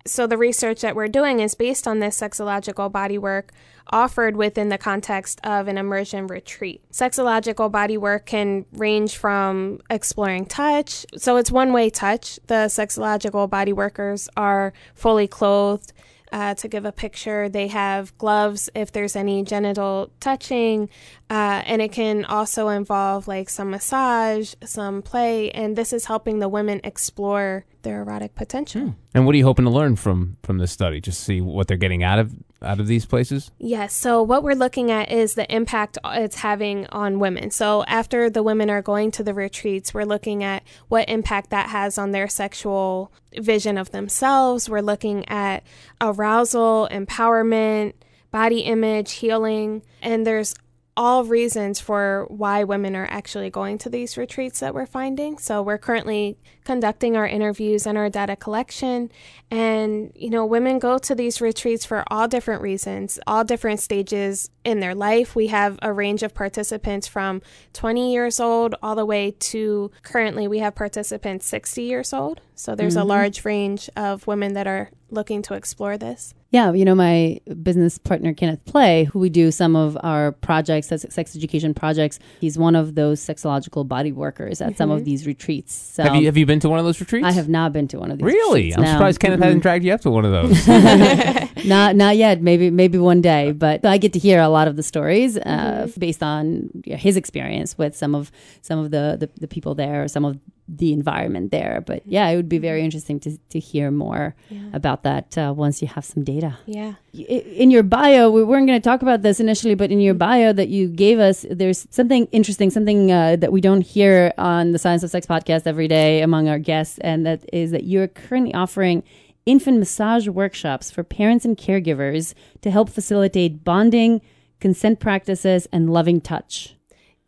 So 0.05 0.27
the 0.27 0.37
research 0.37 0.81
that 0.81 0.95
we're 0.95 1.07
doing 1.07 1.39
is 1.39 1.55
based 1.55 1.87
on 1.87 2.01
this 2.01 2.19
sexological 2.19 2.91
body 2.91 3.17
work 3.17 3.51
offered 3.87 4.35
within 4.35 4.69
the 4.69 4.77
context 4.77 5.39
of 5.43 5.67
an 5.67 5.79
immersion 5.79 6.27
retreat. 6.27 6.83
Sexological 6.91 7.71
body 7.71 7.97
work 7.97 8.27
can 8.27 8.67
range 8.73 9.17
from 9.17 9.79
exploring 9.89 10.45
touch. 10.45 11.03
So 11.17 11.37
it's 11.37 11.49
one 11.49 11.73
way 11.73 11.89
touch. 11.89 12.39
The 12.45 12.69
sexological 12.69 13.49
body 13.49 13.73
workers 13.73 14.29
are 14.37 14.71
fully 14.93 15.27
clothed. 15.27 15.93
Uh, 16.31 16.53
to 16.53 16.67
give 16.67 16.85
a 16.85 16.91
picture, 16.91 17.49
they 17.49 17.67
have 17.67 18.15
gloves 18.19 18.69
if 18.75 18.91
there's 18.91 19.15
any 19.15 19.43
genital 19.43 20.11
touching, 20.19 20.87
uh, 21.31 21.63
and 21.65 21.81
it 21.81 21.91
can 21.91 22.23
also 22.25 22.67
involve 22.67 23.27
like 23.27 23.49
some 23.49 23.71
massage, 23.71 24.53
some 24.63 25.01
play, 25.01 25.49
and 25.51 25.75
this 25.75 25.91
is 25.91 26.05
helping 26.05 26.37
the 26.37 26.47
women 26.47 26.79
explore 26.83 27.65
their 27.81 28.01
erotic 28.01 28.35
potential. 28.35 28.95
And 29.15 29.25
what 29.25 29.33
are 29.33 29.37
you 29.39 29.43
hoping 29.43 29.65
to 29.65 29.71
learn 29.71 29.95
from 29.95 30.37
from 30.43 30.59
this 30.59 30.71
study? 30.71 31.01
Just 31.01 31.23
see 31.23 31.41
what 31.41 31.67
they're 31.67 31.77
getting 31.77 32.03
out 32.03 32.19
of 32.19 32.35
out 32.61 32.79
of 32.79 32.87
these 32.87 33.05
places. 33.05 33.51
Yes. 33.57 33.93
So 33.93 34.21
what 34.21 34.43
we're 34.43 34.55
looking 34.55 34.91
at 34.91 35.11
is 35.11 35.35
the 35.35 35.51
impact 35.53 35.97
it's 36.05 36.37
having 36.37 36.87
on 36.87 37.19
women. 37.19 37.51
So 37.51 37.83
after 37.85 38.29
the 38.29 38.43
women 38.43 38.69
are 38.69 38.81
going 38.81 39.11
to 39.11 39.23
the 39.23 39.33
retreats, 39.33 39.93
we're 39.93 40.03
looking 40.03 40.43
at 40.43 40.63
what 40.87 41.07
impact 41.09 41.51
that 41.51 41.69
has 41.69 41.97
on 41.97 42.11
their 42.11 42.27
sexual 42.27 43.11
vision 43.37 43.77
of 43.77 43.91
themselves. 43.91 44.69
We're 44.69 44.81
looking 44.81 45.27
at 45.29 45.63
arousal, 46.01 46.89
empowerment, 46.91 47.93
body 48.31 48.59
image, 48.59 49.13
healing, 49.13 49.81
and 50.01 50.25
there's 50.25 50.53
all 50.99 51.23
reasons 51.23 51.79
for 51.79 52.25
why 52.27 52.61
women 52.61 52.93
are 52.93 53.07
actually 53.09 53.49
going 53.49 53.77
to 53.77 53.89
these 53.89 54.17
retreats 54.17 54.59
that 54.59 54.73
we're 54.73 54.85
finding. 54.85 55.37
So 55.37 55.61
we're 55.61 55.77
currently 55.77 56.37
conducting 56.65 57.15
our 57.15 57.25
interviews 57.25 57.87
and 57.87 57.97
our 57.97 58.09
data 58.09 58.35
collection. 58.35 59.09
And, 59.49 60.11
you 60.13 60.29
know, 60.29 60.45
women 60.45 60.77
go 60.77 60.97
to 60.97 61.15
these 61.15 61.39
retreats 61.39 61.85
for 61.85 62.03
all 62.07 62.27
different 62.27 62.61
reasons, 62.61 63.17
all 63.25 63.45
different 63.45 63.79
stages 63.79 64.49
in 64.65 64.81
their 64.81 64.93
life. 64.93 65.37
We 65.37 65.47
have 65.47 65.79
a 65.81 65.93
range 65.93 66.21
of 66.21 66.33
participants 66.33 67.07
from 67.07 67.41
20 67.71 68.11
years 68.11 68.41
old 68.41 68.75
all 68.83 68.95
the 68.95 69.05
way 69.05 69.31
to 69.39 69.91
currently 70.03 70.49
we 70.49 70.59
have 70.59 70.75
participants 70.75 71.45
60 71.45 71.81
years 71.81 72.11
old. 72.11 72.41
So 72.55 72.75
there's 72.75 72.97
a 72.97 72.99
mm-hmm. 72.99 73.07
large 73.07 73.45
range 73.45 73.89
of 73.95 74.27
women 74.27 74.51
that 74.51 74.67
are 74.67 74.91
looking 75.09 75.41
to 75.43 75.53
explore 75.53 75.97
this. 75.97 76.33
Yeah, 76.51 76.73
you 76.73 76.83
know, 76.83 76.95
my 76.95 77.39
business 77.61 77.99
partner 77.99 78.33
Kenneth 78.33 78.65
Play, 78.65 79.03
who 79.03 79.19
we 79.19 79.29
do 79.29 79.51
some 79.51 79.75
of 79.75 79.95
our 80.01 80.31
projects, 80.31 80.87
sex 80.87 81.05
sex 81.09 81.35
education 81.35 81.75
projects. 81.75 82.17
He's 82.41 82.57
one 82.57 82.75
of 82.75 82.95
those 82.95 83.21
sexological 83.21 83.87
body 83.87 84.11
workers 84.11 84.59
at 84.59 84.75
some 84.75 84.89
of 84.89 85.05
these 85.05 85.27
retreats. 85.27 85.73
So 85.75 86.01
have 86.03 86.15
you 86.15 86.25
have 86.25 86.37
you 86.37 86.47
been 86.47 86.59
to 86.61 86.69
one 86.69 86.79
of 86.79 86.85
those 86.85 86.99
retreats? 86.99 87.27
I 87.27 87.33
have 87.33 87.49
not 87.49 87.71
been 87.71 87.87
to 87.89 87.99
one 87.99 88.09
of 88.09 88.17
these. 88.17 88.25
Really? 88.25 88.61
retreats, 88.71 88.77
I'm 88.77 88.83
no. 88.83 88.91
surprised 88.93 89.19
Kenneth 89.19 89.39
Mm-mm. 89.41 89.43
hasn't 89.43 89.61
dragged 89.61 89.85
you 89.85 89.93
up 89.93 90.01
to 90.01 90.09
one 90.09 90.25
of 90.25 90.31
those. 90.31 90.67
not 91.65 91.95
not 91.95 92.17
yet. 92.17 92.41
Maybe 92.41 92.71
maybe 92.71 92.97
one 92.97 93.21
day. 93.21 93.51
But 93.51 93.85
I 93.85 93.99
get 93.99 94.13
to 94.13 94.19
hear 94.19 94.39
a 94.41 94.49
lot 94.49 94.67
of 94.67 94.75
the 94.75 94.83
stories 94.83 95.37
uh, 95.37 95.67
Mm-hmm. 95.69 95.99
based 95.99 96.23
on 96.23 96.69
you 96.83 96.93
know, 96.93 96.97
his 96.97 97.15
experience 97.15 97.77
with 97.77 97.95
some 97.95 98.15
of 98.15 98.31
some 98.61 98.79
of 98.79 98.89
the, 98.91 99.17
the 99.19 99.29
the 99.39 99.47
people 99.47 99.75
there, 99.75 100.07
some 100.07 100.25
of 100.25 100.39
the 100.77 100.93
environment 100.93 101.51
there. 101.51 101.83
But 101.85 102.03
yeah, 102.05 102.27
it 102.29 102.35
would 102.35 102.47
be 102.49 102.59
very 102.59 102.83
interesting 102.83 103.19
to 103.21 103.37
to 103.49 103.59
hear 103.59 103.89
more 103.91 104.35
Yeah. 104.49 104.59
about 104.73 105.03
that 105.03 105.37
uh, 105.37 105.53
once 105.55 105.81
you 105.81 105.87
have 105.87 106.05
some 106.05 106.23
data. 106.23 106.57
Yeah. 106.67 106.93
In 107.13 107.71
your 107.71 107.81
bio, 107.83 108.29
we 108.29 108.43
weren't 108.43 108.67
going 108.67 108.79
to 108.79 108.83
talk 108.89 109.01
about 109.01 109.21
this 109.23 109.39
initially, 109.39 109.73
but 109.75 109.91
in 109.91 109.99
your 109.99 110.13
bio 110.13 110.53
that 110.53 110.69
you 110.69 110.87
gave 110.87 111.17
us, 111.19 111.45
there's 111.49 111.87
something 111.89 112.27
interesting, 112.31 112.69
something 112.69 113.11
uh, 113.11 113.35
that 113.37 113.51
we 113.51 113.61
don't 113.61 113.81
hear 113.81 114.31
on 114.37 114.71
the 114.73 114.79
Science 114.79 115.01
of 115.03 115.09
Sex 115.09 115.25
podcast 115.25 115.63
every 115.65 115.87
day 115.87 116.21
among 116.21 116.47
our 116.47 116.59
guests, 116.59 116.99
and 116.99 117.25
that 117.25 117.43
is 117.51 117.71
that 117.71 117.85
you're 117.85 118.07
currently 118.07 118.53
offering 118.53 119.01
infant 119.45 119.79
massage 119.79 120.27
workshops 120.27 120.91
for 120.91 121.03
parents 121.03 121.45
and 121.45 121.57
caregivers 121.57 122.35
to 122.61 122.69
help 122.69 122.89
facilitate 122.89 123.63
bonding, 123.63 124.21
consent 124.59 124.99
practices, 124.99 125.67
and 125.71 125.89
loving 125.91 126.21
touch. 126.21 126.75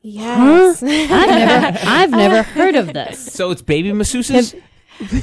Yes. 0.04 0.82
I've 0.82 0.90
never, 1.30 1.80
I've 1.84 2.12
never 2.12 2.42
heard 2.58 2.76
of 2.76 2.94
this. 2.94 3.20
so 3.34 3.52
it's 3.52 3.62
baby 3.62 3.92
masseuses. 3.92 4.60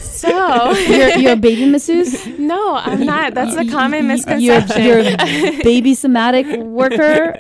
so 0.01 0.73
You're, 0.89 1.09
you're 1.19 1.33
a 1.33 1.37
baby 1.37 1.67
masseuse. 1.71 2.27
No, 2.39 2.75
I'm 2.75 3.05
not. 3.05 3.35
That's 3.35 3.55
a 3.57 3.65
common 3.65 4.01
You're, 4.05 4.09
misconception. 4.15 4.83
you're 4.85 4.99
a 5.61 5.63
baby 5.63 5.95
somatic 5.95 6.47
worker. 6.61 7.35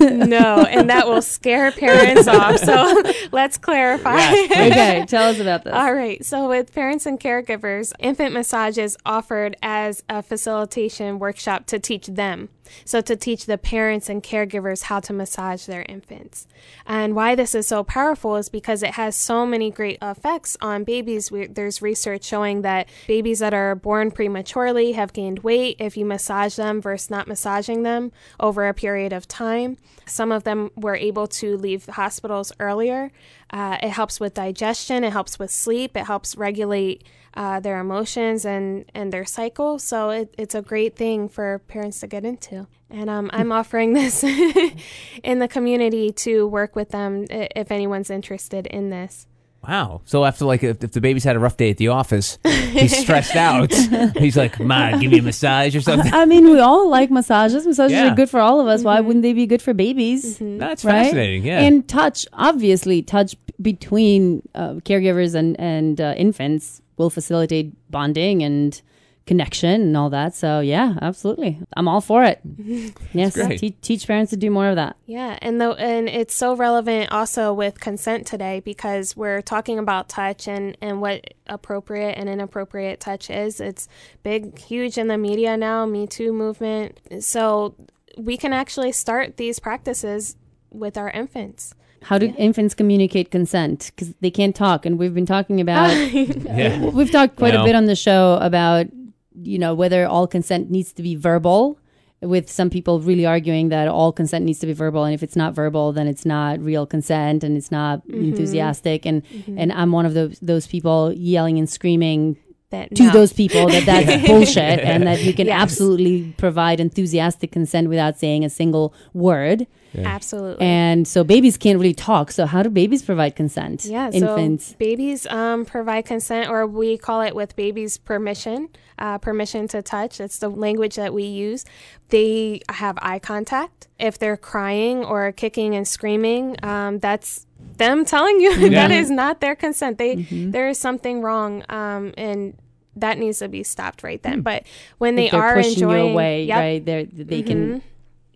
no, 0.00 0.64
and 0.64 0.90
that 0.90 1.06
will 1.06 1.22
scare 1.22 1.70
parents 1.70 2.26
off. 2.26 2.58
So 2.58 3.02
let's 3.30 3.56
clarify. 3.58 4.18
Okay, 4.32 5.04
tell 5.08 5.30
us 5.30 5.38
about 5.38 5.62
this. 5.64 5.72
All 5.74 5.94
right. 5.94 6.24
So, 6.24 6.48
with 6.48 6.74
parents 6.74 7.06
and 7.06 7.20
caregivers, 7.20 7.92
infant 8.00 8.32
massage 8.34 8.76
is 8.78 8.96
offered 9.06 9.56
as 9.62 10.02
a 10.08 10.22
facilitation 10.22 11.18
workshop 11.20 11.66
to 11.66 11.78
teach 11.78 12.06
them. 12.08 12.48
So, 12.84 13.00
to 13.00 13.16
teach 13.16 13.46
the 13.46 13.58
parents 13.58 14.08
and 14.08 14.22
caregivers 14.22 14.84
how 14.84 15.00
to 15.00 15.12
massage 15.12 15.66
their 15.66 15.84
infants. 15.88 16.46
And 16.86 17.14
why 17.14 17.34
this 17.34 17.54
is 17.54 17.66
so 17.66 17.84
powerful 17.84 18.36
is 18.36 18.48
because 18.48 18.82
it 18.82 18.94
has 18.94 19.16
so 19.16 19.46
many 19.46 19.70
great 19.70 19.98
effects 20.02 20.56
on 20.60 20.84
babies. 20.84 21.30
We, 21.30 21.46
there's 21.46 21.82
research 21.82 22.24
showing 22.24 22.62
that 22.62 22.88
babies 23.06 23.38
that 23.40 23.54
are 23.54 23.74
born 23.74 24.10
prematurely 24.10 24.92
have 24.92 25.12
gained 25.12 25.40
weight 25.40 25.76
if 25.78 25.96
you 25.96 26.04
massage 26.04 26.56
them 26.56 26.80
versus 26.80 27.10
not 27.10 27.28
massaging 27.28 27.82
them 27.82 28.12
over 28.38 28.66
a 28.66 28.74
period 28.74 29.12
of 29.12 29.28
time. 29.28 29.76
Some 30.06 30.32
of 30.32 30.44
them 30.44 30.70
were 30.76 30.96
able 30.96 31.26
to 31.28 31.56
leave 31.56 31.86
hospitals 31.86 32.52
earlier. 32.58 33.12
Uh, 33.50 33.78
it 33.82 33.90
helps 33.90 34.20
with 34.20 34.34
digestion, 34.34 35.04
it 35.04 35.12
helps 35.12 35.38
with 35.38 35.50
sleep, 35.50 35.96
it 35.96 36.06
helps 36.06 36.36
regulate 36.36 37.04
uh, 37.34 37.60
their 37.60 37.78
emotions 37.80 38.44
and, 38.44 38.84
and 38.94 39.12
their 39.12 39.24
cycle. 39.24 39.78
So 39.78 40.10
it, 40.10 40.34
it's 40.36 40.54
a 40.54 40.62
great 40.62 40.96
thing 40.96 41.28
for 41.28 41.60
parents 41.68 42.00
to 42.00 42.06
get 42.06 42.24
into. 42.24 42.66
And 42.90 43.08
um, 43.08 43.30
I'm 43.32 43.52
offering 43.52 43.92
this 44.00 44.24
in 45.22 45.38
the 45.38 45.48
community 45.48 46.12
to 46.12 46.46
work 46.46 46.74
with 46.76 46.90
them 46.90 47.26
if 47.30 47.70
anyone's 47.70 48.10
interested 48.10 48.66
in 48.66 48.90
this. 48.90 49.26
Wow. 49.68 50.00
So 50.06 50.24
after 50.24 50.46
like 50.46 50.62
if, 50.62 50.82
if 50.82 50.92
the 50.92 51.02
baby's 51.02 51.22
had 51.22 51.36
a 51.36 51.38
rough 51.38 51.58
day 51.58 51.68
at 51.68 51.76
the 51.76 51.88
office, 51.88 52.38
he's 52.44 52.96
stressed 53.02 53.36
out. 53.36 53.70
he's 54.16 54.34
like, 54.34 54.58
"Ma, 54.58 54.96
give 54.96 55.12
me 55.12 55.18
a 55.18 55.22
massage 55.22 55.76
or 55.76 55.82
something." 55.82 56.10
I 56.14 56.24
mean, 56.24 56.48
we 56.50 56.58
all 56.60 56.88
like 56.88 57.10
massages. 57.10 57.66
Massages 57.66 57.92
Yeah. 57.92 58.10
are 58.10 58.14
good 58.16 58.30
for 58.30 58.40
all 58.40 58.58
of 58.62 58.68
us. 58.68 58.82
Why 58.82 59.00
wouldn't 59.00 59.22
they 59.22 59.34
be 59.34 59.44
good 59.46 59.60
for 59.60 59.74
babies? 59.74 60.38
That's 60.40 60.82
Right? 60.82 61.04
fascinating. 61.04 61.44
Yeah. 61.44 61.60
And 61.60 61.86
touch, 61.86 62.26
obviously, 62.32 63.02
touch 63.02 63.36
between 63.60 64.42
uh, 64.54 64.74
caregivers 64.86 65.34
and 65.34 65.60
and 65.60 66.00
uh, 66.00 66.14
infants 66.16 66.80
will 67.00 67.10
facilitate 67.10 67.72
bonding 67.90 68.42
and 68.42 68.80
connection 69.26 69.80
and 69.82 69.96
all 69.96 70.10
that. 70.10 70.34
So 70.34 70.60
yeah, 70.60 70.96
absolutely, 71.00 71.58
I'm 71.76 71.88
all 71.88 72.00
for 72.00 72.24
it. 72.24 72.40
Yes, 73.12 73.34
te- 73.34 73.70
teach 73.70 74.06
parents 74.06 74.30
to 74.30 74.36
do 74.36 74.50
more 74.50 74.68
of 74.68 74.76
that. 74.76 74.96
Yeah, 75.06 75.36
and 75.42 75.60
though 75.60 75.72
and 75.72 76.08
it's 76.08 76.34
so 76.34 76.54
relevant 76.54 77.10
also 77.10 77.52
with 77.52 77.80
consent 77.80 78.26
today 78.26 78.60
because 78.60 79.16
we're 79.16 79.42
talking 79.42 79.78
about 79.78 80.08
touch 80.08 80.46
and 80.46 80.76
and 80.80 81.00
what 81.00 81.34
appropriate 81.46 82.12
and 82.12 82.28
inappropriate 82.28 83.00
touch 83.00 83.30
is. 83.30 83.60
It's 83.60 83.88
big, 84.22 84.58
huge 84.58 84.98
in 84.98 85.08
the 85.08 85.18
media 85.18 85.56
now. 85.56 85.86
Me 85.86 86.06
Too 86.06 86.32
movement. 86.32 87.00
So 87.20 87.74
we 88.16 88.36
can 88.36 88.52
actually 88.52 88.92
start 88.92 89.36
these 89.36 89.58
practices 89.58 90.36
with 90.70 90.96
our 90.96 91.10
infants. 91.10 91.74
How 92.02 92.18
do 92.18 92.34
infants 92.38 92.74
communicate 92.74 93.30
consent? 93.30 93.90
Because 93.94 94.14
they 94.20 94.30
can't 94.30 94.56
talk, 94.56 94.86
and 94.86 94.98
we've 94.98 95.14
been 95.14 95.26
talking 95.26 95.60
about 95.60 95.90
yeah. 96.12 96.78
We've 96.86 97.10
talked 97.10 97.36
quite 97.36 97.54
No. 97.54 97.62
a 97.62 97.64
bit 97.64 97.74
on 97.74 97.86
the 97.86 97.96
show 97.96 98.38
about, 98.40 98.86
you 99.34 99.58
know, 99.58 99.74
whether 99.74 100.06
all 100.06 100.26
consent 100.26 100.70
needs 100.70 100.92
to 100.94 101.02
be 101.02 101.14
verbal, 101.14 101.78
with 102.22 102.50
some 102.50 102.68
people 102.68 103.00
really 103.00 103.24
arguing 103.24 103.70
that 103.70 103.88
all 103.88 104.12
consent 104.12 104.44
needs 104.44 104.58
to 104.60 104.66
be 104.66 104.72
verbal. 104.72 105.04
And 105.04 105.14
if 105.14 105.22
it's 105.22 105.36
not 105.36 105.54
verbal, 105.54 105.92
then 105.92 106.06
it's 106.06 106.26
not 106.26 106.60
real 106.60 106.86
consent 106.86 107.42
and 107.42 107.56
it's 107.56 107.70
not 107.70 108.06
mm-hmm. 108.06 108.24
enthusiastic. 108.24 109.06
And, 109.06 109.24
mm-hmm. 109.24 109.58
and 109.58 109.72
I'm 109.72 109.92
one 109.92 110.06
of 110.06 110.14
those, 110.14 110.38
those 110.40 110.66
people 110.66 111.12
yelling 111.14 111.58
and 111.58 111.68
screaming 111.68 112.36
That 112.70 112.94
to 112.96 113.04
no. 113.04 113.12
those 113.12 113.32
people 113.32 113.68
that 113.68 113.86
that's 113.86 114.26
bullshit 114.28 114.80
and 114.80 115.06
that 115.06 115.22
you 115.22 115.32
can 115.32 115.46
Yes. 115.46 115.62
absolutely 115.62 116.34
provide 116.36 116.78
enthusiastic 116.78 117.52
consent 117.52 117.88
without 117.88 118.18
saying 118.18 118.44
a 118.44 118.50
single 118.50 118.92
word. 119.14 119.66
Absolutely. 119.96 120.64
And 120.64 121.06
so 121.08 121.24
babies 121.24 121.56
can't 121.56 121.78
really 121.78 121.94
talk. 121.94 122.30
So 122.30 122.46
how 122.46 122.62
do 122.62 122.70
babies 122.70 123.02
provide 123.02 123.36
consent? 123.36 123.84
Yeah, 123.84 124.10
Infants. 124.10 124.68
so 124.68 124.74
babies 124.78 125.26
um, 125.26 125.64
provide 125.64 126.06
consent, 126.06 126.48
or 126.50 126.66
we 126.66 126.96
call 126.98 127.20
it 127.22 127.34
with 127.34 127.56
babies 127.56 127.98
permission, 127.98 128.68
uh, 128.98 129.18
permission 129.18 129.66
to 129.68 129.82
touch. 129.82 130.18
That's 130.18 130.38
the 130.38 130.48
language 130.48 130.96
that 130.96 131.12
we 131.14 131.24
use. 131.24 131.64
They 132.10 132.60
have 132.70 132.98
eye 133.02 133.18
contact. 133.18 133.88
If 133.98 134.18
they're 134.18 134.36
crying 134.36 135.04
or 135.04 135.32
kicking 135.32 135.74
and 135.74 135.86
screaming, 135.86 136.56
um, 136.62 136.98
that's 136.98 137.46
them 137.76 138.04
telling 138.14 138.40
you 138.40 138.70
that 138.70 138.90
is 138.90 139.10
not 139.10 139.40
their 139.40 139.54
consent. 139.56 139.98
They 139.98 140.16
Mm-hmm. 140.16 140.50
there 140.50 140.68
is 140.68 140.78
something 140.78 141.22
wrong, 141.22 141.64
um, 141.68 142.12
and 142.16 142.56
that 142.96 143.18
needs 143.18 143.38
to 143.38 143.48
be 143.48 143.62
stopped 143.62 144.02
right 144.02 144.22
then. 144.22 144.40
But 144.42 144.64
when 144.98 145.14
they 145.14 145.26
if 145.26 145.32
they're 145.32 145.42
are 145.42 145.54
pushing 145.56 145.72
enjoying, 145.74 146.06
you 146.06 146.12
away, 146.12 146.44
Yep. 146.44 146.56
Mm-hmm. 146.56 146.60
right? 146.62 146.84
They're, 146.84 147.04
they 147.04 147.42
can. 147.42 147.82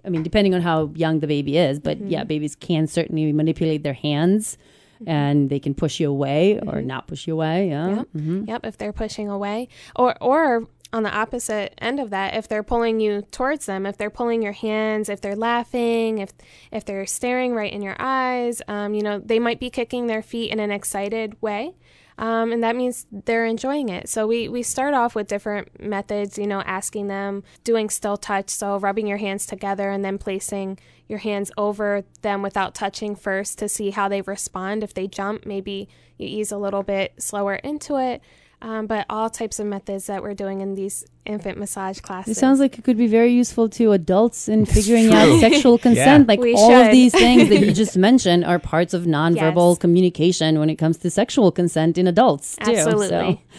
I 0.04 0.10
mean, 0.10 0.22
depending 0.22 0.54
on 0.54 0.60
how 0.60 0.90
young 0.94 1.20
the 1.20 1.26
baby 1.26 1.56
is, 1.58 1.78
but 1.80 1.98
yeah, 2.00 2.24
babies 2.24 2.54
can 2.54 2.86
certainly 2.86 3.32
manipulate 3.32 3.82
their 3.82 3.94
hands, 3.94 4.58
Mm-hmm. 5.00 5.10
and 5.10 5.50
they 5.50 5.58
can 5.58 5.74
push 5.74 5.98
you 5.98 6.08
away 6.08 6.60
or 6.68 6.80
not 6.80 7.08
push 7.08 7.26
you 7.26 7.32
away. 7.34 7.68
Yeah. 7.68 7.96
Yep. 7.96 8.06
Mm-hmm. 8.16 8.44
Yep. 8.46 8.64
If 8.64 8.78
they're 8.78 8.92
pushing 8.92 9.28
away, 9.28 9.66
or 9.96 10.14
or 10.22 10.68
on 10.92 11.02
the 11.02 11.10
opposite 11.12 11.74
end 11.78 11.98
of 11.98 12.10
that, 12.10 12.34
if 12.36 12.46
they're 12.46 12.62
pulling 12.62 13.00
you 13.00 13.22
towards 13.32 13.66
them, 13.66 13.86
if 13.86 13.96
they're 13.98 14.08
pulling 14.08 14.40
your 14.40 14.52
hands, 14.52 15.08
if 15.08 15.20
they're 15.20 15.34
laughing, 15.34 16.18
if 16.18 16.30
if 16.70 16.84
they're 16.84 17.06
staring 17.06 17.54
right 17.54 17.72
in 17.72 17.82
your 17.82 17.96
eyes, 17.98 18.62
um, 18.68 18.94
you 18.94 19.02
know, 19.02 19.18
they 19.18 19.40
might 19.40 19.58
be 19.58 19.68
kicking 19.68 20.06
their 20.06 20.22
feet 20.22 20.52
in 20.52 20.60
an 20.60 20.70
excited 20.70 21.36
way. 21.42 21.74
Um, 22.16 22.52
and 22.52 22.62
that 22.62 22.76
means 22.76 23.06
they're 23.10 23.44
enjoying 23.44 23.88
it. 23.88 24.08
So 24.08 24.26
we, 24.26 24.48
we 24.48 24.62
start 24.62 24.94
off 24.94 25.14
with 25.14 25.26
different 25.26 25.80
methods, 25.82 26.38
you 26.38 26.46
know, 26.46 26.60
asking 26.62 27.08
them, 27.08 27.42
doing 27.64 27.90
still 27.90 28.16
touch, 28.16 28.50
so 28.50 28.78
rubbing 28.78 29.06
your 29.06 29.18
hands 29.18 29.46
together 29.46 29.90
and 29.90 30.04
then 30.04 30.18
placing 30.18 30.78
your 31.08 31.18
hands 31.18 31.50
over 31.58 32.04
them 32.22 32.40
without 32.40 32.74
touching 32.74 33.16
first 33.16 33.58
to 33.58 33.68
see 33.68 33.90
how 33.90 34.08
they 34.08 34.22
respond. 34.22 34.84
If 34.84 34.94
they 34.94 35.06
jump, 35.06 35.44
maybe 35.44 35.88
you 36.16 36.28
ease 36.28 36.52
a 36.52 36.58
little 36.58 36.82
bit 36.82 37.14
slower 37.18 37.56
into 37.56 37.96
it. 37.96 38.22
Um, 38.62 38.86
but 38.86 39.04
all 39.10 39.28
types 39.28 39.58
of 39.58 39.66
methods 39.66 40.06
that 40.06 40.22
we're 40.22 40.34
doing 40.34 40.60
in 40.60 40.74
these 40.74 41.04
infant 41.26 41.58
massage 41.58 42.00
classes. 42.00 42.36
It 42.36 42.40
sounds 42.40 42.60
like 42.60 42.78
it 42.78 42.84
could 42.84 42.96
be 42.98 43.06
very 43.06 43.32
useful 43.32 43.68
to 43.70 43.92
adults 43.92 44.48
in 44.48 44.66
figuring 44.66 45.12
out 45.12 45.40
sexual 45.40 45.78
consent. 45.86 46.28
Like 46.28 46.40
We 46.40 46.54
all 46.54 46.72
of 46.72 46.90
these 46.92 47.12
things 47.12 47.48
that 47.48 47.60
you 47.60 47.72
just 47.84 47.96
mentioned 47.96 48.44
are 48.44 48.58
parts 48.58 48.92
of 48.94 49.04
nonverbal 49.04 49.72
Yes. 49.72 49.78
communication 49.78 50.58
when 50.58 50.68
it 50.70 50.76
comes 50.76 50.98
to 50.98 51.10
sexual 51.10 51.50
consent 51.50 51.96
in 51.98 52.06
adults. 52.06 52.56
Too. 52.56 52.72
Absolutely. 52.72 53.40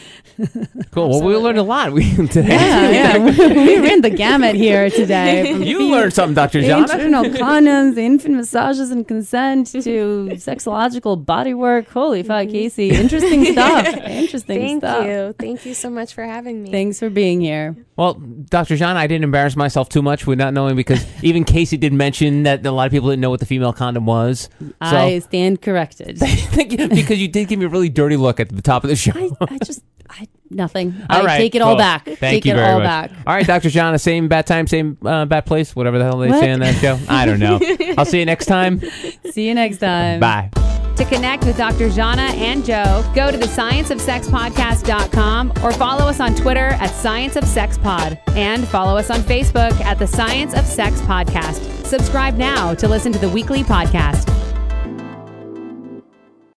Cool. 0.92 1.10
Well, 1.10 1.24
we 1.24 1.36
learned 1.38 1.58
a 1.58 1.64
lot 1.64 1.94
we, 1.94 2.04
today. 2.28 2.50
Yeah, 2.50 2.90
yeah. 2.92 3.18
we 3.24 3.80
ran 3.80 4.02
the 4.02 4.10
gamut 4.10 4.56
here 4.56 4.90
today. 4.90 5.54
From 5.54 5.64
You 5.64 5.90
learned 5.90 6.12
something, 6.14 6.36
Dr. 6.36 6.60
the 6.62 6.68
Zhana. 6.68 6.82
intro- 7.00 7.08
no, 7.08 7.24
condoms, 7.24 7.98
infant 7.98 8.36
massages 8.36 8.92
and 8.92 9.08
consent 9.08 9.68
to 9.68 10.28
sexological 10.34 11.24
body 11.26 11.54
work. 11.54 11.88
Holy 11.88 12.22
fuck, 12.24 12.48
mm-hmm. 12.48 12.82
Kaci. 12.82 12.92
Interesting 12.92 13.46
stuff. 13.54 13.88
Interesting 13.88 14.60
Thank 14.60 14.82
stuff. 14.84 15.06
you. 15.06 15.36
Thank 15.40 15.66
you 15.66 15.74
so 15.74 15.90
much 15.90 16.14
for 16.14 16.24
having 16.26 16.64
me. 16.64 16.70
Thanks 16.72 17.00
for 17.00 17.10
being 17.10 17.40
here. 17.40 17.55
Well, 17.96 18.14
Dr. 18.14 18.76
Zhana, 18.76 18.96
I 18.96 19.08
didn't 19.08 19.24
embarrass 19.24 19.56
myself 19.56 19.90
too 19.90 20.02
much 20.02 20.28
with 20.28 20.38
not 20.38 20.54
knowing 20.54 20.76
because 20.76 21.06
even 21.24 21.46
Kaci 21.46 21.80
did 21.80 21.94
mention 21.94 22.44
that 22.44 22.66
a 22.66 22.72
lot 22.72 22.86
of 22.86 22.92
people 22.92 23.10
didn't 23.10 23.22
know 23.22 23.30
what 23.30 23.40
the 23.40 23.46
female 23.46 23.74
condom 23.74 24.06
was. 24.06 24.50
So, 24.60 24.74
I 24.82 25.20
stand 25.20 25.62
corrected. 25.62 26.18
thank 26.20 26.72
you, 26.72 26.88
because 26.88 27.20
you 27.20 27.28
did 27.28 27.48
give 27.48 27.60
me 27.60 27.66
a 27.66 27.70
really 27.70 27.90
dirty 27.90 28.18
look 28.18 28.40
at 28.40 28.50
the 28.50 28.62
top 28.62 28.84
of 28.84 28.90
the 28.90 28.96
show. 28.96 29.14
I, 29.16 29.30
I 29.42 29.58
just, 29.60 29.82
nothing. 30.50 30.94
All 31.10 31.22
I 31.22 31.26
right, 31.26 31.38
take 31.38 31.56
it 31.56 31.62
all 31.62 31.76
back. 31.78 32.06
Thank 32.06 32.20
take 32.20 32.46
you 32.46 32.54
it 32.54 32.56
very 32.56 32.72
all 32.74 32.80
much. 32.80 32.86
back. 32.86 33.12
All 33.28 33.34
right, 33.34 33.46
Dr. 33.46 33.70
Zhana, 33.70 34.00
same 34.00 34.28
bad 34.28 34.46
time, 34.48 34.68
same 34.68 34.98
uh, 35.06 35.26
bad 35.26 35.46
place, 35.46 35.76
whatever 35.76 35.98
the 35.98 36.04
hell 36.06 36.18
they 36.20 36.30
What? 36.30 36.40
say 36.40 36.52
on 36.52 36.60
that 36.62 36.76
show. 36.76 36.98
I 37.10 37.26
don't 37.26 37.40
know. 37.40 37.60
I'll 37.98 38.06
see 38.06 38.20
you 38.20 38.26
next 38.26 38.46
time. 38.46 38.82
See 39.32 39.48
you 39.48 39.54
next 39.54 39.78
time. 39.80 40.20
Bye. 40.20 40.50
To 40.96 41.04
connect 41.04 41.44
with 41.46 41.58
Dr. 41.58 41.90
Zhana 41.90 42.30
and 42.38 42.64
Joe, 42.64 43.04
go 43.14 43.30
to 43.30 43.38
the 43.38 43.48
scienceofsexpodcast.com 43.48 45.52
or 45.64 45.72
follow 45.74 46.06
us 46.06 46.22
on 46.22 46.34
Twitter 46.36 46.68
at 46.80 46.90
Science 46.92 47.36
of 47.36 47.44
Sex 47.46 47.78
Pod 47.78 48.18
and 48.30 48.66
follow 48.68 48.96
us 48.98 49.10
on 49.10 49.20
Facebook 49.20 49.74
at 49.82 50.00
the 50.00 50.08
Science 50.08 50.54
of 50.54 50.66
Sex 50.66 51.02
Podcast. 51.02 51.86
Subscribe 51.86 52.36
now 52.36 52.74
to 52.76 52.88
listen 52.88 53.12
to 53.12 53.20
the 53.20 53.30
weekly 53.30 53.64
podcast. 53.64 54.30